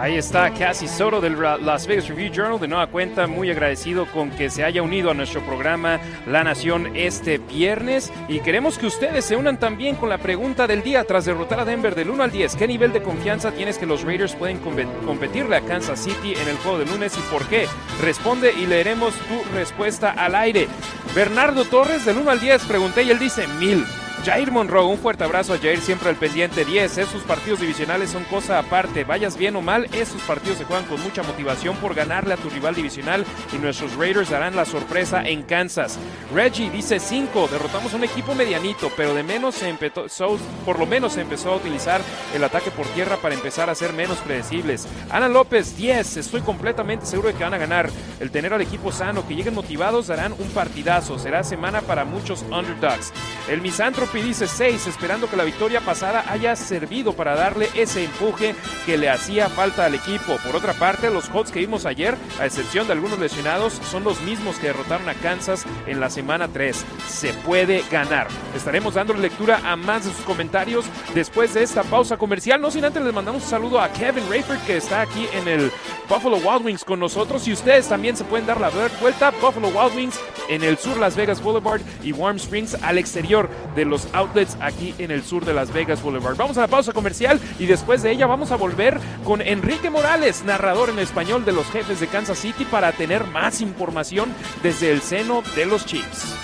[0.00, 4.30] Ahí está Cassie Soto del Las Vegas Review Journal, de nueva cuenta, muy agradecido con
[4.30, 9.24] que se haya unido a nuestro programa La Nación este viernes y queremos que ustedes
[9.24, 12.30] se unan también con la pregunta del día tras derrotar a Denver del 1 al
[12.30, 12.54] 10.
[12.54, 14.60] ¿Qué nivel de confianza tienes que los Raiders pueden
[15.04, 17.66] competirle a Kansas City en el juego de lunes y por qué?
[18.00, 20.68] Responde y leeremos tu respuesta al aire.
[21.12, 23.84] Bernardo Torres del 1 al 10 pregunté y él dice mil.
[24.24, 26.98] Jair Monroe, un fuerte abrazo a Jair, siempre al pendiente 10.
[26.98, 29.04] Esos partidos divisionales son cosa aparte.
[29.04, 32.50] Vayas bien o mal, esos partidos se juegan con mucha motivación por ganarle a tu
[32.50, 35.98] rival divisional y nuestros Raiders darán la sorpresa en Kansas.
[36.34, 37.48] Reggie dice 5.
[37.48, 41.56] Derrotamos un equipo medianito, pero de menos se empezó, por lo menos se empezó a
[41.56, 42.00] utilizar
[42.34, 44.86] el ataque por tierra para empezar a ser menos predecibles.
[45.10, 46.16] Ana López 10.
[46.18, 47.88] Estoy completamente seguro de que van a ganar.
[48.20, 51.18] El tener al equipo sano, que lleguen motivados, darán un partidazo.
[51.18, 53.12] Será semana para muchos underdogs.
[53.48, 58.04] El misantro y dice 6, esperando que la victoria pasada haya servido para darle ese
[58.04, 58.54] empuje
[58.86, 60.38] que le hacía falta al equipo.
[60.44, 64.20] Por otra parte, los Colts que vimos ayer, a excepción de algunos lesionados, son los
[64.22, 66.84] mismos que derrotaron a Kansas en la semana 3.
[67.08, 68.28] Se puede ganar.
[68.56, 72.60] Estaremos dando lectura a más de sus comentarios después de esta pausa comercial.
[72.60, 75.72] No sin antes les mandamos un saludo a Kevin Rayford que está aquí en el
[76.08, 79.32] Buffalo Wild Wings con nosotros y ustedes también se pueden dar la vuelta.
[79.32, 83.84] Buffalo Wild Wings en el sur Las Vegas Boulevard y Warm Springs al exterior de
[83.84, 86.36] los outlets aquí en el sur de Las Vegas Boulevard.
[86.36, 90.44] Vamos a la pausa comercial y después de ella vamos a volver con Enrique Morales,
[90.44, 94.32] narrador en español de los jefes de Kansas City para tener más información
[94.62, 96.34] desde el seno de los Chiefs.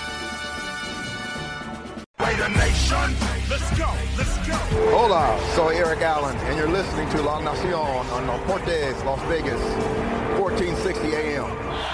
[4.93, 9.61] Hola, soy Eric Allen and you're listening to La Nación on Las Vegas,
[10.37, 11.51] 14 1460 AM.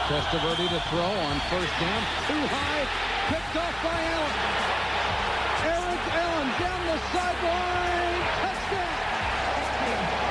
[0.09, 2.03] Testaverde to throw on first down.
[2.27, 2.87] Too high.
[3.29, 4.70] Picked off by Allen.
[7.13, 8.23] Sideline.
[8.41, 9.01] Touchdown.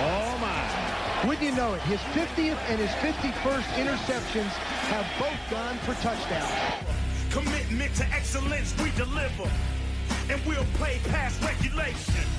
[0.01, 1.27] Oh, my.
[1.27, 4.53] Wouldn't you know it, his 50th and his 51st interceptions
[4.87, 6.49] have both gone for touchdowns.
[7.29, 9.49] Commitment to excellence, we deliver.
[10.29, 12.38] And we'll play past regulation.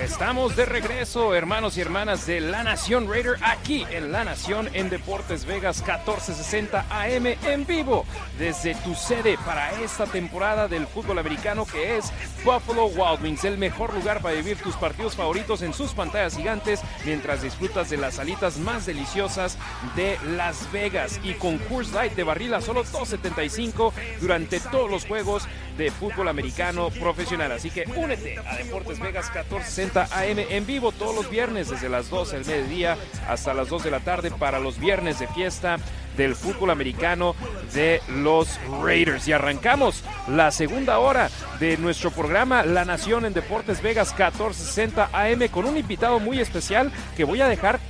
[0.00, 4.88] Estamos de regreso, hermanos y hermanas de La Nación Raider, aquí en La Nación en
[4.88, 8.06] Deportes Vegas 1460 AM en vivo
[8.38, 12.12] desde tu sede para esta temporada del fútbol americano que es
[12.44, 16.80] Buffalo Wild Wings, el mejor lugar para vivir tus partidos favoritos en sus pantallas gigantes
[17.04, 19.58] mientras disfrutas de las salitas más deliciosas
[19.96, 25.04] de Las Vegas y con Coors Light de barril a solo 2.75 durante todos los
[25.04, 27.52] juegos de fútbol americano profesional.
[27.52, 32.10] Así que únete a Deportes Vegas 1460 AM en vivo todos los viernes desde las
[32.10, 32.96] 12 del mediodía
[33.28, 35.78] hasta las 2 de la tarde para los viernes de fiesta
[36.16, 37.34] del fútbol americano
[37.72, 39.26] de los Raiders.
[39.28, 45.48] Y arrancamos la segunda hora de nuestro programa La Nación en Deportes Vegas 1460 AM
[45.48, 47.80] con un invitado muy especial que voy a dejar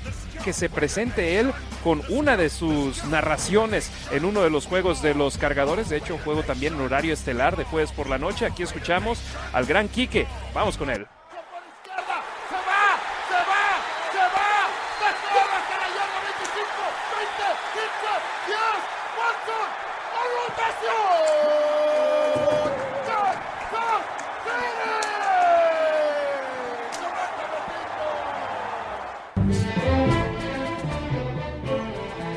[0.43, 5.15] que se presente él con una de sus narraciones en uno de los juegos de
[5.15, 5.89] los cargadores.
[5.89, 8.47] De hecho, juego también en horario estelar de jueves por la noche.
[8.47, 9.21] Aquí escuchamos
[9.53, 10.27] al gran Quique.
[10.55, 11.07] Vamos con él.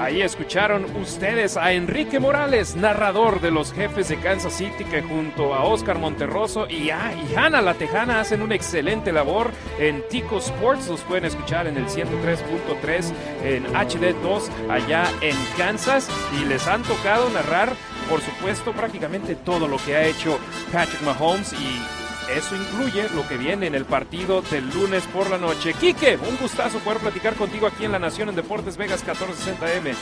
[0.06, 5.56] Ahí escucharon ustedes a Enrique Morales, narrador de los jefes de Kansas City, que junto
[5.56, 9.50] a Oscar Monterroso y a Hanna La Tejana hacen una excelente labor
[9.80, 10.90] en Tico Sports.
[10.90, 13.14] Los pueden escuchar en el 103.3
[13.46, 16.08] en HD2 allá en Kansas
[16.40, 17.74] y les han tocado narrar,
[18.08, 20.38] por supuesto, prácticamente todo lo que ha hecho
[20.72, 21.82] Patrick Mahomes y
[22.30, 25.74] eso incluye lo que viene en el partido del lunes por la noche.
[25.80, 29.94] Quique, un gustazo poder platicar contigo aquí en La Nación en Deportes Vegas 1460M.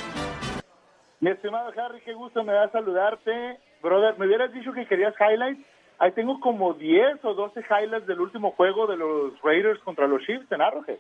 [1.20, 3.60] Mi estimado Harry, qué gusto me da saludarte.
[3.82, 5.66] Brother, me hubieras dicho que querías highlights.
[6.00, 10.22] Ahí tengo como 10 o 12 highlights del último juego de los Raiders contra los
[10.24, 11.00] Chiefs en Arrowhead.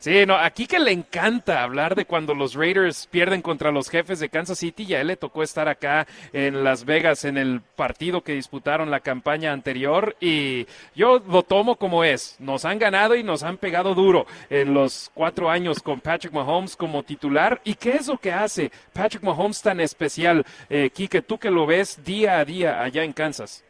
[0.00, 4.20] Sí, no, aquí que le encanta hablar de cuando los Raiders pierden contra los jefes
[4.20, 4.86] de Kansas City.
[4.86, 9.00] Ya él le tocó estar acá en Las Vegas en el partido que disputaron la
[9.00, 12.36] campaña anterior y yo lo tomo como es.
[12.38, 16.76] Nos han ganado y nos han pegado duro en los cuatro años con Patrick Mahomes
[16.76, 17.60] como titular.
[17.64, 21.66] ¿Y qué es lo que hace Patrick Mahomes tan especial, eh, Kike, tú que lo
[21.66, 23.64] ves día a día allá en Kansas?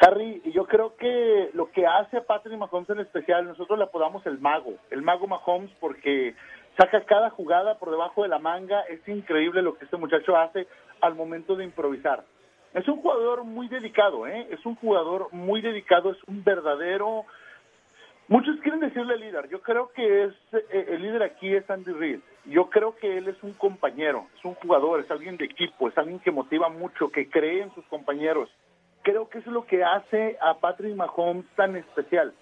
[0.00, 4.26] Harry, yo creo que lo que hace a Patrick Mahomes en especial, nosotros le apodamos
[4.26, 6.34] el mago, el mago Mahomes, porque
[6.76, 8.80] saca cada jugada por debajo de la manga.
[8.82, 10.66] Es increíble lo que este muchacho hace
[11.00, 12.24] al momento de improvisar.
[12.72, 14.48] Es un jugador muy dedicado, ¿eh?
[14.50, 17.24] Es un jugador muy dedicado, es un verdadero...
[18.26, 19.50] Muchos quieren decirle líder.
[19.50, 22.20] Yo creo que es eh, el líder aquí es Andy Reid.
[22.46, 25.98] Yo creo que él es un compañero, es un jugador, es alguien de equipo, es
[25.98, 28.48] alguien que motiva mucho, que cree en sus compañeros
[29.04, 32.34] creo que eso es lo que hace a Patrick Mahomes tan especial,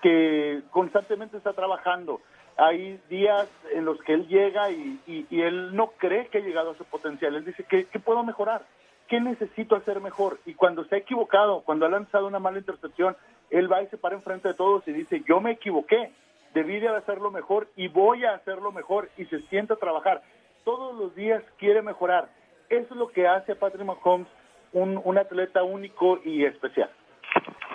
[0.00, 2.20] que constantemente está trabajando.
[2.56, 6.76] Hay días en los que él llega y, él no cree que ha llegado a
[6.76, 7.34] su potencial.
[7.34, 8.62] Él dice, ¿qué, ¿qué puedo mejorar?
[9.08, 10.38] ¿Qué necesito hacer mejor?
[10.44, 13.16] Y cuando se ha equivocado, cuando ha lanzado una mala intercepción,
[13.50, 16.12] él va y se para enfrente de todos y dice, yo me equivoqué,
[16.52, 20.22] debí de hacerlo mejor y voy a hacerlo mejor y se siente a trabajar.
[20.64, 22.28] Todos los días quiere mejorar.
[22.68, 24.28] Eso es lo que hace a Patrick Mahomes
[24.72, 26.90] un, atleta único y especial.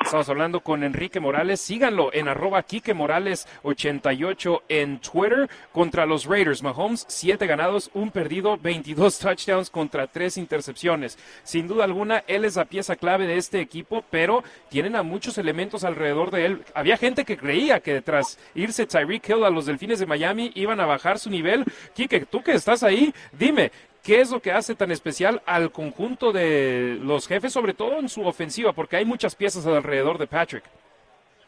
[0.01, 1.59] Estamos hablando con Enrique Morales.
[1.59, 6.63] Síganlo en arroba Quique Morales 88 en Twitter contra los Raiders.
[6.63, 11.17] Mahomes, 7 ganados, un perdido, 22 touchdowns contra 3 intercepciones.
[11.43, 15.37] Sin duda alguna, él es la pieza clave de este equipo, pero tienen a muchos
[15.39, 16.63] elementos alrededor de él.
[16.73, 20.79] Había gente que creía que tras irse Tyreek Hill a los Delfines de Miami iban
[20.79, 21.65] a bajar su nivel.
[21.93, 23.71] Quique, tú que estás ahí, dime,
[24.07, 28.07] ¿Qué es lo que hace tan especial al conjunto de los jefes, sobre todo en
[28.07, 28.71] su ofensiva?
[28.71, 30.63] Porque hay muchas piezas alrededor de Patrick.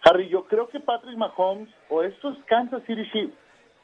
[0.04, 3.34] Harry, yo creo que Patrick Mahomes o estos Kansas City Chiefs,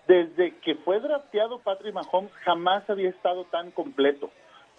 [0.10, 4.30] desde que fue drafteado Patrick Mahomes, jamás había estado tan completo.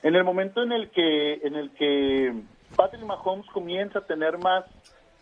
[0.03, 2.35] En el momento en el que, en el que
[2.77, 4.67] Patrick Mahomes comienza a tener más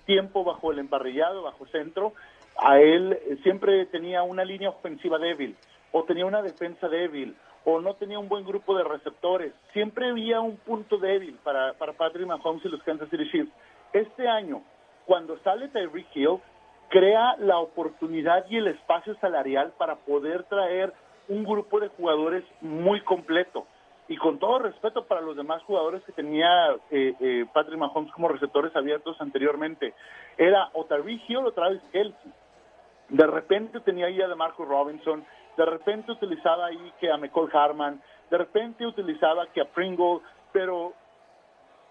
[0.05, 2.13] tiempo bajo el emparrillado, bajo centro,
[2.59, 5.55] a él siempre tenía una línea ofensiva débil
[5.93, 9.53] o tenía una defensa débil o no tenía un buen grupo de receptores.
[9.73, 13.51] Siempre había un punto débil para, para Patrick Mahomes y los Kansas City Chiefs.
[13.93, 14.63] Este año,
[15.07, 16.41] cuando sale Tyreek Hill,
[16.89, 20.93] crea la oportunidad y el espacio salarial para poder traer
[21.29, 23.67] un grupo de jugadores muy completo.
[24.07, 28.29] Y con todo respeto para los demás jugadores que tenía eh, eh, Patrick Mahomes como
[28.29, 29.95] receptores abiertos anteriormente,
[30.37, 32.33] era o Tariq Hill o Travis Kelsey.
[33.09, 35.25] De repente tenía ahí a DeMarco Robinson,
[35.57, 38.01] de repente utilizaba ahí que a McCall Harman,
[38.31, 40.21] de repente utilizaba que a Pringle,
[40.53, 40.93] pero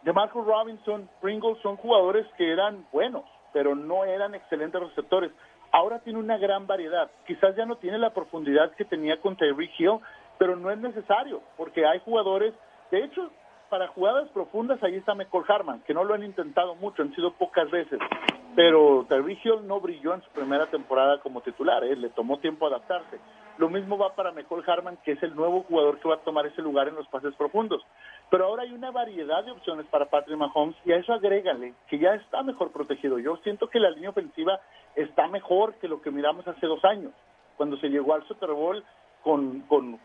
[0.03, 5.31] DeMarco Robinson, Pringle son jugadores que eran buenos, pero no eran excelentes receptores.
[5.71, 7.09] Ahora tiene una gran variedad.
[7.25, 9.99] Quizás ya no tiene la profundidad que tenía con Tyreek Hill,
[10.37, 12.53] pero no es necesario, porque hay jugadores,
[12.91, 13.31] de hecho,
[13.69, 17.31] para jugadas profundas ahí está McCall Harman, que no lo han intentado mucho, han sido
[17.33, 17.99] pocas veces,
[18.55, 21.95] pero Hill no brilló en su primera temporada como titular, ¿eh?
[21.95, 23.19] le tomó tiempo adaptarse.
[23.57, 26.45] Lo mismo va para McCall Harman, que es el nuevo jugador que va a tomar
[26.47, 27.83] ese lugar en los pases profundos.
[28.31, 31.99] Pero ahora hay una variedad de opciones para Patrick Mahomes y a eso agrégale que
[31.99, 33.19] ya está mejor protegido.
[33.19, 34.59] Yo siento que la línea ofensiva
[34.95, 37.11] está mejor que lo que miramos hace dos años,
[37.55, 38.83] cuando se llegó al Super Bowl
[39.21, 39.99] con, con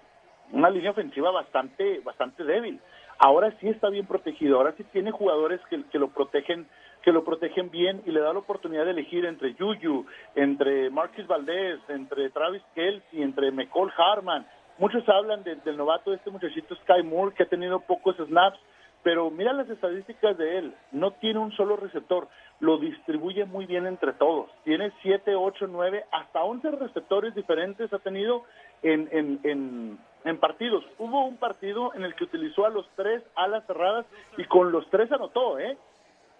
[0.52, 2.80] una línea ofensiva bastante, bastante débil.
[3.18, 6.68] Ahora sí está bien protegido, ahora sí tiene jugadores que, que lo protegen
[7.02, 11.26] que lo protegen bien y le da la oportunidad de elegir entre Yuyu, entre Marquis
[11.26, 14.46] Valdés, entre Travis Kelsey, entre McCall Harman.
[14.78, 18.58] Muchos hablan del novato de este muchachito Sky Moore que ha tenido pocos snaps,
[19.02, 20.74] pero mira las estadísticas de él.
[20.92, 22.28] No tiene un solo receptor,
[22.60, 24.50] lo distribuye muy bien entre todos.
[24.64, 28.44] Tiene 7, 8, 9, hasta 11 receptores diferentes ha tenido
[28.82, 30.84] en, en, en, en partidos.
[30.98, 34.88] Hubo un partido en el que utilizó a los tres alas cerradas y con los
[34.90, 35.76] tres anotó, ¿eh?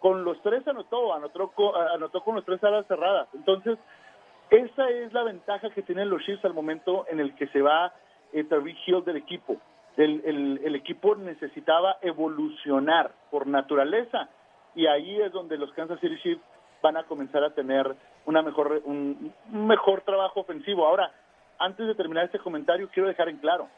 [0.01, 1.51] Con los tres anotó, anotó,
[1.95, 3.29] anotó con los tres alas cerradas.
[3.35, 3.79] Entonces,
[4.51, 7.93] esa es la ventaja que tienen los Chiefs al momento en el que se va
[8.33, 8.47] eh,
[8.87, 9.57] Hill del equipo.
[9.97, 14.29] El, equipo necesitaba evolucionar por naturaleza
[14.77, 16.43] y ahí es donde los Kansas City Chiefs
[16.81, 20.87] van a comenzar a tener una mejor, un, un mejor trabajo ofensivo.
[20.87, 21.11] Ahora,
[21.59, 23.69] antes de terminar este comentario, quiero dejar en claro,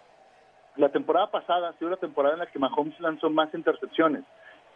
[0.76, 4.24] la temporada pasada ha sido la temporada en la que Mahomes lanzó más intercepciones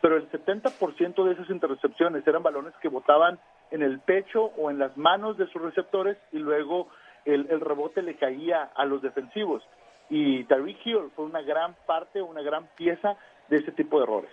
[0.05, 3.39] pero el 70% de esas intercepciones eran balones que botaban
[3.71, 6.89] en el pecho o en las manos de sus receptores y luego
[7.25, 9.63] el, rebote le caía a los defensivos.
[10.11, 13.17] Y Tyreek Hill fue una gran parte, una gran pieza
[13.49, 14.31] de ese tipo de errores.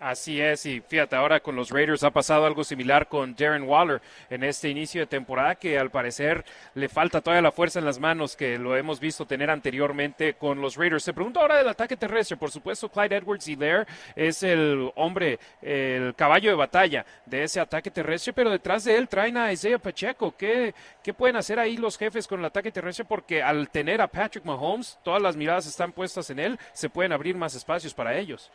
[0.00, 4.00] Así es, y fíjate, ahora con los Raiders ha pasado algo similar con Darren Waller
[4.30, 6.42] en este inicio de temporada, que al parecer
[6.72, 10.58] le falta toda la fuerza en las manos que lo hemos visto tener anteriormente con
[10.62, 11.04] los Raiders.
[11.04, 13.84] Se pregunta ahora del ataque terrestre, por supuesto, Clyde Edwards Hilaire
[14.16, 19.06] es el hombre, el caballo de batalla de ese ataque terrestre, pero detrás de él
[19.06, 20.34] traen a Isaiah Pacheco.
[20.34, 23.04] ¿Qué, ¿Qué pueden hacer ahí los jefes con el ataque terrestre?
[23.04, 27.12] Porque al tener a Patrick Mahomes, todas las miradas están puestas en él, se pueden
[27.12, 28.50] abrir más espacios para ellos.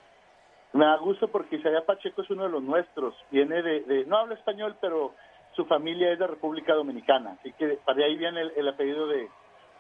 [0.76, 3.16] Me da gusto porque Isaiah Pacheco es uno de los nuestros.
[3.32, 5.14] Viene de, no habla español, pero
[5.56, 7.38] su familia es de República Dominicana.
[7.40, 9.30] Así que para ahí viene el, apellido de,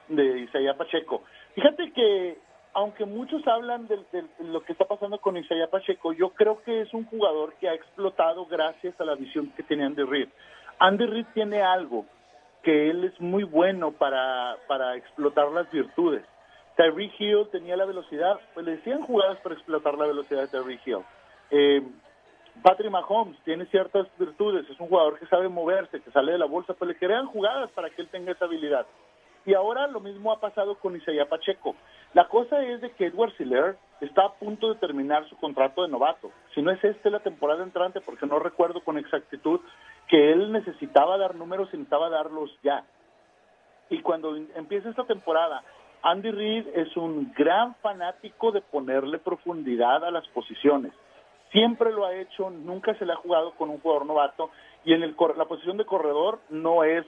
[0.07, 1.23] de Isaiah Pacheco.
[1.53, 2.37] Fíjate que,
[2.71, 3.99] aunque muchos hablan de,
[4.39, 7.73] lo que está pasando con Isaiah Pacheco, yo creo que es un jugador que ha
[7.73, 10.29] explotado gracias a la visión que tiene Andy Reid.
[10.79, 12.05] Andy Reid tiene algo
[12.63, 16.23] que él es muy bueno para, para explotar las virtudes.
[16.76, 20.86] Tyreek Hill tenía la velocidad, pues le decían jugadas para explotar la velocidad de Tyreek
[20.86, 21.03] Hill.
[21.51, 21.82] Eh,
[22.61, 26.45] Patrick Mahomes tiene ciertas virtudes, es un jugador que sabe moverse, que sale de la
[26.45, 28.86] bolsa, pues le crean jugadas para que él tenga esa habilidad.
[29.45, 31.76] Y ahora lo mismo ha pasado con Isaiah Pacheco.
[32.13, 35.89] La cosa es de que Edward Siller está a punto de terminar su contrato de
[35.89, 36.32] novato.
[36.55, 39.59] Si no es este la temporada entrante, porque no recuerdo con exactitud
[40.07, 42.86] que él necesitaba dar números y necesitaba darlos ya.
[43.89, 45.63] Y cuando empiece esta temporada
[46.05, 50.93] Andy Reid es un gran fanático de ponerle profundidad a las posiciones.
[51.51, 54.51] Siempre lo ha hecho, nunca se le ha jugado con un jugador novato
[54.83, 57.05] y en el, la posición de corredor no es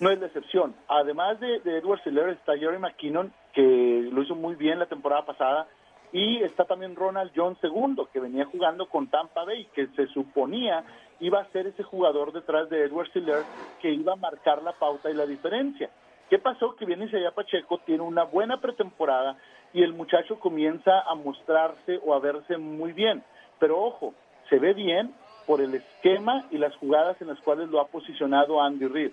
[0.00, 0.74] no es la excepción.
[0.88, 5.68] Además de, Edward Siller está Jerry McKinnon, que lo hizo muy bien la temporada pasada,
[6.12, 10.84] y está también Ronald Jones II, que venía jugando con Tampa Bay, que se suponía
[11.20, 13.44] iba a ser ese jugador detrás de Edward Siller
[13.80, 15.90] que iba a marcar la pauta y la diferencia.
[16.30, 16.74] ¿Qué pasó?
[16.76, 19.36] Que viene Isaiah Pacheco, tiene una buena pretemporada
[19.72, 23.22] y el muchacho comienza a mostrarse o a verse muy bien.
[23.58, 24.14] Pero ojo,
[24.48, 25.14] se ve bien
[25.46, 29.12] por el esquema y las jugadas en las cuales lo ha posicionado Andy Reid.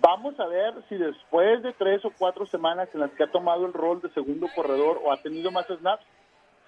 [0.00, 3.66] Vamos a ver si después de tres o cuatro semanas en las que ha tomado
[3.66, 6.04] el rol de segundo corredor o ha tenido más snaps,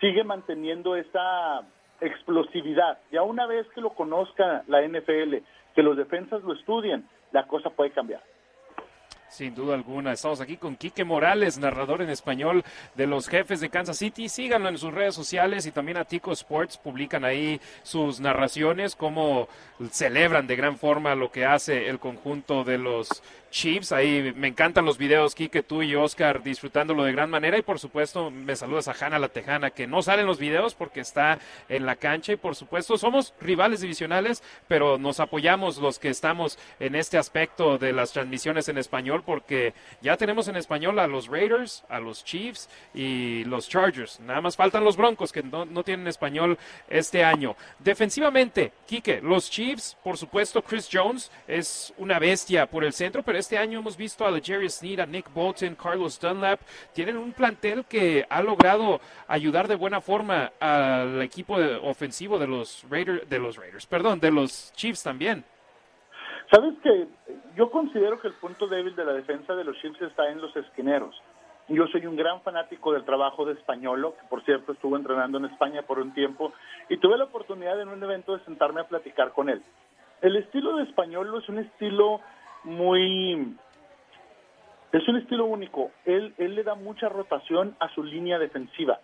[0.00, 1.62] sigue manteniendo esa
[2.00, 2.98] explosividad.
[3.12, 5.36] Ya una vez que lo conozca la NFL,
[5.74, 8.22] que los defensas lo estudien, la cosa puede cambiar.
[9.30, 10.12] Sin duda alguna.
[10.12, 12.64] Estamos aquí con Quique Morales, narrador en español
[12.96, 14.28] de los jefes de Kansas City.
[14.28, 16.76] Síganlo en sus redes sociales y también a Tico Sports.
[16.76, 19.48] Publican ahí sus narraciones, cómo
[19.92, 23.92] celebran de gran forma lo que hace el conjunto de los Chiefs.
[23.92, 27.58] Ahí me encantan los videos, Quique, tú y Oscar disfrutándolo de gran manera.
[27.58, 30.74] Y por supuesto, me saludas a Hanna la Tejana, que no sale en los videos
[30.74, 31.38] porque está
[31.68, 32.32] en la cancha.
[32.32, 37.78] Y por supuesto, somos rivales divisionales, pero nos apoyamos los que estamos en este aspecto
[37.78, 42.24] de las transmisiones en español, porque ya tenemos en español a los Raiders, a los
[42.24, 44.20] Chiefs y los Chargers.
[44.20, 47.56] Nada más faltan los Broncos, que no, no tienen español este año.
[47.78, 53.39] Defensivamente, Quique, los Chiefs, por supuesto, Chris Jones es una bestia por el centro, pero
[53.40, 56.60] este año hemos visto a Jerry Sneed, a Nick Bolton, Carlos Dunlap.
[56.92, 62.84] Tienen un plantel que ha logrado ayudar de buena forma al equipo ofensivo de los
[62.88, 65.44] Raiders, de los Raiders, perdón, de los Chiefs también.
[66.52, 67.06] Sabes que
[67.56, 70.54] yo considero que el punto débil de la defensa de los Chiefs está en los
[70.54, 71.20] esquineros.
[71.68, 75.44] Yo soy un gran fanático del trabajo de Españolo, que por cierto estuvo entrenando en
[75.46, 76.52] España por un tiempo,
[76.88, 79.62] y tuve la oportunidad en un evento de sentarme a platicar con él.
[80.20, 82.20] El estilo de Españolo es un estilo
[82.64, 83.56] muy...
[84.92, 85.90] Es un estilo único.
[86.04, 89.00] Él, él le da mucha rotación a su línea defensiva.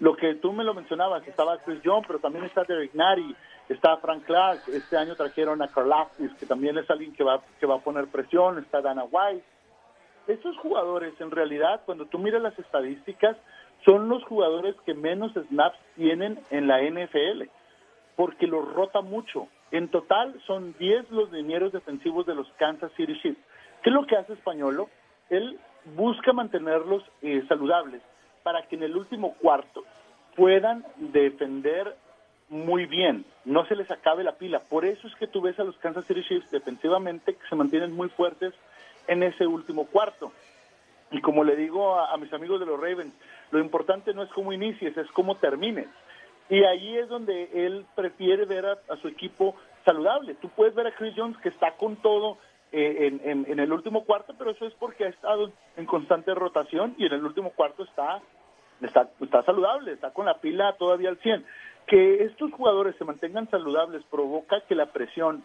[0.00, 3.36] Lo que tú me lo mencionabas, estaba Chris Jones, pero también está Derek Nari,
[3.68, 7.66] está Frank Clark, este año trajeron a Karlaftis, que también es alguien que va, que
[7.66, 9.44] va a poner presión, está Dana White.
[10.26, 13.36] Esos jugadores, en realidad, cuando tú miras las estadísticas,
[13.84, 17.48] son los jugadores que menos snaps tienen en la NFL,
[18.16, 19.48] porque los rota mucho.
[19.72, 23.40] En total son 10 los linieros defensivos de los Kansas City Chiefs.
[23.82, 24.90] ¿Qué es lo que hace Españolo?
[25.30, 25.58] Él
[25.96, 28.02] busca mantenerlos eh, saludables
[28.42, 29.82] para que en el último cuarto
[30.36, 31.96] puedan defender
[32.50, 34.60] muy bien, no se les acabe la pila.
[34.60, 37.92] Por eso es que tú ves a los Kansas City Chiefs defensivamente que se mantienen
[37.92, 38.52] muy fuertes
[39.06, 40.32] en ese último cuarto.
[41.10, 43.14] Y como le digo a, a mis amigos de los Ravens,
[43.50, 45.88] lo importante no es cómo inicies, es cómo termines.
[46.52, 50.34] Y ahí es donde él prefiere ver a, su equipo saludable.
[50.34, 52.36] Tú puedes ver a Chris Jones que está con todo
[52.72, 57.06] eh, en el último cuarto, pero eso es porque ha estado en constante rotación y
[57.06, 58.20] en el último cuarto está,
[58.82, 61.42] está, está saludable, está con la pila todavía al 100.
[61.86, 65.42] Que estos jugadores se mantengan saludables provoca que la presión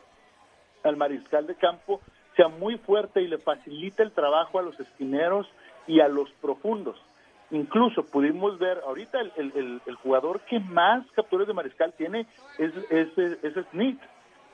[0.84, 2.02] al mariscal de campo
[2.36, 5.48] sea muy fuerte y le facilita el trabajo a los esquineros
[5.88, 7.02] y a los profundos.
[7.52, 12.26] Incluso pudimos ver, ahorita el, el- jugador que más capturas de mariscal tiene
[12.58, 14.00] es, es, es Smith,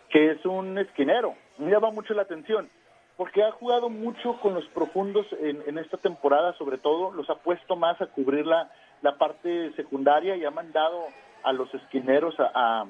[0.09, 1.33] que es un esquinero.
[1.57, 2.69] Me llama mucho la atención,
[3.17, 7.35] porque ha jugado mucho con los profundos en, en esta temporada, sobre todo, los ha
[7.35, 8.71] puesto más a cubrir la,
[9.01, 11.07] la parte secundaria y ha mandado
[11.43, 12.85] a los esquineros a,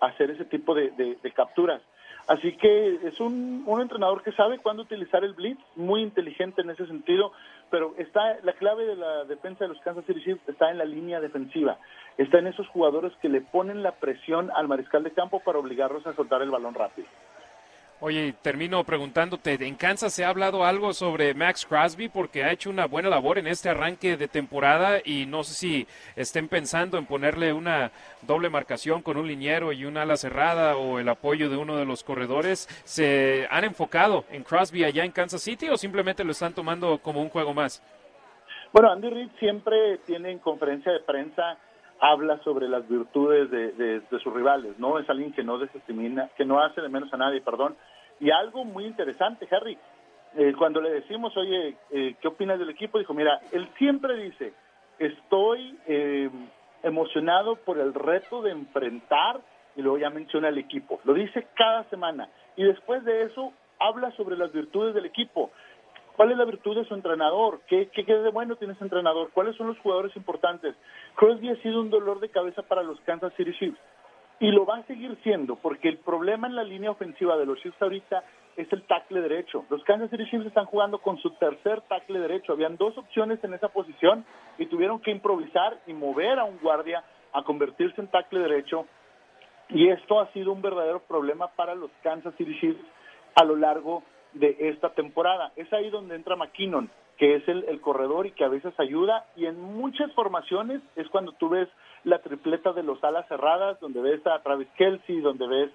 [0.00, 1.82] hacer ese tipo de capturas.
[2.26, 6.70] Así que es un, un entrenador que sabe cuándo utilizar el blitz, muy inteligente en
[6.70, 7.32] ese sentido,
[7.70, 10.84] pero está la clave de la defensa de los Kansas City Chiefs está en la
[10.84, 11.78] línea defensiva,
[12.18, 16.06] está en esos jugadores que le ponen la presión al mariscal de campo para obligarlos
[16.06, 17.08] a soltar el balón rápido.
[18.02, 22.08] Oye, termino preguntándote, ¿en Kansas se ha hablado algo sobre Max Crosby?
[22.08, 25.86] Porque ha hecho una buena labor en este arranque de temporada y no sé si
[26.16, 27.90] estén pensando en ponerle una
[28.22, 31.84] doble marcación con un liniero y una ala cerrada o el apoyo de uno de
[31.84, 32.68] los corredores.
[32.84, 37.20] ¿Se han enfocado en Crosby allá en Kansas City o simplemente lo están tomando como
[37.20, 37.82] un juego más?
[38.72, 41.58] Bueno, Andy Reid siempre tiene en conferencia de prensa
[42.02, 44.98] habla sobre las virtudes de, de- de sus rivales, ¿no?
[44.98, 47.76] Es alguien que no desestimina, que no hace de menos a nadie, perdón.
[48.20, 49.78] Y algo muy interesante, Harry,
[50.36, 52.98] eh, cuando le decimos, oye, eh, ¿qué opinas del equipo?
[52.98, 54.52] Dijo, mira, él siempre dice,
[54.98, 56.30] estoy eh,
[56.82, 59.40] emocionado por el reto de enfrentar,
[59.76, 61.00] y luego ya menciona el equipo.
[61.04, 62.28] Lo dice cada semana.
[62.56, 65.50] Y después de eso, habla sobre las virtudes del equipo.
[66.16, 67.60] ¿Cuál es la virtud de su entrenador?
[67.66, 69.30] ¿Qué, qué, qué de bueno tiene ese entrenador?
[69.32, 70.74] ¿Cuáles son los jugadores importantes?
[71.14, 73.78] Crosby ha sido un dolor de cabeza para los Kansas City Chiefs
[74.40, 77.60] y lo va a seguir siendo porque el problema en la línea ofensiva de los
[77.60, 78.24] Chiefs ahorita
[78.56, 79.64] es el tackle derecho.
[79.70, 82.52] Los Kansas City Chiefs están jugando con su tercer tackle derecho.
[82.52, 84.24] Habían dos opciones en esa posición
[84.58, 88.86] y tuvieron que improvisar y mover a un guardia a convertirse en tackle derecho
[89.68, 92.80] y esto ha sido un verdadero problema para los Kansas City Chiefs
[93.36, 95.52] a lo largo de esta temporada.
[95.56, 96.90] Es ahí donde entra McKinnon,
[97.20, 101.32] que es el, corredor y que a veces ayuda, y en muchas formaciones es cuando
[101.32, 101.68] tú ves
[102.02, 105.70] la tripleta de los alas cerradas, donde ves a Travis Kelsey, donde ves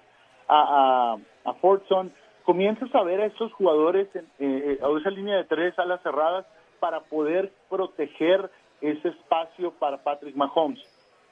[0.48, 2.12] a, a, Fordson,
[2.42, 6.46] comienzas a ver a estos jugadores, en, eh, a esa línea de tres alas cerradas,
[6.80, 8.50] para poder proteger
[8.80, 10.82] ese espacio para Patrick Mahomes.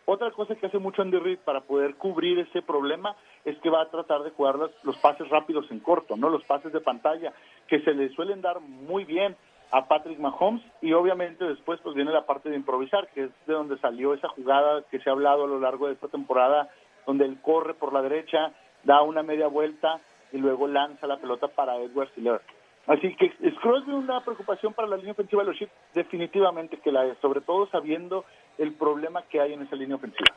[0.07, 3.83] Otra cosa que hace mucho Andy Reid para poder cubrir ese problema es que va
[3.83, 7.33] a tratar de jugar los, los pases rápidos en corto, no los pases de pantalla,
[7.67, 9.35] que se le suelen dar muy bien
[9.75, 13.55] a Patrick Mahomes y obviamente después pues viene la parte de improvisar, que es de
[13.55, 16.71] donde salió esa jugada que se ha hablado a lo largo de esta temporada,
[17.05, 18.53] donde él corre por la derecha,
[18.85, 22.41] da una media vuelta y luego lanza la pelota para Edward Siller.
[22.87, 26.93] Así que es Crosby una preocupación para la línea ofensiva de los Chiefs, definitivamente que
[26.93, 28.25] la es, sobre todo sabiendo
[28.59, 30.37] el problema que hay en esa línea ofensiva.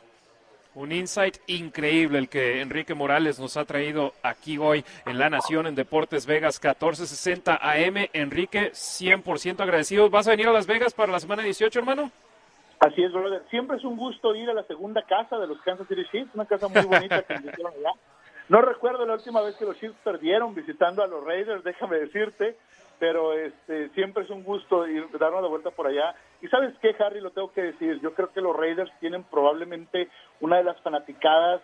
[0.78, 5.66] Un insight increíble el que Enrique Morales nos ha traído aquí hoy en La Nación
[5.66, 8.08] en Deportes Vegas 1460 AM.
[8.12, 10.08] Enrique, 100% agradecido.
[10.08, 12.12] ¿Vas a venir a Las Vegas para la semana 18, hermano?
[12.78, 13.42] Así es, brother.
[13.50, 16.46] Siempre es un gusto ir a la segunda casa de los Kansas City Chiefs, una
[16.46, 17.90] casa muy bonita que hicieron allá.
[18.48, 22.56] No recuerdo la última vez que los Chiefs perdieron visitando a los Raiders, déjame decirte,
[23.00, 26.14] pero este siempre es un gusto ir dar una vuelta por allá.
[26.40, 30.08] Y sabes qué, Harry, lo tengo que decir, yo creo que los Raiders tienen probablemente
[30.40, 31.60] una de las fanaticadas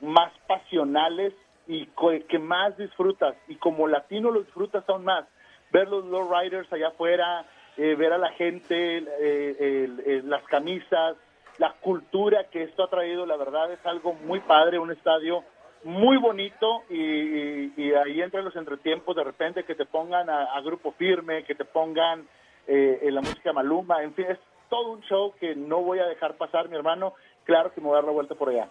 [0.00, 1.32] más pasionales
[1.66, 1.86] y
[2.28, 5.24] que más disfrutas, y como latino lo disfrutas aún más,
[5.70, 7.44] ver los Low Riders allá afuera,
[7.76, 11.16] eh, ver a la gente, eh, las camisas,
[11.58, 15.44] la cultura que esto ha traído, la verdad es algo muy padre, un estadio
[15.84, 21.44] muy bonito y, ahí entre los entretiempos de repente que te pongan a, grupo firme,
[21.44, 22.26] que te pongan
[22.66, 24.38] eh, la música Maluma, en fin, es
[24.68, 27.14] todo un show que no voy a dejar pasar, mi hermano.
[27.44, 28.68] Claro que me voy a dar la vuelta por allá.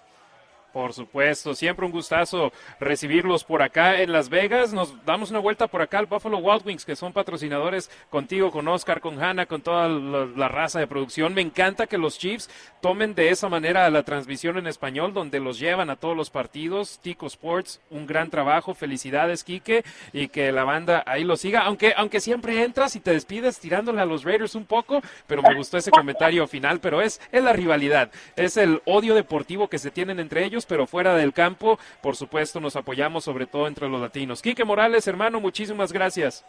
[0.73, 4.71] Por supuesto, siempre un gustazo recibirlos por acá en Las Vegas.
[4.71, 8.67] Nos damos una vuelta por acá al Buffalo Wild Wings, que son patrocinadores contigo, con
[8.67, 11.33] Oscar, con Hanna, con toda la, raza de producción.
[11.33, 12.51] Me encanta que los Chiefs
[12.81, 16.99] tomen de esa manera la transmisión en español, donde los llevan a todos los partidos.
[17.01, 18.75] Tico Sports, un gran trabajo.
[18.75, 19.83] Felicidades, Quique,
[20.13, 21.61] y que la banda ahí lo siga.
[21.61, 25.55] Aunque, aunque siempre entras y te despides tirándole a los Raiders un poco, pero me
[25.55, 26.79] gustó ese comentario final.
[26.79, 30.87] Pero es, es la rivalidad, es el odio deportivo que se tienen entre ellos pero
[30.87, 34.41] fuera del campo, por supuesto, nos apoyamos sobre todo entre los latinos.
[34.41, 36.45] Quique Morales, hermano, muchísimas gracias.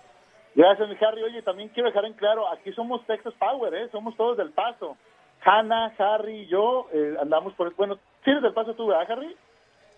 [0.55, 1.23] Gracias, mi Harry.
[1.23, 3.89] Oye, también quiero dejar en claro, aquí somos Texas Power, ¿eh?
[3.93, 4.97] Somos todos del Paso.
[5.43, 7.74] Hanna, Harry y yo eh, andamos por...
[7.74, 9.37] Bueno, ¿sí eres del Paso tú, verdad, Harry?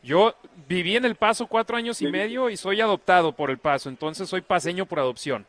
[0.03, 0.35] Yo
[0.69, 4.29] viví en El Paso cuatro años y medio y soy adoptado por El Paso, entonces
[4.29, 5.47] soy paseño por adopción.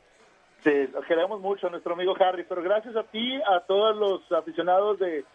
[0.63, 4.99] Sí, lo queremos mucho, nuestro amigo Harry, pero gracias a ti, a todos los aficionados
[4.99, 5.25] de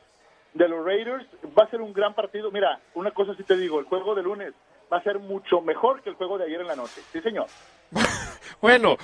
[0.59, 1.25] de los Raiders.
[1.59, 2.51] Va a ser un gran partido.
[2.51, 4.53] Mira, una cosa sí te digo, el juego de lunes
[4.93, 7.01] va a ser mucho mejor que el juego de ayer en la noche.
[7.13, 7.47] Sí, señor.
[8.61, 8.97] Bueno,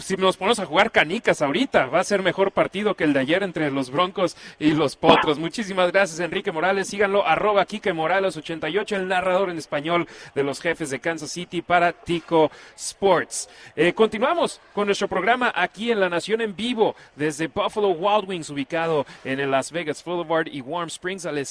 [0.00, 3.20] si nos ponemos a jugar canicas ahorita, va a ser mejor partido que el de
[3.20, 5.38] ayer entre los Broncos y los Potros.
[5.38, 6.88] Muchísimas gracias, Enrique Morales.
[6.88, 11.62] Síganlo, arroba Kike Morales 88, el narrador en español de los jefes de Kansas City
[11.62, 13.48] para Tico Sports.
[13.74, 18.50] Eh, continuamos con nuestro programa aquí en La Nación en vivo desde Buffalo Wild Wings,
[18.50, 21.46] ubicado en el Las Vegas Boulevard y Warm Springs, al, eh,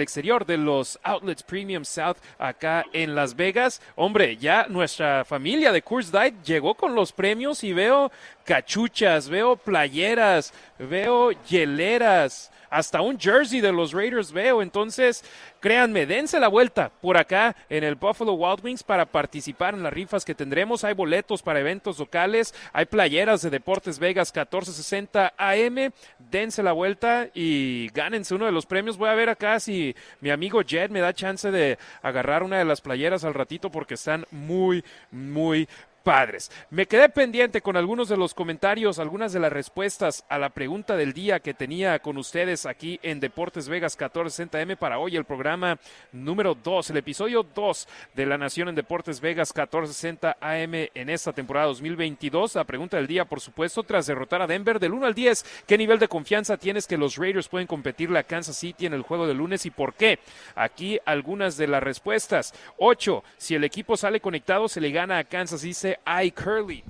[0.00, 3.80] exterior de los Outlets Premium South, acá en Las Vegas.
[3.94, 8.10] Hombre, ya nuestra familia de Coors Diet llegó con los premios y veo
[8.44, 14.62] cachuchas, veo playeras, veo hieleras, hasta un jersey de los Raiders veo.
[14.62, 15.24] Entonces,
[15.60, 19.92] créanme, dense la vuelta por acá en el Buffalo Wild Wings para participar en las
[19.92, 20.84] rifas que tendremos.
[20.84, 25.92] Hay boletos para eventos locales, hay playeras de Deportes Vegas 1460 AM.
[26.18, 28.98] Dense la vuelta y gánense uno de los premios.
[28.98, 32.64] Voy a ver acá si mi amigo Jed me da chance de agarrar una de
[32.64, 35.68] las playeras al ratito porque están muy, muy
[36.06, 36.52] padres.
[36.70, 40.94] Me quedé pendiente con algunos de los comentarios, algunas de las respuestas a la pregunta
[40.96, 45.80] del día que tenía con ustedes aquí en Deportes Vegas 1460M para hoy el programa
[46.12, 51.32] número 2, el episodio 2 de La Nación en Deportes Vegas 1460 AM en esta
[51.32, 52.54] temporada 2022.
[52.54, 55.76] La pregunta del día, por supuesto, tras derrotar a Denver del 1 al 10, ¿qué
[55.76, 59.26] nivel de confianza tienes que los Raiders pueden competirle a Kansas City en el juego
[59.26, 60.20] de lunes y por qué?
[60.54, 62.54] Aquí algunas de las respuestas.
[62.76, 63.24] 8.
[63.38, 65.62] Si el equipo sale conectado, se le gana a Kansas,
[66.04, 66.84] dice I Curly.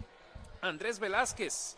[0.61, 1.77] Andrés Velázquez.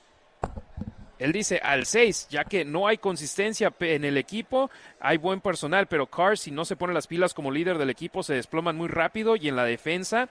[1.19, 5.89] Él dice al 6, ya que no hay consistencia en el equipo, hay buen personal,
[5.89, 8.87] pero Carr, si no se pone las pilas como líder del equipo, se desploman muy
[8.87, 10.29] rápido y en la defensa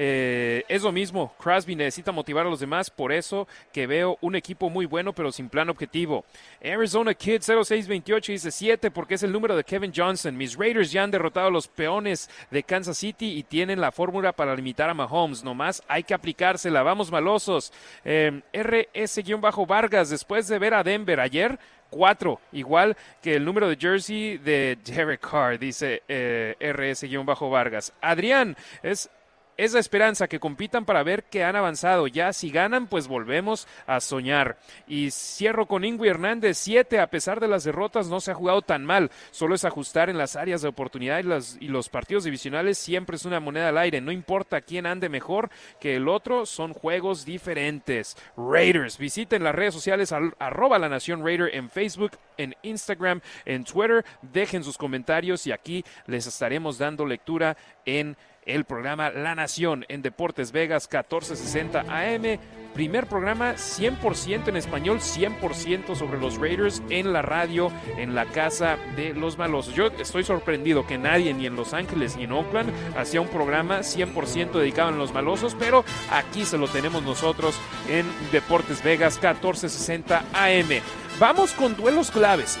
[0.00, 1.34] eh, es lo mismo.
[1.38, 5.32] Crosby necesita motivar a los demás, por eso que veo un equipo muy bueno, pero
[5.32, 6.24] sin plan objetivo.
[6.64, 10.36] Arizona Kid 0628 dice 7 porque es el número de Kevin Johnson.
[10.36, 14.32] Mis Raiders ya han derrotado a los peones de Kansas City y tienen la fórmula
[14.32, 15.42] para limitar a Mahomes.
[15.42, 16.84] Nomás hay que aplicársela.
[16.84, 17.72] Vamos malosos.
[18.04, 21.58] Eh, RS-Vargas, después de ver a Denver ayer,
[21.90, 27.92] 4, igual que el número de jersey de Derek Carr, dice eh, RS-Vargas.
[28.00, 29.10] Adrián, es
[29.58, 32.06] es la esperanza que compitan para ver que han avanzado.
[32.06, 34.56] Ya si ganan, pues volvemos a soñar.
[34.86, 38.62] Y cierro con Ingui Hernández, 7, a pesar de las derrotas, no se ha jugado
[38.62, 39.10] tan mal.
[39.32, 43.16] Solo es ajustar en las áreas de oportunidad y, las, y los partidos divisionales siempre
[43.16, 44.00] es una moneda al aire.
[44.00, 48.16] No importa quién ande mejor que el otro, son juegos diferentes.
[48.36, 53.64] Raiders, visiten las redes sociales al, arroba la nación Raider en Facebook, en Instagram, en
[53.64, 54.04] Twitter.
[54.22, 58.16] Dejen sus comentarios y aquí les estaremos dando lectura en
[58.48, 62.40] el programa La Nación en Deportes Vegas 1460 AM.
[62.74, 68.78] Primer programa 100% en español, 100% sobre los Raiders en la radio, en la casa
[68.96, 69.74] de los malosos.
[69.74, 73.80] Yo estoy sorprendido que nadie, ni en Los Ángeles ni en Oakland, hacía un programa
[73.80, 77.58] 100% dedicado a los malosos, pero aquí se lo tenemos nosotros
[77.88, 80.80] en Deportes Vegas 1460 AM.
[81.18, 82.58] Vamos con duelos claves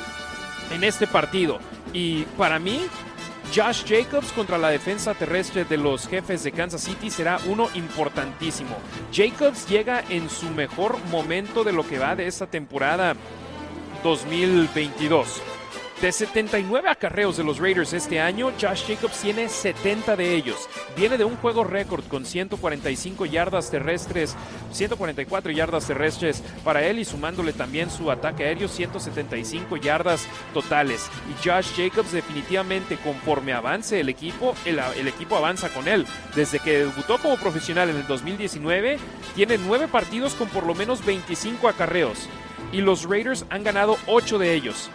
[0.72, 1.58] en este partido.
[1.92, 2.86] Y para mí,
[3.54, 8.76] Josh Jacobs contra la defensa terrestre de los jefes de Kansas City será uno importantísimo.
[9.12, 13.16] Jacobs llega en su mejor momento de lo que va de esta temporada
[14.04, 15.57] 2022.
[16.00, 20.68] De 79 acarreos de los Raiders este año, Josh Jacobs tiene 70 de ellos.
[20.96, 24.36] Viene de un juego récord con 145 yardas terrestres,
[24.70, 31.10] 144 yardas terrestres para él y sumándole también su ataque aéreo, 175 yardas totales.
[31.32, 36.06] Y Josh Jacobs definitivamente conforme avance el equipo, el, el equipo avanza con él.
[36.36, 38.98] Desde que debutó como profesional en el 2019,
[39.34, 42.28] tiene 9 partidos con por lo menos 25 acarreos.
[42.70, 44.90] Y los Raiders han ganado 8 de ellos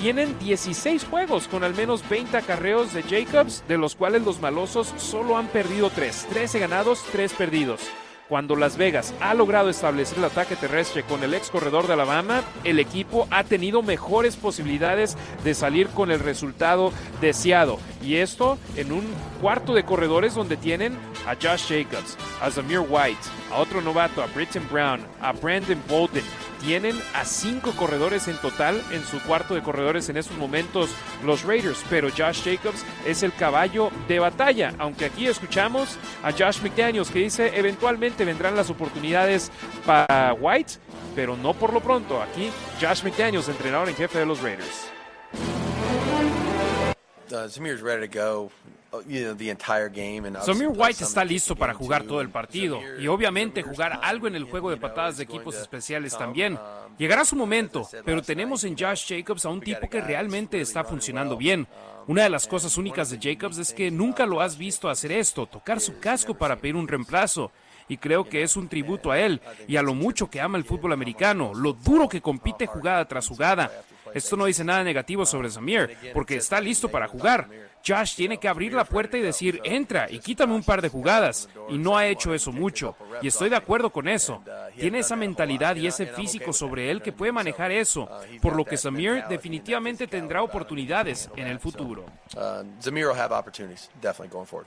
[0.00, 4.94] tienen 16 juegos con al menos 20 acarreos de Jacobs, de los cuales los malosos
[4.96, 7.82] solo han perdido 3, 13 ganados, 3 perdidos.
[8.26, 12.44] Cuando Las Vegas ha logrado establecer el ataque terrestre con el ex corredor de Alabama,
[12.64, 17.78] el equipo ha tenido mejores posibilidades de salir con el resultado deseado.
[18.02, 19.04] Y esto en un
[19.42, 20.96] cuarto de corredores donde tienen
[21.26, 23.20] a Josh Jacobs, a Zamir White,
[23.52, 26.24] a otro novato, a Britton Brown, a Brandon Bolden,
[26.60, 30.90] tienen a cinco corredores en total en su cuarto de corredores en estos momentos
[31.24, 36.60] los Raiders, pero Josh Jacobs es el caballo de batalla, aunque aquí escuchamos a Josh
[36.62, 39.50] McDaniels que dice eventualmente vendrán las oportunidades
[39.86, 40.74] para White,
[41.14, 42.22] pero no por lo pronto.
[42.22, 42.50] Aquí
[42.80, 44.90] Josh McDaniels, entrenador en jefe de los Raiders.
[47.32, 48.50] Uh, Zamir's ready to go.
[50.42, 54.34] Samir obviously White está listo para jugar todo el partido y obviamente jugar algo en
[54.34, 56.54] el juego de patadas de equipos especiales también.
[56.54, 60.84] Um, Llegará su momento, pero tenemos en Josh Jacobs a un tipo que realmente está
[60.84, 61.60] funcionando bien.
[61.60, 65.12] Um, Una de las cosas únicas de Jacobs es que nunca lo has visto hacer
[65.12, 67.52] esto, tocar su casco para pedir un reemplazo.
[67.88, 70.64] Y creo que es un tributo a él y a lo mucho que ama el
[70.64, 73.70] fútbol americano, lo duro que compite jugada tras jugada.
[74.14, 77.48] Esto no dice nada negativo sobre Samir, porque está listo para jugar.
[77.86, 81.48] Josh tiene que abrir la puerta y decir, entra y quítame un par de jugadas.
[81.68, 82.96] Y no ha hecho eso mucho.
[83.22, 84.42] Y estoy de acuerdo con eso.
[84.76, 88.08] Tiene esa mentalidad y ese físico sobre él que puede manejar eso.
[88.42, 92.04] Por lo que Samir definitivamente tendrá oportunidades en el futuro.
[92.36, 94.66] Uh, Zamir will have opportunities, definitely going forward.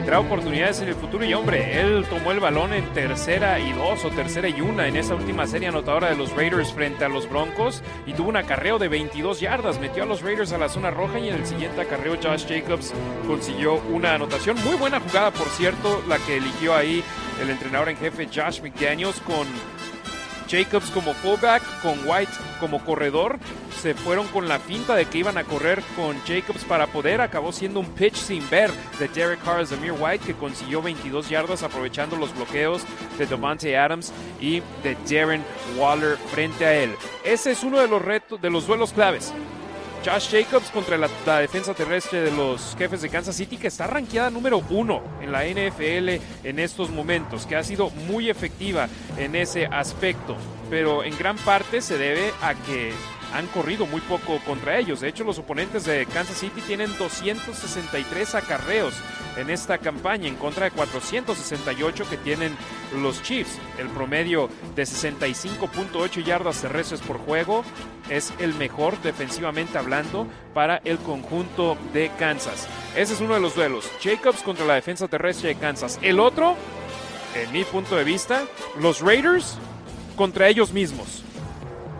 [0.00, 4.02] Tendrá oportunidades en el futuro y hombre, él tomó el balón en tercera y dos
[4.06, 7.28] o tercera y una en esa última serie anotadora de los Raiders frente a los
[7.28, 10.90] Broncos y tuvo un acarreo de 22 yardas, metió a los Raiders a la zona
[10.90, 12.94] roja y en el siguiente acarreo Josh Jacobs
[13.26, 14.56] consiguió una anotación.
[14.64, 17.04] Muy buena jugada, por cierto, la que eligió ahí
[17.42, 19.46] el entrenador en jefe Josh McDaniels con
[20.50, 23.38] Jacobs como fullback, con White como corredor.
[23.80, 27.20] Se fueron con la finta de que iban a correr con Jacobs para poder.
[27.20, 31.62] Acabó siendo un pitch sin ver de Derek Carr Zamir White, que consiguió 22 yardas
[31.62, 32.82] aprovechando los bloqueos
[33.16, 35.44] de Devante Adams y de Darren
[35.76, 36.94] Waller frente a él.
[37.24, 39.32] Ese es uno de los retos, de los duelos claves.
[40.04, 41.08] Josh Jacobs contra la,
[41.40, 45.44] defensa terrestre de los jefes de Kansas City, que está rankeada número uno en la
[45.44, 50.36] NFL en estos momentos, que ha sido muy efectiva en ese aspecto,
[50.70, 52.92] pero en gran parte se debe a que
[53.32, 55.00] han corrido muy poco contra ellos.
[55.00, 58.94] De hecho, los oponentes de Kansas City tienen 263 acarreos
[59.36, 62.56] en esta campaña en contra de 468 que tienen
[63.00, 63.58] los Chiefs.
[63.78, 67.64] El promedio de 65.8 yardas terrestres por juego
[68.08, 72.66] es el mejor defensivamente hablando para el conjunto de Kansas.
[72.96, 73.88] Ese es uno de los duelos.
[74.02, 75.98] Jacobs contra la defensa terrestre de Kansas.
[76.02, 76.56] El otro,
[77.34, 78.42] en mi punto de vista,
[78.80, 79.56] los Raiders
[80.16, 81.22] contra ellos mismos.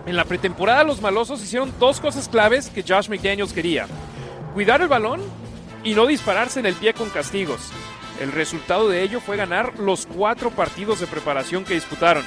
[0.07, 3.87] En la pretemporada los malosos hicieron dos cosas claves que Josh McDaniels quería.
[4.55, 5.21] Cuidar el balón
[5.85, 7.71] y no dispararse en el pie con castigos.
[8.21, 12.25] El resultado de ello fue ganar los cuatro partidos de preparación que disputaron.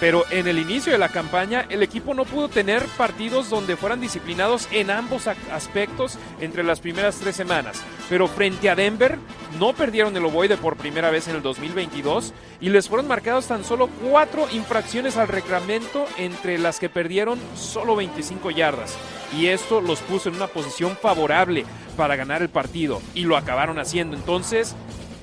[0.00, 4.00] Pero en el inicio de la campaña el equipo no pudo tener partidos donde fueran
[4.00, 7.82] disciplinados en ambos aspectos entre las primeras tres semanas.
[8.08, 9.18] Pero frente a Denver
[9.58, 12.32] no perdieron el ovoide por primera vez en el 2022
[12.62, 17.94] y les fueron marcados tan solo cuatro infracciones al reglamento entre las que perdieron solo
[17.94, 18.96] 25 yardas.
[19.36, 21.64] Y esto los puso en una posición favorable
[21.96, 24.16] para ganar el partido y lo acabaron haciendo.
[24.16, 24.74] Entonces,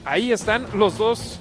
[0.05, 1.39] ahí están los dos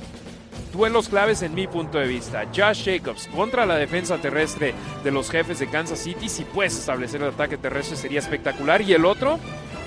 [0.72, 2.44] duelos claves en mi punto de vista.
[2.54, 4.74] Josh Jacobs contra la defensa terrestre
[5.04, 6.28] de los jefes de Kansas City.
[6.28, 8.82] Si puedes establecer el ataque terrestre sería espectacular.
[8.82, 9.38] Y el otro,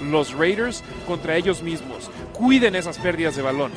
[0.10, 2.10] los Raiders contra ellos mismos.
[2.34, 3.72] Cuiden esas pérdidas de balón.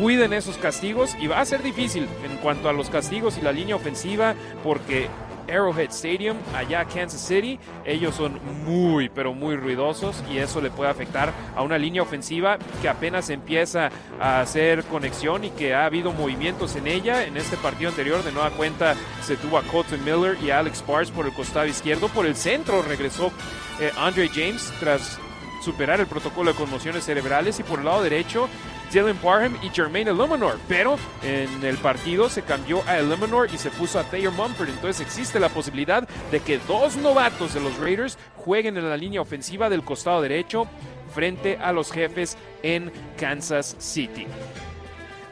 [0.00, 3.52] Cuiden esos castigos y va a ser difícil en cuanto a los castigos y la
[3.52, 5.08] línea ofensiva porque
[5.48, 7.58] Arrowhead Stadium, allá Kansas City.
[7.84, 12.58] Ellos son muy, pero muy ruidosos y eso le puede afectar a una línea ofensiva
[12.80, 17.24] que apenas empieza a hacer conexión y que ha habido movimientos en ella.
[17.24, 21.10] En este partido anterior, de nueva cuenta, se tuvo a Colton Miller y Alex Parks
[21.10, 22.08] por el costado izquierdo.
[22.08, 23.32] Por el centro regresó
[23.80, 25.18] eh, Andre James tras
[25.62, 28.48] superar el protocolo de conmociones cerebrales y por el lado derecho
[28.92, 33.70] Dylan Parham y Jermaine Illuminor, pero en el partido se cambió a Illuminor y se
[33.70, 38.18] puso a Thayer Mumford, entonces existe la posibilidad de que dos novatos de los Raiders
[38.36, 40.66] jueguen en la línea ofensiva del costado derecho
[41.14, 44.26] frente a los jefes en Kansas City.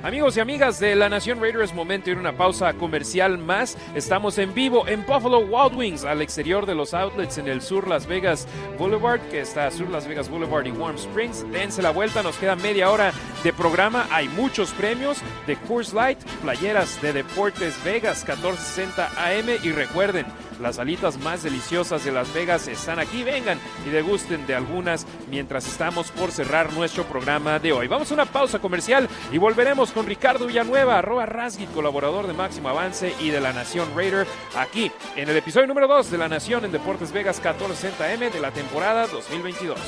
[0.02, 3.78] Amigos y amigas de la Nación Raiders, momento de ir una pausa comercial más.
[3.94, 7.89] Estamos en vivo en Buffalo Wild Wings, al exterior de los outlets en el sur
[7.89, 8.47] Las Vegas
[8.78, 11.51] Boulevard, que está sur Las Vegas Boulevard y Warm Springs.
[11.51, 13.12] Dense la vuelta, nos queda media hora
[13.43, 14.06] de programa.
[14.10, 20.27] Hay muchos premios de Coors Light, playeras de Deportes Vegas 1460 AM y recuerden,
[20.60, 23.22] las alitas más deliciosas de Las Vegas están aquí.
[23.22, 27.88] Vengan y degusten de algunas mientras estamos por cerrar nuestro programa de hoy.
[27.88, 32.68] Vamos a una pausa comercial y volveremos con Ricardo Villanueva, arroba Rasgit, colaborador de Máximo
[32.68, 34.26] Avance y de la Nación Raider,
[34.56, 38.50] aquí en el episodio número 2 de la Nación en Deportes Vegas 1460M de la
[38.50, 39.78] temporada 2022.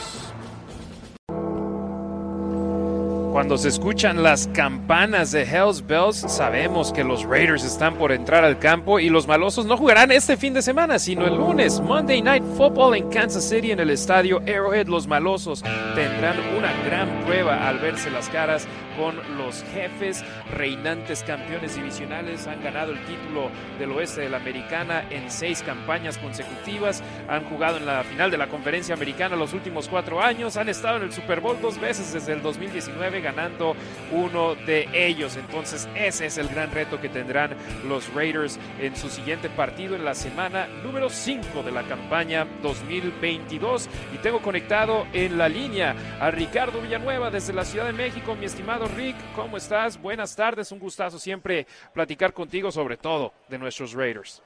[3.38, 8.42] Cuando se escuchan las campanas de Hells Bells, sabemos que los Raiders están por entrar
[8.42, 12.20] al campo y los malosos no jugarán este fin de semana, sino el lunes, Monday
[12.20, 14.88] Night Football en Kansas City en el estadio Arrowhead.
[14.88, 15.62] Los malosos
[15.94, 18.66] tendrán una gran prueba al verse las caras
[18.98, 22.46] con los jefes reinantes campeones divisionales.
[22.48, 27.02] Han ganado el título del oeste de la americana en seis campañas consecutivas.
[27.28, 30.56] Han jugado en la final de la conferencia americana los últimos cuatro años.
[30.56, 33.76] Han estado en el Super Bowl dos veces desde el 2019 ganando
[34.10, 35.36] uno de ellos.
[35.36, 37.50] Entonces ese es el gran reto que tendrán
[37.86, 43.88] los Raiders en su siguiente partido en la semana número 5 de la campaña 2022.
[44.12, 48.34] Y tengo conectado en la línea a Ricardo Villanueva desde la Ciudad de México.
[48.34, 50.00] Mi estimado Rick, ¿cómo estás?
[50.00, 54.42] Buenas tardes, un gustazo siempre platicar contigo sobre todo de nuestros Raiders.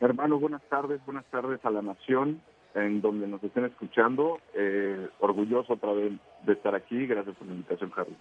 [0.00, 2.40] Hermano, buenas tardes, buenas tardes a la nación
[2.74, 4.40] en donde nos estén escuchando.
[4.54, 6.12] Eh, orgulloso otra vez
[6.44, 7.06] de estar aquí.
[7.06, 8.16] Gracias por la invitación, Harry.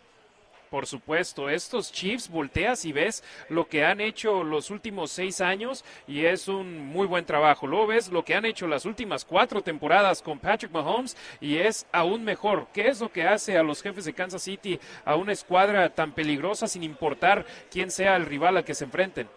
[0.70, 5.84] Por supuesto, estos Chiefs volteas y ves lo que han hecho los últimos seis años
[6.08, 7.66] y es un muy buen trabajo.
[7.66, 11.88] Luego ves lo que han hecho las últimas cuatro temporadas con Patrick Mahomes y es
[11.92, 12.68] aún mejor.
[12.72, 16.12] ¿Qué es lo que hace a los jefes de Kansas City a una escuadra tan
[16.12, 19.28] peligrosa sin importar quién sea el rival al que se enfrenten?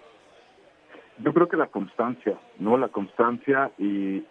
[1.19, 2.77] Yo creo que la constancia, ¿no?
[2.77, 4.23] La constancia y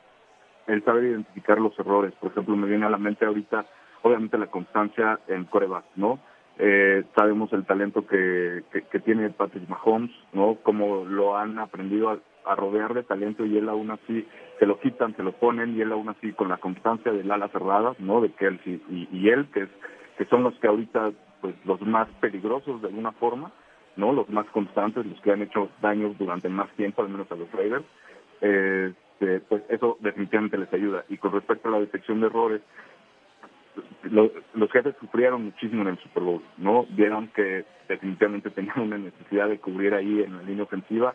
[0.67, 2.13] el saber identificar los errores.
[2.19, 3.65] Por ejemplo, me viene a la mente ahorita,
[4.03, 6.19] obviamente, la constancia en coreback, ¿no?
[6.63, 8.63] Eh, sabemos el talento que,
[9.03, 10.59] tiene Patrick Mahomes, ¿no?
[10.61, 14.27] Cómo lo han aprendido a, rodear de talento y él aún así
[14.59, 17.47] se lo quitan, se lo ponen y él aún así con la constancia del ala
[17.47, 18.21] cerrada, ¿no?
[18.21, 19.69] De Kelsey y, y él, que, es,
[20.19, 21.11] que son los que ahorita,
[21.41, 23.51] pues, los más peligrosos de alguna forma,
[23.95, 24.13] ¿no?
[24.13, 27.51] Los más constantes, los que han hecho daños durante más tiempo, al menos a los
[27.51, 27.85] Raiders.
[28.41, 31.05] Eh, este, pues eso definitivamente les ayuda.
[31.07, 32.61] Y con respecto a la detección de errores,
[34.03, 36.85] los jefes sufrieron muchísimo en el Super Bowl, ¿no?
[36.89, 41.13] Vieron que definitivamente tenían una necesidad de cubrir ahí en la línea ofensiva,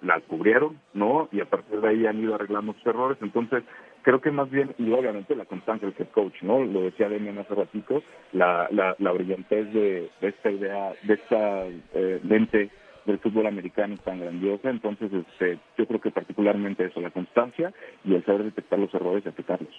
[0.00, 1.28] la cubrieron, ¿no?
[1.32, 3.18] Y a partir de ahí han ido arreglando sus errores.
[3.20, 3.64] Entonces,
[4.02, 6.62] creo que más bien, y obviamente la constancia del head coach, ¿no?
[6.62, 8.02] Lo decía Demian hace ratito,
[8.32, 12.70] la, la, la brillantez de, esta idea, de esta eh, mente
[13.06, 14.70] del fútbol americano tan grandiosa.
[14.70, 17.72] Entonces, este, yo creo que particularmente eso, la constancia
[18.04, 19.74] y el saber detectar los errores y aplicarlos.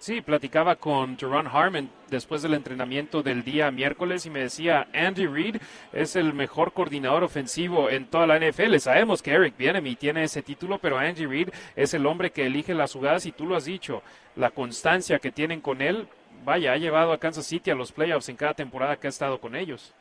[0.00, 5.26] Sí, platicaba con Jerron Harmon después del entrenamiento del día miércoles y me decía, Andy
[5.26, 5.56] Reid
[5.92, 8.76] es el mejor coordinador ofensivo en toda la NFL.
[8.76, 12.72] Sabemos que Eric Bienemy tiene ese título, pero Andy Reid es el hombre que elige
[12.72, 14.00] las jugadas y tú lo has dicho,
[14.36, 16.08] la constancia que tienen con él,
[16.46, 19.38] vaya, ha llevado a Kansas City a los playoffs en cada temporada que ha estado
[19.38, 19.94] con ellos.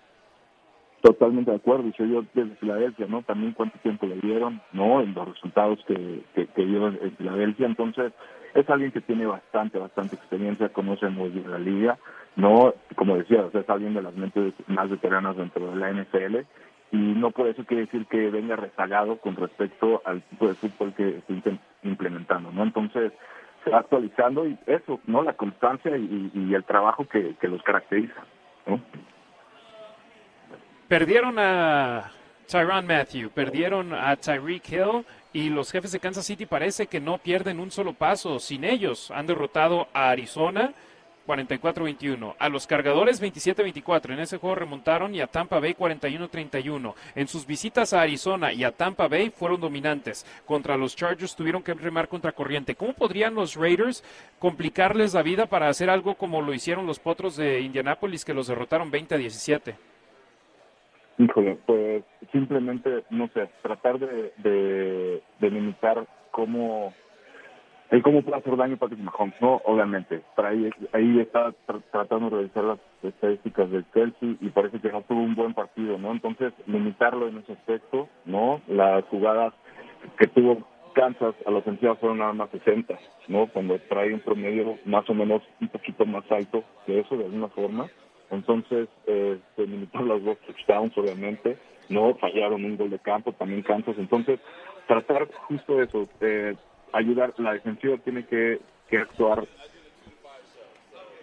[1.02, 3.22] Totalmente de acuerdo, y soy yo desde Filadelfia, ¿no?
[3.24, 5.02] También cuánto tiempo le dieron, ¿no?
[5.02, 7.66] En los resultados que, que, que dio en Filadelfia.
[7.68, 8.14] Entonces,
[8.54, 11.98] es alguien que tiene bastante, bastante experiencia, conoce muy bien la liga,
[12.36, 12.74] ¿no?
[12.96, 16.38] Como decía, o sea, es alguien de las mentes más veteranas dentro de la NFL,
[16.92, 20.94] y no por eso quiere decir que venga rezagado con respecto al tipo de fútbol
[20.96, 21.34] que está
[21.84, 22.64] implementando, ¿no?
[22.64, 23.14] Entonces,
[23.64, 25.22] se va actualizando y eso, ¿no?
[25.22, 28.24] La constancia y, y el trabajo que, que los caracteriza.
[30.88, 32.12] Perdieron a
[32.48, 37.18] Tyron Matthew, perdieron a Tyreek Hill y los jefes de Kansas City parece que no
[37.18, 38.40] pierden un solo paso.
[38.40, 40.74] Sin ellos han derrotado a Arizona
[41.30, 44.14] 44-21, a los cargadores 27-24.
[44.14, 46.96] En ese juego remontaron y a Tampa Bay 41-31.
[47.14, 50.26] En sus visitas a Arizona y a Tampa Bay fueron dominantes.
[50.46, 52.74] Contra los Chargers tuvieron que remar contra corriente.
[52.74, 54.04] ¿Cómo podrían los Raiders
[54.40, 58.48] complicarles la vida para hacer algo como lo hicieron los Potros de Indianápolis que los
[58.48, 59.89] derrotaron 20 17?
[61.20, 66.94] Híjole, pues simplemente, no sé, tratar de, de, de limitar cómo
[67.92, 69.62] el cómo puede hacer daño Patrick Mahomes, ¿no?
[69.66, 70.22] Obviamente.
[70.38, 71.54] Ahí, ahí está
[71.92, 75.98] tratando de revisar las estadísticas del Chelsea y parece que no tuvo un buen partido,
[75.98, 76.12] ¿no?
[76.12, 78.62] Entonces, limitarlo en ese aspecto, ¿no?
[78.68, 79.54] Las jugadas
[80.20, 82.98] que tuvo Kansas a la ofensiva fueron nada más 60,
[83.28, 83.48] ¿no?
[83.48, 87.48] Cuando trae un promedio más o menos un poquito más alto que eso, de alguna
[87.50, 87.88] forma.
[88.32, 91.58] Entonces, eh, se limitaron los dos touchdowns, obviamente,
[91.90, 93.96] no fallaron un gol de campo, también Kansas.
[93.98, 94.40] Entonces,
[94.88, 96.56] tratar justo eso, eh,
[96.94, 98.60] ayudar, la defensiva tiene que,
[98.98, 99.48] actuar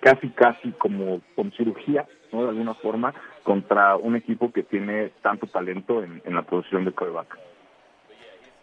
[0.00, 2.44] casi, casi como con cirugía, ¿no?
[2.44, 3.12] De alguna forma,
[3.42, 7.36] contra un equipo que tiene tanto talento en, en la posición de coreback.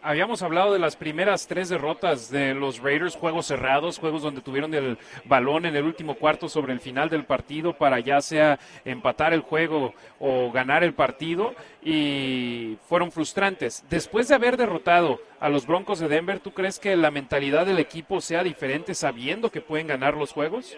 [0.06, 4.74] Habíamos hablado de las primeras tres derrotas de los Raiders, juegos cerrados, juegos donde tuvieron
[4.74, 9.32] el balón en el último cuarto sobre el final del partido para ya sea empatar
[9.32, 13.82] el juego o ganar el partido y fueron frustrantes.
[13.88, 17.78] Después de haber derrotado a los Broncos de Denver, ¿tú crees que la mentalidad del
[17.78, 20.76] equipo sea diferente sabiendo que pueden ganar los juegos?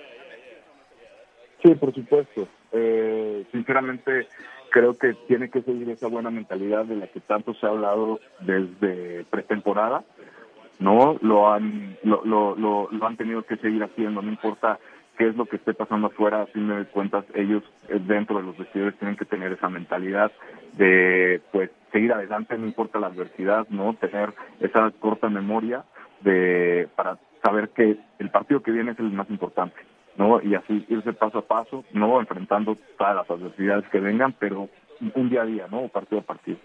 [1.64, 2.46] Sí, por supuesto.
[2.70, 4.28] Eh, sinceramente,
[4.76, 8.20] creo que tiene que seguir esa buena mentalidad de la que tanto se ha hablado
[8.40, 10.04] desde pretemporada,
[10.78, 11.16] ¿no?
[11.22, 14.78] Lo han, lo, han tenido que seguir haciendo, no importa
[15.16, 18.42] qué es lo que esté pasando afuera, a fin de cuentas ellos eh, dentro de
[18.42, 20.30] los vestidores tienen que tener esa mentalidad
[20.74, 23.94] de pues seguir adelante, no importa la adversidad, ¿no?
[23.94, 25.86] Tener esa corta memoria
[26.20, 29.95] de para saber que el partido que viene es el más importante.
[30.16, 30.40] ¿No?
[30.42, 32.20] Y así irse paso a paso, ¿no?
[32.20, 34.68] Enfrentando todas las adversidades que vengan, pero
[35.14, 35.88] un día a día, ¿no?
[35.88, 36.58] Partido a partido.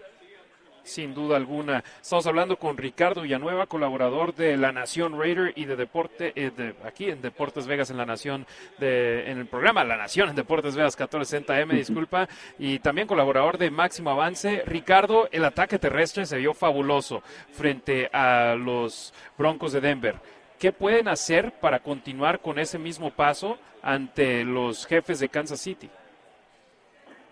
[0.84, 1.84] Sin duda alguna.
[2.00, 6.74] Estamos hablando con Ricardo Villanueva, colaborador de La Nación Raider y de Deporte, eh, de,
[6.84, 8.46] aquí en Deportes Vegas en La Nación,
[8.78, 13.70] de, en el programa La Nación en Deportes Vegas 1460M, disculpa, y también colaborador de
[13.70, 14.64] Máximo Avance.
[14.66, 17.22] Ricardo, el ataque terrestre se vio fabuloso
[17.52, 20.16] frente a los Broncos de Denver.
[20.62, 25.90] ¿Qué pueden hacer para continuar con ese mismo paso ante los jefes de Kansas City?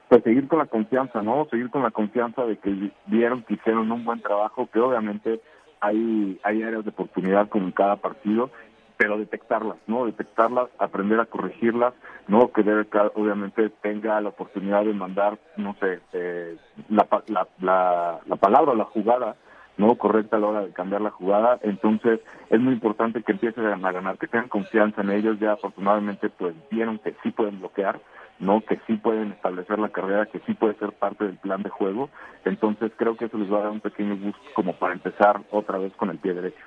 [0.08, 1.46] Pues seguir con la confianza, ¿no?
[1.48, 5.40] Seguir con la confianza de que vieron que hicieron un buen trabajo, que obviamente
[5.78, 8.50] hay, hay áreas de oportunidad como en cada partido,
[8.96, 10.06] pero detectarlas, ¿no?
[10.06, 11.94] Detectarlas, aprender a corregirlas,
[12.26, 12.50] ¿no?
[12.50, 12.84] Que debe,
[13.14, 16.56] obviamente tenga la oportunidad de mandar, no sé, eh,
[16.88, 19.36] la, la, la, la palabra la jugada
[19.80, 21.58] no correcta a la hora de cambiar la jugada.
[21.62, 22.20] Entonces
[22.50, 25.40] es muy importante que empiecen a ganar, que tengan confianza en ellos.
[25.40, 27.98] Ya afortunadamente pues vieron que sí pueden bloquear,
[28.38, 31.70] no que sí pueden establecer la carrera, que sí puede ser parte del plan de
[31.70, 32.10] juego.
[32.44, 35.78] Entonces creo que eso les va a dar un pequeño gusto como para empezar otra
[35.78, 36.64] vez con el pie derecho.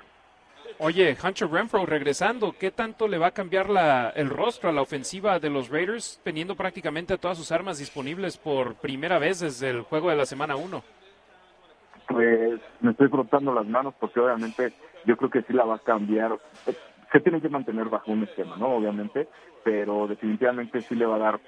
[0.78, 4.82] Oye, Hunter Renfro regresando, ¿qué tanto le va a cambiar la, el rostro a la
[4.82, 9.82] ofensiva de los Raiders teniendo prácticamente todas sus armas disponibles por primera vez desde el
[9.82, 10.82] juego de la semana 1?
[12.08, 14.72] Pues me estoy frotando las manos porque obviamente
[15.06, 16.38] yo creo que sí la va a cambiar.
[17.12, 18.74] Se tiene que mantener bajo un esquema, ¿no?
[18.76, 19.28] Obviamente,
[19.62, 21.40] pero definitivamente sí le va a dar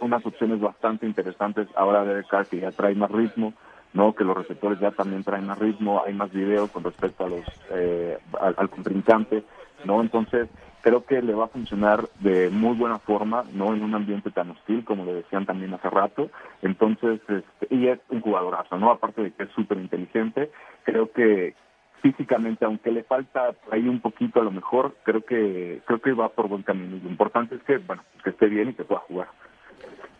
[0.00, 3.54] unas opciones bastante interesantes ahora de Carr que ya trae más ritmo,
[3.94, 4.14] ¿no?
[4.14, 7.44] Que los receptores ya también traen más ritmo, hay más video con respecto a los
[7.70, 9.44] eh, al, al contrincante,
[9.84, 10.00] ¿no?
[10.00, 10.48] Entonces
[10.84, 14.50] creo que le va a funcionar de muy buena forma, no en un ambiente tan
[14.50, 16.28] hostil como le decían también hace rato.
[16.60, 18.90] Entonces, este, y es un jugadorazo, ¿no?
[18.90, 20.50] Aparte de que es súper inteligente,
[20.84, 21.54] creo que
[22.02, 26.28] físicamente, aunque le falta ahí un poquito a lo mejor, creo que creo que va
[26.28, 26.98] por buen camino.
[27.02, 29.28] Lo importante es que, bueno, que esté bien y que pueda jugar.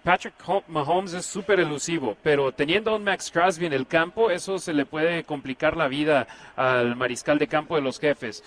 [0.03, 0.35] Patrick
[0.69, 4.73] Mahomes es súper elusivo, pero teniendo a un Max Crosby en el campo, eso se
[4.73, 6.27] le puede complicar la vida
[6.57, 8.43] al mariscal de campo de los jefes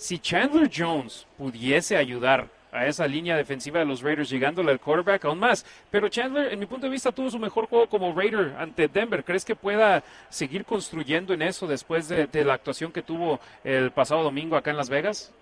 [0.00, 5.26] si Chandler Jones pudiese ayudar a esa línea defensiva de los Raiders, llegándole al quarterback
[5.26, 5.66] aún más.
[5.90, 9.22] Pero Chandler, en mi punto de vista, tuvo su mejor juego como Raider ante Denver.
[9.22, 14.22] ¿Crees que pueda seguir construyendo en eso después de, la actuación que tuvo el pasado
[14.22, 15.34] domingo acá en Las Vegas?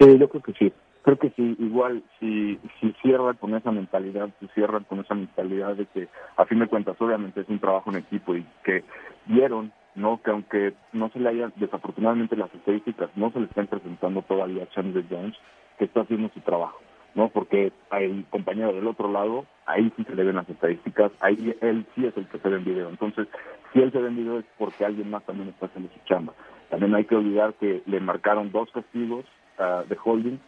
[0.00, 0.72] Sí, yo creo que sí.
[1.02, 5.76] Creo que sí, igual, si, si cierra con esa mentalidad, si cierra con esa mentalidad
[5.76, 8.82] de que, a fin de cuentas, obviamente es un trabajo en equipo y que
[9.26, 10.20] vieron, ¿no?
[10.22, 14.64] Que aunque no se le hayan, desafortunadamente las estadísticas no se le están presentando todavía
[14.64, 15.36] a Chandler Jones,
[15.78, 16.80] que está haciendo su trabajo,
[17.14, 17.28] ¿no?
[17.28, 21.86] Porque el compañero del otro lado, ahí sí se le ven las estadísticas, ahí él
[21.94, 22.88] sí es el que se ve en video.
[22.88, 23.28] Entonces,
[23.72, 26.32] si él se ve en video es porque alguien más también está haciendo su chamba.
[26.70, 29.24] También hay que olvidar que le marcaron dos castigos
[29.58, 30.38] uh, de holding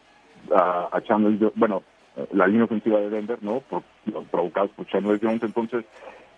[0.50, 1.82] uh, a Chandler, bueno,
[2.32, 3.60] la línea ofensiva de Denver, ¿no?
[3.60, 3.82] Por,
[4.30, 5.42] provocados por Chandler Jones.
[5.42, 5.84] Entonces,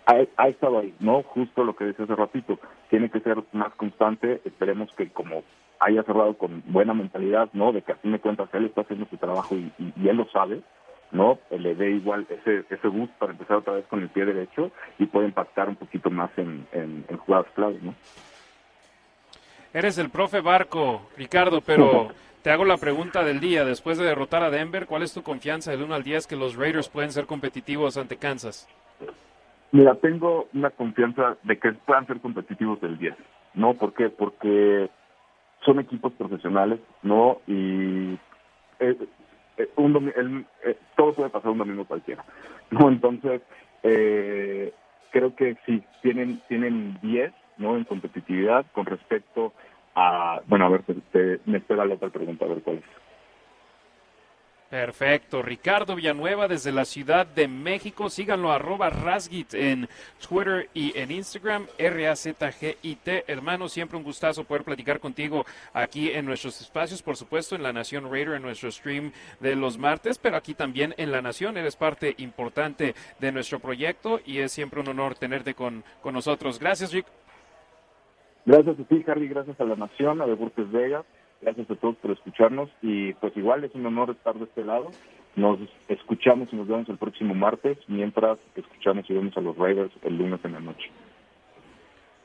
[0.05, 1.23] ha, estado ahí, ¿no?
[1.23, 2.59] Justo lo que decía hace ratito.
[2.89, 4.41] Tiene que ser más constante.
[4.45, 5.43] Esperemos que como
[5.79, 7.71] haya cerrado con buena mentalidad, ¿no?
[7.71, 10.17] De que a fin de cuentas él está haciendo su trabajo y, y, y él
[10.17, 10.61] lo sabe,
[11.11, 11.39] ¿no?
[11.51, 15.05] Le dé igual ese ese boost para empezar otra vez con el pie derecho y
[15.05, 17.93] puede impactar un poquito más en, en, en jugadas clave, ¿no?
[19.73, 22.09] Eres el profe Barco, Ricardo, pero
[22.41, 23.63] te hago la pregunta del día.
[23.63, 26.55] Después de derrotar a Denver, ¿cuál es tu confianza del 1 al 10 que los
[26.55, 28.67] Raiders pueden ser competitivos ante Kansas?
[29.71, 33.15] Mira, tengo una confianza de que puedan ser competitivos del 10.
[33.55, 33.73] ¿No?
[33.73, 34.09] ¿Por qué?
[34.09, 34.89] Porque
[35.61, 37.41] son equipos profesionales, ¿no?
[37.47, 38.13] Y
[38.79, 38.97] eh,
[39.57, 42.23] eh, el, eh, todo puede pasar un domingo cualquiera,
[42.71, 42.89] ¿no?
[42.89, 43.41] Entonces,
[43.83, 44.73] eh,
[45.11, 47.75] creo que sí, tienen tienen 10, ¿no?
[47.75, 49.53] En competitividad con respecto
[49.95, 50.41] a...
[50.47, 53.08] Bueno, a ver, te, te, me espera la otra pregunta, a ver cuál es.
[54.69, 55.41] Perfecto.
[55.41, 58.07] Ricardo Villanueva desde la Ciudad de México.
[58.07, 59.89] Síganlo arroba Rasgit en
[60.19, 61.65] Twitter y en Instagram.
[61.79, 63.23] R-A-Z-G-I-T.
[63.25, 65.43] Hermano, siempre un gustazo poder platicar contigo
[65.73, 67.01] aquí en nuestros espacios.
[67.01, 70.93] Por supuesto, en La Nación Raider, en nuestro stream de los martes, pero aquí también
[70.97, 71.57] en La Nación.
[71.57, 76.59] Eres parte importante de nuestro proyecto y es siempre un honor tenerte con, con nosotros.
[76.59, 77.07] Gracias, Rick.
[78.45, 79.27] Gracias a ti, Harry.
[79.27, 81.05] Gracias a La Nación, a Deportes Vegas.
[81.41, 84.91] Gracias a todos por escucharnos y pues igual es un honor estar de este lado.
[85.35, 89.91] Nos escuchamos y nos vemos el próximo martes, mientras escuchamos y vemos a los Raiders
[90.03, 90.89] el lunes en la noche.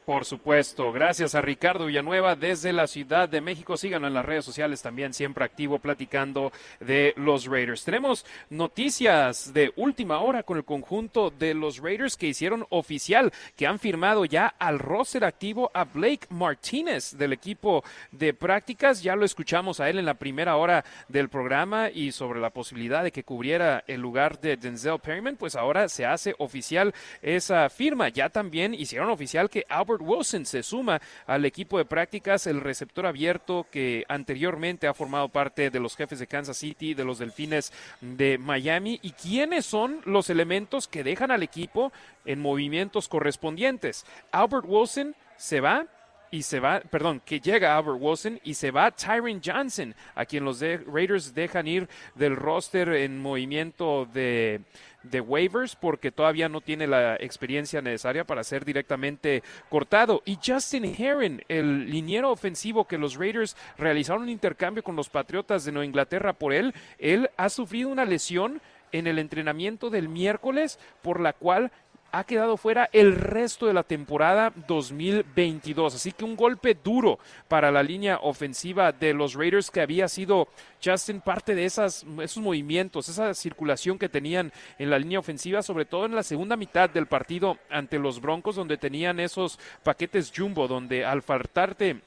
[0.04, 3.78] Por supuesto, gracias a Ricardo Villanueva desde la Ciudad de México.
[3.78, 7.84] Síganlo en las redes sociales también, siempre activo platicando de los Raiders.
[7.84, 13.66] Tenemos noticias de última hora con el conjunto de los Raiders que hicieron oficial, que
[13.66, 17.82] han firmado ya al roster activo a Blake Martínez del equipo
[18.12, 19.02] de prácticas.
[19.02, 23.02] Ya lo escuchamos a él en la primera hora del programa y sobre la posibilidad
[23.02, 28.10] de que cubriera el lugar de Denzel Perryman, pues ahora se hace oficial esa firma.
[28.10, 33.06] Ya también hicieron oficial que Albert Wilson se suma al equipo de prácticas, el receptor
[33.06, 37.72] abierto que anteriormente ha formado parte de los jefes de Kansas City, de los Delfines
[38.00, 38.98] de Miami.
[39.02, 41.92] ¿Y quiénes son los elementos que dejan al equipo
[42.24, 44.04] en movimientos correspondientes?
[44.32, 45.86] Albert Wilson se va
[46.30, 50.44] y se va, perdón, que llega Albert Wilson y se va Tyron Johnson, a quien
[50.44, 54.60] los de Raiders dejan ir del roster en movimiento de,
[55.04, 60.22] de waivers porque todavía no tiene la experiencia necesaria para ser directamente cortado.
[60.24, 65.64] Y Justin Heron, el liniero ofensivo que los Raiders realizaron un intercambio con los Patriotas
[65.64, 68.60] de Nueva Inglaterra por él, él ha sufrido una lesión
[68.92, 71.72] en el entrenamiento del miércoles por la cual
[72.14, 75.96] ha quedado fuera el resto de la temporada 2022.
[75.96, 77.18] Así que un golpe duro
[77.48, 80.46] para la línea ofensiva de los Raiders que había sido
[80.82, 85.86] Justin parte de esas, esos movimientos, esa circulación que tenían en la línea ofensiva, sobre
[85.86, 90.68] todo en la segunda mitad del partido ante los Broncos, donde tenían esos paquetes jumbo,
[90.68, 92.00] donde al faltarte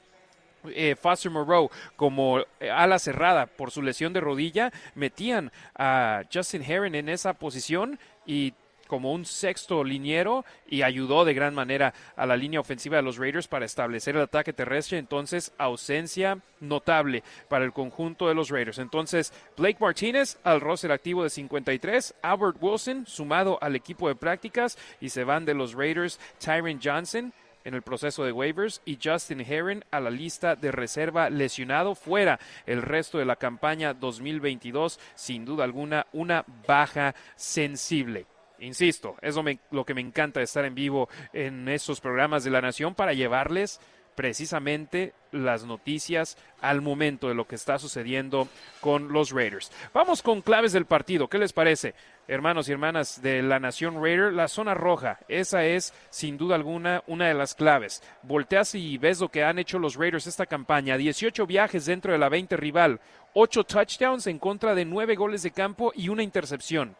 [0.68, 2.40] eh, Foster Moreau como
[2.72, 8.54] ala cerrada por su lesión de rodilla, metían a Justin Heron en esa posición y
[8.88, 13.18] como un sexto liniero y ayudó de gran manera a la línea ofensiva de los
[13.18, 14.98] Raiders para establecer el ataque terrestre.
[14.98, 18.78] Entonces, ausencia notable para el conjunto de los Raiders.
[18.78, 24.76] Entonces, Blake Martínez al roster activo de 53, Albert Wilson sumado al equipo de prácticas
[25.00, 27.32] y se van de los Raiders Tyron Johnson
[27.68, 32.40] en el proceso de waivers y Justin Heron a la lista de reserva lesionado fuera
[32.66, 38.26] el resto de la campaña 2022 sin duda alguna una baja sensible.
[38.60, 39.36] Insisto, es
[39.70, 43.12] lo, que me encanta de estar en vivo en estos programas de la Nación para
[43.12, 43.80] llevarles
[44.18, 48.48] precisamente las noticias al momento de lo que está sucediendo
[48.80, 49.70] con los Raiders.
[49.94, 51.28] Vamos con claves del partido.
[51.28, 51.94] ¿Qué les parece?
[52.26, 57.04] Hermanos y hermanas de la Nación Raider, la zona roja, esa es sin duda alguna
[57.06, 58.02] una de las claves.
[58.22, 60.96] Volteas y ves lo que han hecho los Raiders esta campaña.
[60.96, 63.00] 18 viajes dentro de la 20 rival,
[63.34, 66.96] 8 touchdowns en contra de 9 goles de campo y una intercepción.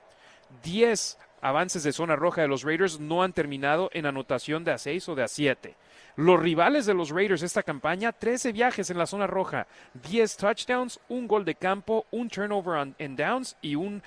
[0.62, 4.78] 10 avances de zona roja de los Raiders no han terminado en anotación de a
[4.78, 5.74] 6 o de a 7.
[6.16, 9.66] Los rivales de los Raiders esta campaña, 13 viajes en la zona roja,
[10.08, 14.02] 10 touchdowns, un gol de campo, un turnover en downs y un,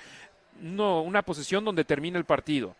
[0.60, 2.76] no, una posición donde termina el partido.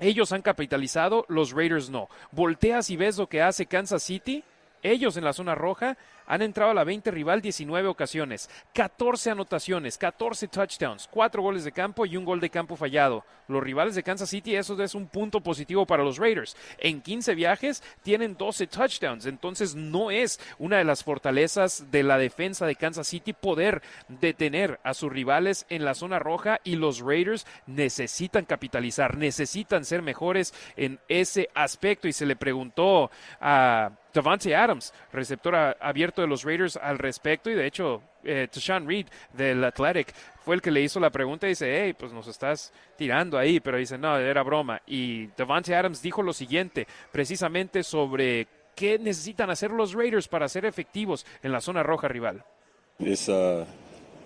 [0.00, 2.08] Ellos han capitalizado, los Raiders no.
[2.30, 4.44] Volteas y ves lo que hace Kansas City,
[4.82, 5.96] ellos en la zona roja
[6.28, 11.72] han entrado a la 20 rival 19 ocasiones, 14 anotaciones, 14 touchdowns, 4 goles de
[11.72, 13.24] campo y un gol de campo fallado.
[13.48, 16.54] Los rivales de Kansas City, eso es un punto positivo para los Raiders.
[16.76, 22.18] En 15 viajes tienen 12 touchdowns, entonces no es una de las fortalezas de la
[22.18, 27.00] defensa de Kansas City poder detener a sus rivales en la zona roja y los
[27.00, 33.10] Raiders necesitan capitalizar, necesitan ser mejores en ese aspecto y se le preguntó
[33.40, 38.86] a Davante Adams, receptor abierto de los Raiders al respecto y de hecho eh, Tashawn
[38.86, 40.14] Reed del Athletic
[40.44, 43.60] fue el que le hizo la pregunta y dice, hey, pues nos estás tirando ahí,
[43.60, 44.80] pero dice, no, era broma.
[44.86, 50.64] Y Davante Adams dijo lo siguiente, precisamente sobre qué necesitan hacer los Raiders para ser
[50.64, 52.44] efectivos en la zona roja rival.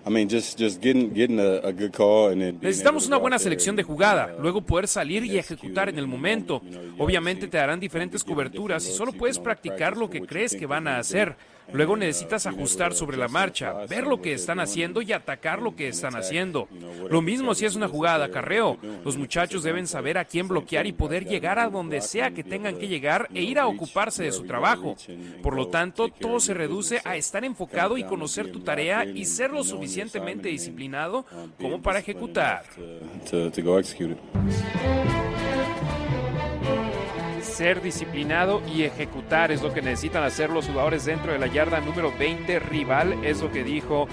[0.04, 3.38] I mean, just, just getting, getting a, a good call and then Necesitamos una buena
[3.38, 6.60] selección de jugada, luego poder salir y ejecutar en el momento.
[6.98, 10.98] Obviamente te darán diferentes coberturas y solo puedes practicar lo que crees que van a
[10.98, 11.36] hacer.
[11.72, 15.89] Luego necesitas ajustar sobre la marcha, ver lo que están haciendo y atacar lo que
[15.89, 16.68] están haciendo.
[17.10, 18.78] Lo mismo si es una jugada carreo.
[19.05, 22.78] Los muchachos deben saber a quién bloquear y poder llegar a donde sea que tengan
[22.78, 24.97] que llegar e ir a ocuparse de su trabajo.
[25.43, 29.51] Por lo tanto, todo se reduce a estar enfocado y conocer tu tarea y ser
[29.51, 31.24] lo suficientemente disciplinado
[31.59, 32.64] como para ejecutar
[37.52, 41.80] ser disciplinado y ejecutar es lo que necesitan hacer los jugadores dentro de la yarda
[41.80, 44.08] número 20 rival, es lo que dijo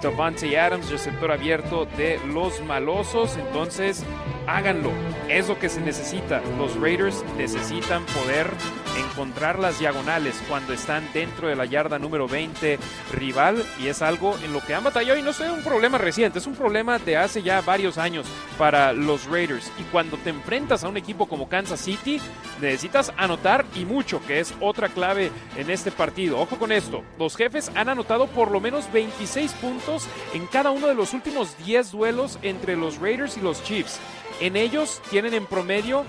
[0.00, 3.36] Davante Adams, receptor abierto de los malosos.
[3.36, 4.04] Entonces,
[4.46, 4.90] háganlo.
[5.28, 6.42] Es lo que se necesita.
[6.58, 8.50] Los Raiders necesitan poder
[8.98, 12.78] encontrar las diagonales cuando están dentro de la yarda número 20
[13.12, 16.38] rival y es algo en lo que han batallado y no es un problema reciente,
[16.38, 18.26] es un problema de hace ya varios años
[18.58, 22.20] para los Raiders y cuando te enfrentas a un equipo como Kansas City
[22.60, 26.38] necesitas anotar y mucho, que es otra clave en este partido.
[26.38, 30.86] Ojo con esto, los jefes han anotado por lo menos 26 puntos en cada uno
[30.86, 34.00] de los últimos 10 duelos entre los Raiders y los Chiefs.
[34.40, 36.04] En ellos tienen en promedio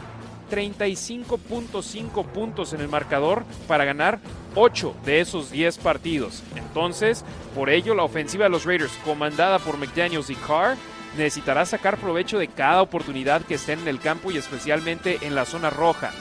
[0.51, 4.19] 35.5 puntos en el marcador para ganar
[4.55, 6.43] 8 de esos 10 partidos.
[6.55, 7.23] Entonces,
[7.53, 10.75] por ello, la ofensiva de los Raiders, comandada por McDaniels y Carr,
[11.17, 15.45] necesitará sacar provecho de cada oportunidad que estén en el campo y especialmente en la
[15.45, 16.11] zona roja.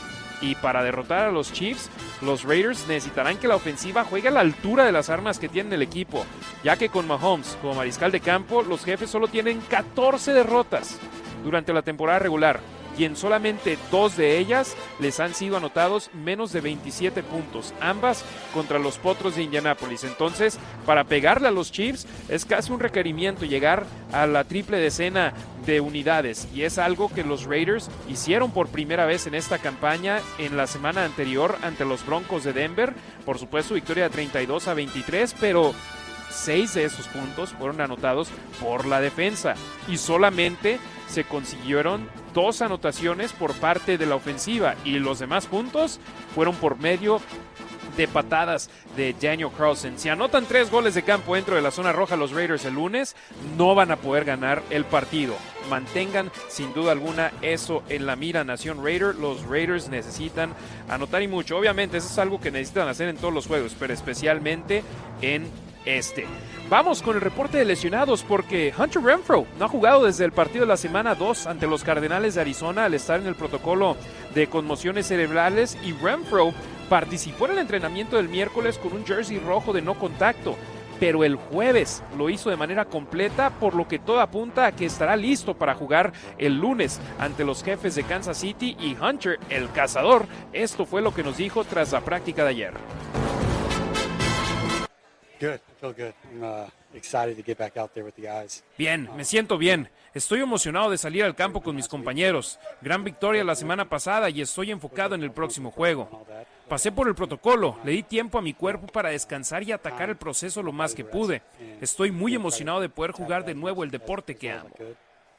[0.41, 1.89] Y para derrotar a los Chiefs,
[2.21, 5.75] los Raiders necesitarán que la ofensiva juegue a la altura de las armas que tiene
[5.75, 6.27] el equipo,
[6.63, 10.99] ya que con Mahomes como mariscal de campo, los jefes solo tienen 14 derrotas
[11.45, 12.61] durante la temporada regular
[12.99, 18.25] y en solamente dos de ellas les han sido anotados menos de 27 puntos, ambas
[18.53, 20.05] contra los Potros de Indianápolis.
[20.05, 25.33] Entonces, para pegarle a los Chiefs es casi un requerimiento llegar a la triple decena
[25.67, 30.21] de unidades y es algo que los Raiders hicieron por primera vez en esta campaña
[30.39, 32.93] en la semana anterior ante los Broncos de Denver.
[33.25, 35.75] Por supuesto, victoria de 32 a 23, pero
[36.31, 38.29] seis de esos puntos fueron anotados
[38.61, 39.55] por la defensa
[39.89, 40.79] y solamente
[41.09, 46.01] se consiguieron dos anotaciones por parte de la ofensiva y los demás puntos
[46.35, 47.21] fueron por medio
[47.97, 49.99] de patadas de Daniel Carlson.
[49.99, 53.15] Si anotan tres goles de campo dentro de la zona roja los Raiders el lunes,
[53.57, 55.37] no van a poder ganar el partido.
[55.71, 59.15] Mantengan sin duda alguna eso en la mira Nación Raider.
[59.15, 60.55] Los Raiders necesitan
[60.89, 61.57] anotar y mucho.
[61.57, 64.83] Obviamente eso es algo que necesitan hacer en todos los juegos, pero especialmente
[65.23, 65.49] en
[65.85, 66.27] este.
[66.69, 70.65] Vamos con el reporte de lesionados porque Hunter Renfro no ha jugado desde el partido
[70.65, 73.97] de la semana 2 ante los Cardenales de Arizona al estar en el protocolo
[74.35, 76.53] de conmociones cerebrales y Renfro
[76.89, 80.57] participó en el entrenamiento del miércoles con un jersey rojo de no contacto
[81.01, 84.87] pero el jueves lo hizo de manera completa, por lo que todo apunta a que
[84.87, 89.71] estará listo para jugar el lunes ante los jefes de Kansas City y Hunter, el
[89.73, 90.27] cazador.
[90.53, 92.75] Esto fue lo que nos dijo tras la práctica de ayer.
[98.79, 99.89] Bien, me siento bien.
[100.15, 102.61] Estoy emocionado de salir al campo con mis compañeros.
[102.81, 106.25] Gran victoria la semana pasada y estoy enfocado en el próximo juego.
[106.69, 110.17] Pasé por el protocolo, le di tiempo a mi cuerpo para descansar y atacar el
[110.17, 111.43] proceso lo más que pude.
[111.81, 114.71] Estoy muy emocionado de poder jugar de nuevo el deporte que amo.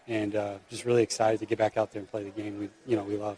[0.08, 2.70] And uh, just really excited to get back out there and play the game we,
[2.86, 3.38] you know, we love.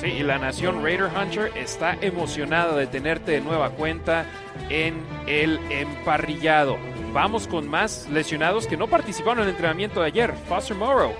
[0.00, 4.26] Sí, y la nación Raider Hunter está emocionada de tenerte de nueva cuenta
[4.70, 4.94] en
[5.26, 6.78] el emparrillado.
[7.12, 10.34] Vamos con más lesionados que no participaron en el entrenamiento de ayer.
[10.48, 11.14] Foster Morrow,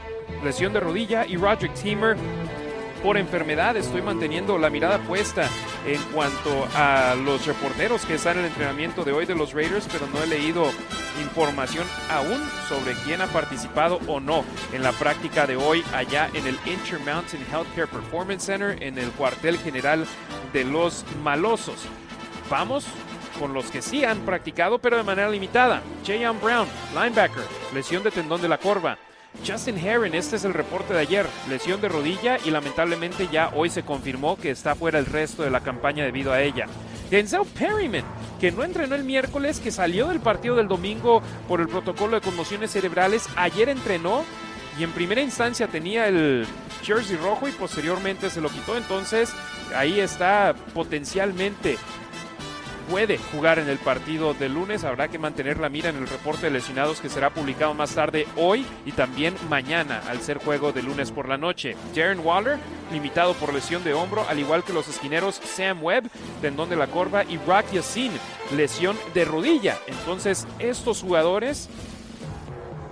[0.44, 2.16] lesión de rodilla, y Roderick Teamer
[3.02, 3.76] por enfermedad.
[3.76, 5.48] Estoy manteniendo la mirada puesta
[5.86, 9.88] en cuanto a los reporteros que están en el entrenamiento de hoy de los Raiders,
[9.90, 10.70] pero no he leído
[11.22, 16.46] información aún sobre quién ha participado o no en la práctica de hoy allá en
[16.46, 20.06] el Intermountain Healthcare Performance Center en el cuartel general
[20.52, 21.86] de los malosos.
[22.50, 22.86] Vamos
[23.38, 25.82] con los que sí han practicado, pero de manera limitada.
[26.04, 28.98] Jayon Brown, linebacker, lesión de tendón de la corva.
[29.46, 33.70] Justin Herron, este es el reporte de ayer, lesión de rodilla y lamentablemente ya hoy
[33.70, 36.66] se confirmó que está fuera el resto de la campaña debido a ella.
[37.10, 38.04] Denzel Perryman,
[38.40, 42.20] que no entrenó el miércoles, que salió del partido del domingo por el protocolo de
[42.20, 44.24] conmociones cerebrales, ayer entrenó
[44.78, 46.46] y en primera instancia tenía el
[46.82, 49.32] jersey rojo y posteriormente se lo quitó, entonces
[49.74, 51.78] ahí está potencialmente
[52.88, 54.84] puede jugar en el partido de lunes.
[54.84, 58.26] Habrá que mantener la mira en el reporte de lesionados que será publicado más tarde
[58.36, 61.76] hoy y también mañana al ser juego de lunes por la noche.
[61.94, 62.58] Darren Waller,
[62.92, 66.10] limitado por lesión de hombro, al igual que los esquineros Sam Webb,
[66.40, 68.12] tendón de la corva, y Brock Yassin,
[68.56, 69.78] lesión de rodilla.
[69.86, 71.68] Entonces, estos jugadores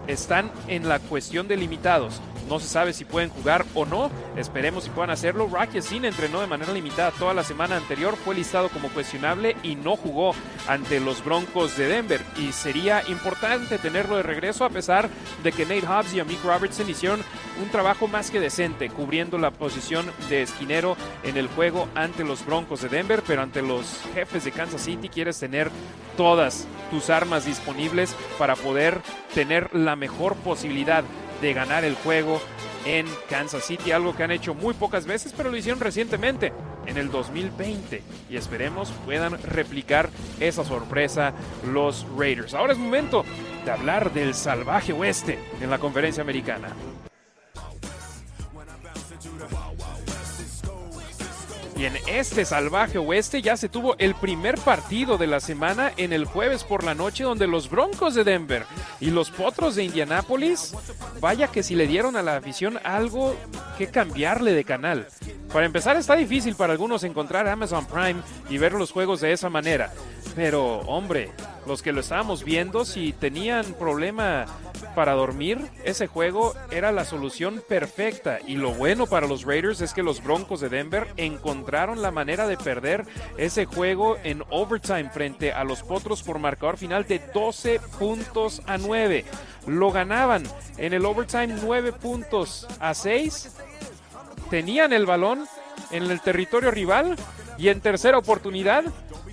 [0.07, 2.21] están en la cuestión de limitados.
[2.49, 4.11] No se sabe si pueden jugar o no.
[4.37, 5.49] Esperemos si puedan hacerlo.
[5.51, 8.17] Rocky Sin entrenó de manera limitada toda la semana anterior.
[8.17, 10.35] Fue listado como cuestionable y no jugó
[10.69, 12.21] ante los Broncos de Denver.
[12.37, 15.09] Y sería importante tenerlo de regreso a pesar
[15.43, 17.23] de que Nate Hobbs y Amik Robertson hicieron
[17.61, 22.45] un trabajo más que decente cubriendo la posición de esquinero en el juego ante los
[22.47, 23.23] Broncos de Denver.
[23.27, 25.71] Pero ante los jefes de Kansas City quieres tener
[26.17, 29.01] todas tus armas disponibles para poder
[29.35, 31.05] tener la mejor posibilidad
[31.41, 32.41] de ganar el juego
[32.85, 36.53] en Kansas City, algo que han hecho muy pocas veces, pero lo hicieron recientemente,
[36.87, 40.09] en el 2020, y esperemos puedan replicar
[40.39, 41.33] esa sorpresa
[41.73, 42.55] los Raiders.
[42.55, 43.25] Ahora es momento
[43.65, 46.69] de hablar del salvaje oeste en la conferencia americana.
[51.77, 56.15] Y en este salvaje oeste ya se tuvo el primer partido de la semana en
[56.15, 58.65] el jueves por la noche donde los Broncos de Denver
[58.99, 60.73] y los Potros de Indianápolis,
[61.21, 63.37] vaya que si le dieron a la afición algo
[63.77, 65.07] que cambiarle de canal.
[65.53, 69.51] Para empezar está difícil para algunos encontrar Amazon Prime y ver los juegos de esa
[69.51, 69.93] manera.
[70.35, 71.31] Pero hombre,
[71.67, 74.47] los que lo estábamos viendo, si tenían problema
[74.97, 78.39] para dormir, ese juego era la solución perfecta.
[78.47, 82.49] Y lo bueno para los Raiders es que los Broncos de Denver encontraron la manera
[82.49, 83.05] de perder
[83.37, 88.79] ese juego en overtime frente a los Potros por marcador final de 12 puntos a
[88.79, 89.27] 9.
[89.67, 90.45] Lo ganaban
[90.79, 93.55] en el overtime 9 puntos a 6.
[94.49, 95.47] Tenían el balón
[95.91, 97.17] en el territorio rival
[97.59, 98.85] y en tercera oportunidad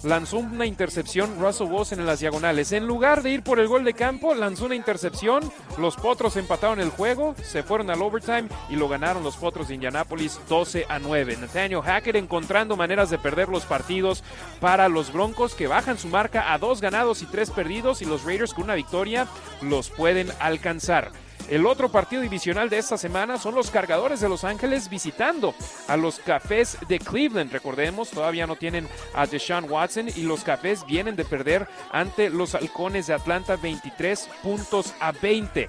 [0.04, 2.72] lanzó una intercepción Russell Wilson en las diagonales.
[2.72, 5.50] En lugar de ir por el gol de campo, lanzó una intercepción.
[5.78, 9.76] Los Potros empataron el juego, se fueron al overtime y lo ganaron los Potros de
[9.76, 11.38] Indianapolis 12 a 9.
[11.38, 14.24] Nathaniel Hackett encontrando maneras de perder los partidos
[14.60, 18.24] para los Broncos que bajan su marca a dos ganados y tres perdidos y los
[18.24, 19.28] Raiders con una victoria
[19.62, 21.12] los pueden alcanzar.
[21.50, 25.54] El otro partido divisional de esta semana son los cargadores de Los Ángeles visitando
[25.88, 27.52] a los cafés de Cleveland.
[27.52, 32.56] Recordemos, todavía no tienen a Deshaun Watson y los cafés vienen de perder ante los
[32.56, 35.68] halcones de Atlanta 23 puntos a 20.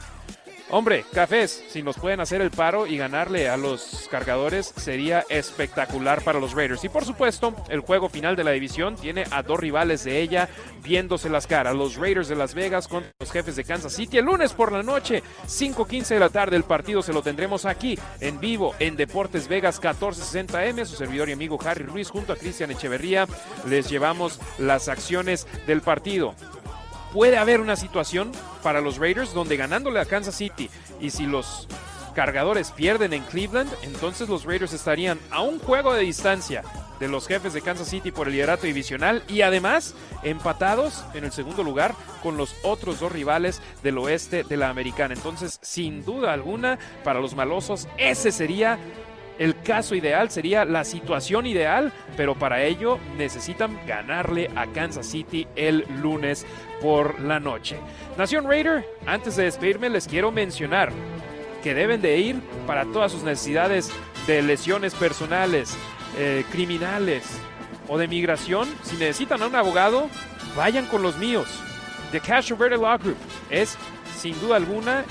[0.76, 6.24] Hombre, cafés, si nos pueden hacer el paro y ganarle a los cargadores sería espectacular
[6.24, 6.82] para los Raiders.
[6.82, 10.48] Y por supuesto, el juego final de la división tiene a dos rivales de ella
[10.82, 11.76] viéndose las caras.
[11.76, 14.18] Los Raiders de Las Vegas contra los jefes de Kansas City.
[14.18, 17.96] El lunes por la noche, 5.15 de la tarde, el partido se lo tendremos aquí
[18.18, 20.86] en vivo en Deportes Vegas 1460M.
[20.86, 23.28] Su servidor y amigo Harry Ruiz junto a Cristian Echeverría
[23.68, 26.34] les llevamos las acciones del partido
[27.14, 28.32] puede haber una situación
[28.64, 30.68] para los Raiders donde ganándole a Kansas City
[31.00, 31.68] y si los
[32.12, 36.62] cargadores pierden en Cleveland, entonces los Raiders estarían a un juego de distancia
[36.98, 41.30] de los jefes de Kansas City por el liderato divisional y además empatados en el
[41.30, 45.14] segundo lugar con los otros dos rivales del oeste de la americana.
[45.14, 48.78] Entonces, sin duda alguna, para los malosos, ese sería
[49.38, 55.46] el caso ideal, sería la situación ideal, pero para ello necesitan ganarle a Kansas City
[55.56, 56.46] el lunes
[56.80, 57.76] por la noche.
[58.16, 60.92] Nación Raider, antes de despedirme les quiero mencionar
[61.62, 63.90] que deben de ir para todas sus necesidades
[64.26, 65.76] de lesiones personales,
[66.18, 67.40] eh, criminales
[67.88, 68.68] o de migración.
[68.82, 70.08] Si necesitan a un abogado,
[70.56, 71.48] vayan con los míos.
[72.12, 73.16] The Cash Verde Law Group
[73.50, 73.76] es,
[74.16, 75.04] sin duda alguna,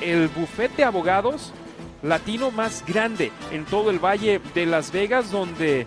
[0.00, 1.52] el bufete de abogados
[2.02, 5.86] latino más grande en todo el Valle de Las Vegas, donde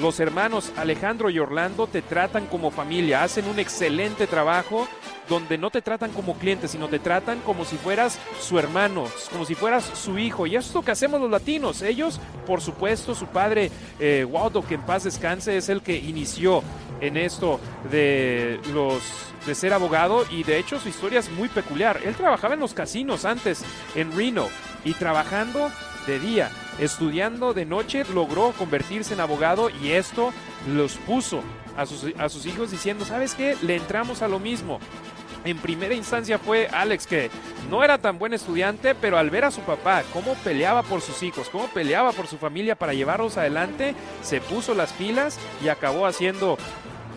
[0.00, 4.88] los hermanos Alejandro y Orlando te tratan como familia, hacen un excelente trabajo
[5.28, 9.44] donde no te tratan como cliente, sino te tratan como si fueras su hermano, como
[9.44, 10.46] si fueras su hijo.
[10.46, 11.82] Y eso es lo que hacemos los latinos.
[11.82, 16.62] Ellos, por supuesto, su padre, eh, Waldo, que en paz descanse, es el que inició
[17.00, 17.60] en esto
[17.90, 19.02] de los
[19.46, 22.00] de ser abogado y de hecho su historia es muy peculiar.
[22.04, 23.64] Él trabajaba en los casinos antes
[23.94, 24.48] en Reno
[24.84, 25.70] y trabajando
[26.06, 30.32] de día, estudiando de noche, logró convertirse en abogado y esto
[30.66, 31.42] los puso
[31.76, 33.56] a sus, a sus hijos diciendo, ¿sabes qué?
[33.62, 34.80] Le entramos a lo mismo.
[35.44, 37.30] En primera instancia fue Alex que
[37.70, 41.22] no era tan buen estudiante, pero al ver a su papá cómo peleaba por sus
[41.22, 46.06] hijos, cómo peleaba por su familia para llevarlos adelante, se puso las pilas y acabó
[46.06, 46.58] haciendo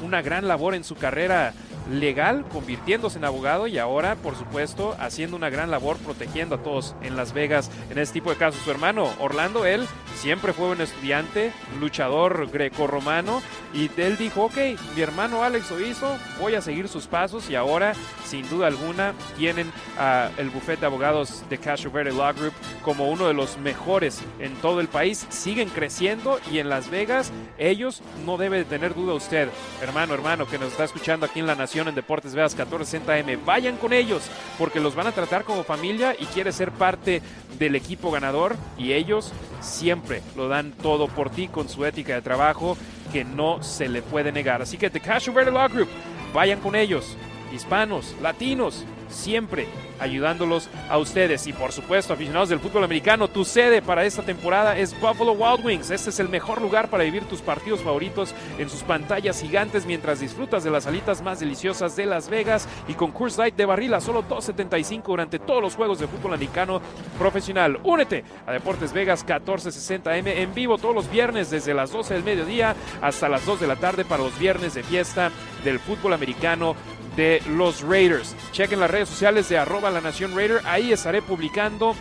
[0.03, 1.53] una gran labor en su carrera
[1.91, 6.95] legal, convirtiéndose en abogado y ahora, por supuesto, haciendo una gran labor protegiendo a todos
[7.01, 8.61] en Las Vegas en este tipo de casos.
[8.63, 9.85] Su hermano Orlando, él
[10.15, 13.41] siempre fue un estudiante, luchador greco-romano
[13.73, 14.57] y él dijo, ok,
[14.95, 17.93] mi hermano Alex lo hizo, voy a seguir sus pasos y ahora,
[18.25, 22.53] sin duda alguna, tienen a el bufete de abogados de Castro Verde Law Group
[22.83, 25.25] como uno de los mejores en todo el país.
[25.29, 29.49] Siguen creciendo y en Las Vegas ellos no debe tener duda usted,
[29.81, 33.35] hermano, hermano, que nos está escuchando aquí en la Nación en Deportes Vegas 1460 M.
[33.37, 34.23] Vayan con ellos
[34.57, 37.21] porque los van a tratar como familia y quiere ser parte
[37.57, 39.31] del equipo ganador y ellos
[39.61, 42.77] siempre lo dan todo por ti con su ética de trabajo
[43.11, 44.61] que no se le puede negar.
[44.61, 45.89] Así que The Cash Verde Law Group,
[46.33, 47.17] vayan con ellos,
[47.51, 49.67] hispanos, latinos, siempre
[49.99, 51.45] ayudándolos a ustedes.
[51.47, 55.65] Y por supuesto, aficionados del fútbol americano, tu sede para esta temporada es Buffalo Wild
[55.65, 55.91] Wings.
[55.91, 60.19] Este es el mejor lugar para vivir tus partidos favoritos en sus pantallas gigantes mientras
[60.19, 64.01] disfrutas de las alitas más deliciosas de Las Vegas y con Coors Light de barrila
[64.01, 66.81] solo 2.75 durante todos los juegos de fútbol americano
[67.19, 67.79] profesional.
[67.83, 72.75] Únete a Deportes Vegas 1460M en vivo todos los viernes desde las 12 del mediodía
[73.01, 75.31] hasta las 2 de la tarde para los viernes de fiesta
[75.63, 76.75] del fútbol americano
[77.15, 78.35] de los Raiders.
[78.51, 80.61] Chequen las redes sociales de arroba la Nación Raider.
[80.65, 81.95] Ahí estaré publicando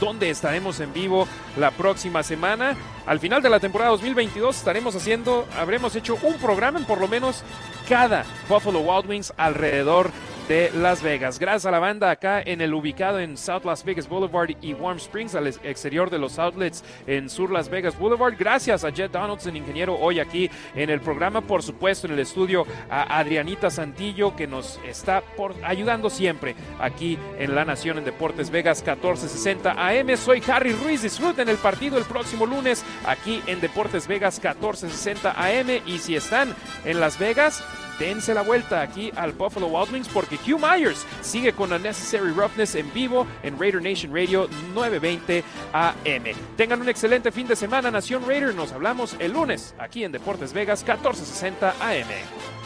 [0.00, 2.76] dónde estaremos en vivo la próxima semana.
[3.06, 7.08] Al final de la temporada 2022 estaremos haciendo, habremos hecho un programa en por lo
[7.08, 7.44] menos
[7.88, 10.10] cada Buffalo Wild Wings alrededor
[10.52, 11.38] Las Vegas.
[11.38, 14.98] Gracias a la banda acá en el ubicado en South Las Vegas Boulevard y Warm
[14.98, 18.34] Springs, al exterior de los outlets en Sur Las Vegas Boulevard.
[18.38, 21.40] Gracias a Jet Donaldson, ingeniero, hoy aquí en el programa.
[21.40, 25.22] Por supuesto, en el estudio a Adrianita Santillo, que nos está
[25.64, 30.16] ayudando siempre aquí en La Nación en Deportes Vegas 1460 AM.
[30.18, 31.00] Soy Harry Ruiz.
[31.00, 35.82] Disfruten el partido el próximo lunes aquí en Deportes Vegas 1460 AM.
[35.86, 36.54] Y si están
[36.84, 37.64] en Las Vegas,
[37.98, 42.74] dense la vuelta aquí al Buffalo Wild Wings porque Hugh Myers sigue con Unnecessary Roughness
[42.74, 46.24] en vivo en Raider Nation Radio 920 AM.
[46.56, 48.54] Tengan un excelente fin de semana, Nación Raider.
[48.54, 52.61] Nos hablamos el lunes aquí en Deportes Vegas 1460 AM.